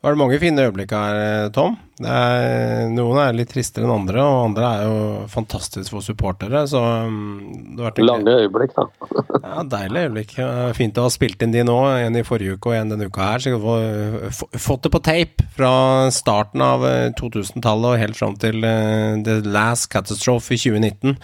[0.03, 1.77] Var det mange fine øyeblikk her, Tom.
[2.03, 4.95] Er, noen er litt tristere enn andre, og andre er jo
[5.31, 6.63] fantastisk for supportere.
[6.67, 8.87] Så um, det har Lange øyeblikk, da.
[9.53, 10.33] Ja, Deilig øyeblikk.
[10.75, 13.27] Fint å ha spilt inn de nå, en i forrige uke og en denne uka
[13.29, 13.43] her.
[13.45, 15.71] Så jeg har få- få- fått det på tape fra
[16.11, 21.15] starten av eh, 2000-tallet og helt fram til eh, The Last Catastrophe i 2019.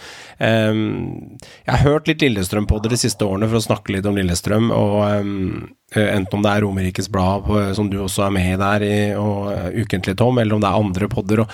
[0.46, 0.80] Em,
[1.66, 4.16] jeg har hørt litt Lillestrøm på det de siste årene for å snakke litt om
[4.16, 4.70] Lillestrøm.
[4.72, 5.36] og em,
[5.66, 8.98] eh, Enten om det er Romerikes Blad, som du også er med i der, i,
[9.18, 11.44] og eh, Ukentlig Tom, eller om det er andre podder.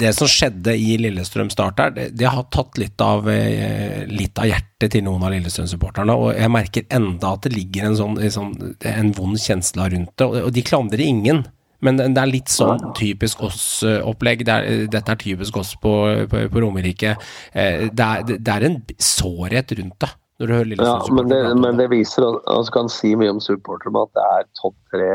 [0.00, 4.38] det som skjedde i Lillestrøm start der, det, det har tatt litt av, eh, litt
[4.38, 6.14] av hjertet til noen av Lillestrøm-supporterne.
[6.16, 8.52] Og jeg merker enda at det ligger en sånn, en sånn
[8.92, 10.28] en vond kjensle rundt det.
[10.30, 11.42] Og, de klandrer ingen.
[11.80, 14.42] Men det er litt sånn typisk oss-opplegg.
[14.44, 14.56] Det
[14.92, 15.94] Dette er typisk oss på,
[16.28, 17.14] på, på Romerike.
[17.56, 20.10] Eh, Det, er- det er en sårhet rundt det,
[20.40, 23.92] når du hører Ja, men det, men det viser altså kan si mye om supportere,
[24.06, 25.10] at det er topp tre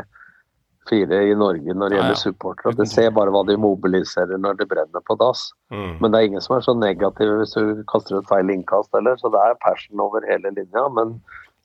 [0.86, 2.04] fire i Norge når det Ja, ja.
[2.04, 2.76] gjelder supportere.
[2.78, 5.48] Det ser bare hva de mobiliserer når det brenner på dass.
[5.74, 5.98] Mm.
[6.02, 9.18] Men det er ingen som er så negative hvis du kaster et feil innkast heller,
[9.18, 10.86] så det er passion over hele linja.
[10.94, 11.18] Men,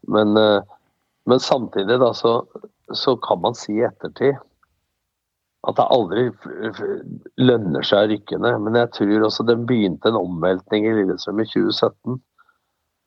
[0.09, 0.63] men, eh,
[1.29, 2.39] men samtidig da, så,
[2.97, 4.41] så kan man si i ettertid
[5.69, 6.31] at det aldri
[7.37, 8.63] lønner seg å rykke ned.
[8.65, 12.17] Men jeg tror også det begynte en omveltning i Lillestrøm i 2017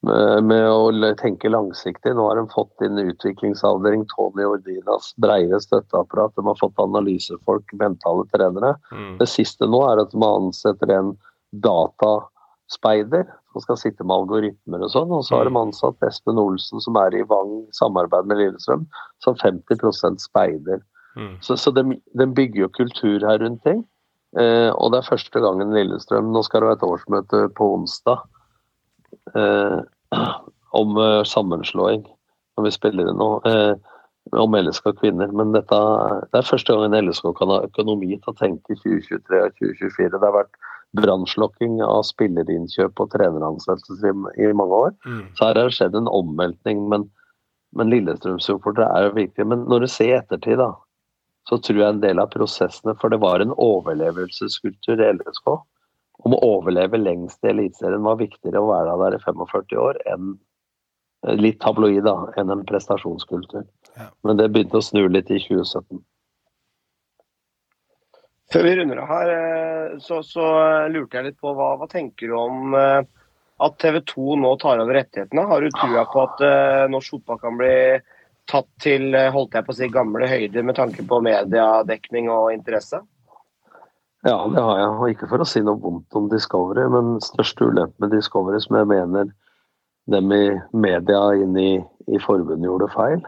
[0.04, 2.14] med, med å tenke langsiktig.
[2.16, 6.36] Nå har de fått inn utviklingsavdeling, Tony Ordinas breie støtteapparat.
[6.36, 8.76] De har fått analysefolk, mentale trenere.
[8.92, 9.16] Mm.
[9.22, 11.14] Det siste nå er at man ansetter en
[11.64, 15.14] dataspeider som skal sitte med algoritmer og sånn.
[15.14, 18.88] Og så har de ansatt Espen Olsen, som er i Vang samarbeid med Lillestrøm,
[19.24, 20.84] som 50 speider.
[21.16, 21.38] Mm.
[21.46, 21.86] Så, så de,
[22.18, 23.84] de bygger jo kultur her rundt ting.
[24.40, 28.24] Eh, og det er første gangen Lillestrøm Nå skal det være et årsmøte på onsdag
[29.38, 29.82] eh,
[30.74, 32.06] om eh, sammenslåing,
[32.58, 33.30] når vi spiller det nå.
[33.50, 33.74] Eh,
[34.32, 35.32] om LSK kvinner.
[35.36, 35.80] Men dette,
[36.32, 40.14] det er første gangen LSK kan ha økonomi til å tenke 2023 og 2024.
[40.14, 40.62] Det har vært
[40.98, 44.16] brannslokking av spillerinnkjøp og treneransettelser i,
[44.46, 44.96] i mange år.
[45.06, 45.26] Mm.
[45.36, 47.08] Så her har det skjedd en omveltning, men,
[47.78, 49.50] men Lillestrøm-supportere er jo viktige.
[49.50, 50.72] Men når du ser i ettertid, da,
[51.50, 55.58] så tror jeg en del av prosessene For det var en overlevelseskultur i LSK.
[56.24, 60.36] Om å overleve lengst i Eliteserien var viktigere å være der i 45 år enn
[61.40, 63.64] litt tabloid da, enn en prestasjonskultur.
[63.96, 64.10] Ja.
[64.28, 66.02] Men det begynte å snu litt i 2017.
[68.54, 70.46] Før vi runder av her, eh, så, så
[70.92, 73.00] lurte jeg litt på hva, hva tenker du om eh,
[73.64, 75.46] at TV 2 nå tar over rettighetene?
[75.50, 77.74] Har du trua på at uh, norsk fotball kan bli
[78.50, 82.52] tatt til eh, holdt jeg på å si, gamle høyder med tanke på mediedekning og
[82.56, 83.00] interesse?
[84.24, 84.92] Ja, det har jeg.
[84.96, 88.78] Og ikke for å si noe vondt om Discovery, men største ulempe med Discovery, som
[88.80, 89.32] jeg mener
[90.12, 90.44] dem i
[90.76, 91.72] media inn i,
[92.08, 93.24] i forbundet gjorde feil,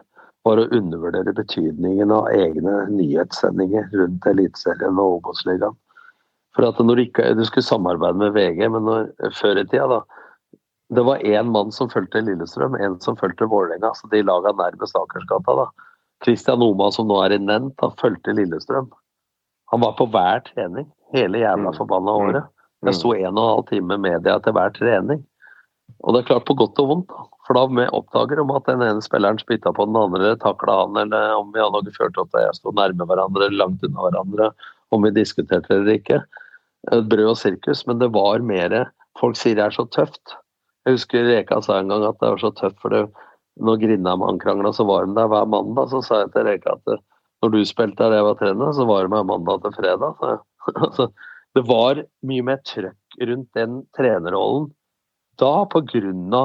[0.47, 5.75] var å undervurdere betydningen av egne nyhetssendinger rundt Eliteserien og Obos-ligaen.
[6.55, 9.99] For at når du, ikke, du skulle samarbeide med VG, men når, før i tida,
[9.99, 10.03] da
[10.93, 14.95] Det var én mann som fulgte Lillestrøm, en som fulgte Vålerenga, så de laga nærmest
[14.95, 15.65] Akersgata, da.
[16.23, 18.91] Christian Oma, som nå er i Nent, da, fulgte Lillestrøm.
[19.71, 21.77] Han var på hver trening hele jævla Mm.
[21.77, 22.43] forbanna året.
[22.85, 25.23] Jeg sto en og en halv time med media til hver trening.
[26.03, 27.23] Og det er klart på godt og vondt, da.
[27.47, 30.97] For da vi oppdager om at den ene spilleren spytta på den andre, takla han,
[30.97, 34.51] eller om vi hadde noe ført opp at jeg sto nærme hverandre langt unna hverandre,
[34.91, 36.23] om vi diskuterte eller ikke.
[36.89, 40.35] Brød og sirkus, men det var mer Folk sier det er så tøft.
[40.85, 43.05] Jeg husker Reka sa en gang at det var så tøft, for det,
[43.63, 45.87] når Grindheim han krangla, så var de der hver mandag.
[45.89, 46.99] Så sa jeg til Reka at eh,
[47.45, 50.17] når du spilte der jeg var trener, så var det med mandag til fredag.
[50.19, 50.35] Så,
[50.87, 51.09] altså,
[51.55, 54.71] det var mye mer trøkk rundt den trenerrollen
[55.39, 56.43] da pga.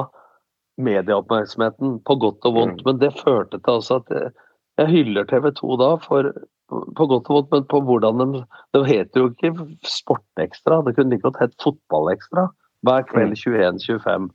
[0.81, 2.85] medieoppmerksomheten, på godt og vondt.
[2.85, 4.31] Men det førte til altså at jeg,
[4.79, 6.31] jeg hyller TV 2 da for
[6.71, 9.51] på godt og vondt, men på hvordan de Det het jo ikke
[9.83, 12.47] Sportekstra, det kunne like godt hett Fotballekstra
[12.87, 14.29] hver kveld 21-25.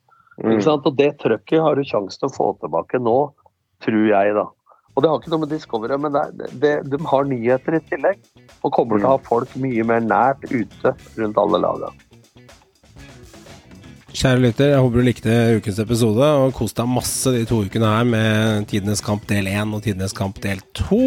[0.44, 0.86] Ikke sant?
[0.86, 3.16] Og det trøkket har du sjanse til å få tilbake nå,
[3.82, 4.44] tror jeg, da.
[4.96, 8.20] Og det har ikke noe med Discovery men det, det, de har nyheter i tillegg.
[8.64, 11.92] Og kommer til å ha folk mye mer nært ute rundt alle laga.
[14.16, 17.90] Kjære lytter, jeg håper du likte ukens episode, og kos deg masse de to ukene
[17.92, 21.00] her med Tidenes kamp del 1 og Tidenes kamp del 2.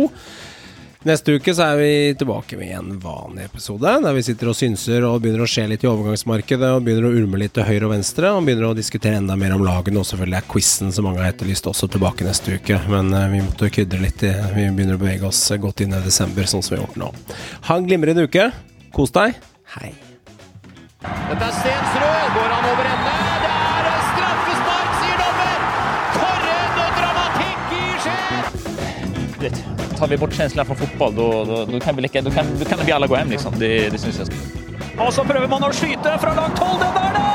[1.07, 5.05] Neste uke så er vi tilbake med en vanlig episode, der vi sitter og synser
[5.07, 7.93] og begynner å se litt i overgangsmarkedet, og begynner å ulme litt til høyre og
[7.93, 11.23] venstre, og begynner å diskutere enda mer om lagene, og selvfølgelig er quizen som mange
[11.23, 12.81] har etterlyst, også tilbake neste uke.
[12.91, 16.03] Men eh, vi måtte krydre litt, i, vi begynner å bevege oss godt inn i
[16.03, 17.13] desember, sånn som vi har gjort nå.
[17.69, 18.49] Ha en glimrende uke.
[18.91, 19.39] Kos deg.
[19.77, 19.93] Hei.
[20.99, 22.35] Dette er Stensrud.
[22.35, 23.08] Går han over ende?
[29.99, 32.65] Tar vi bort känslan från fotboll, då, då, då, kan vi lika, då, kan, då
[32.65, 33.29] kan vi alla gå hem.
[33.29, 33.53] Liksom.
[33.59, 34.27] Det, det syns jeg.
[34.99, 36.79] Og så prøver man å skyte fra langt hold.
[36.81, 37.25] Den der, da!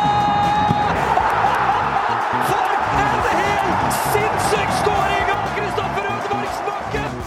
[2.48, 7.20] For en helt sinnssyk skåring av Kristoffer Ødemarksbakken!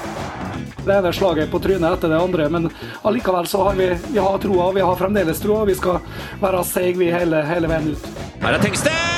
[0.88, 2.70] Det ene slaget på trynet etter det andre, men
[3.02, 4.72] allikevel så har vi, vi har troa.
[4.78, 5.66] Vi har fremdeles troa.
[5.70, 6.02] Vi skal
[6.42, 8.12] være seige hele, hele veien ut.
[8.42, 9.17] Her er Tengstedt!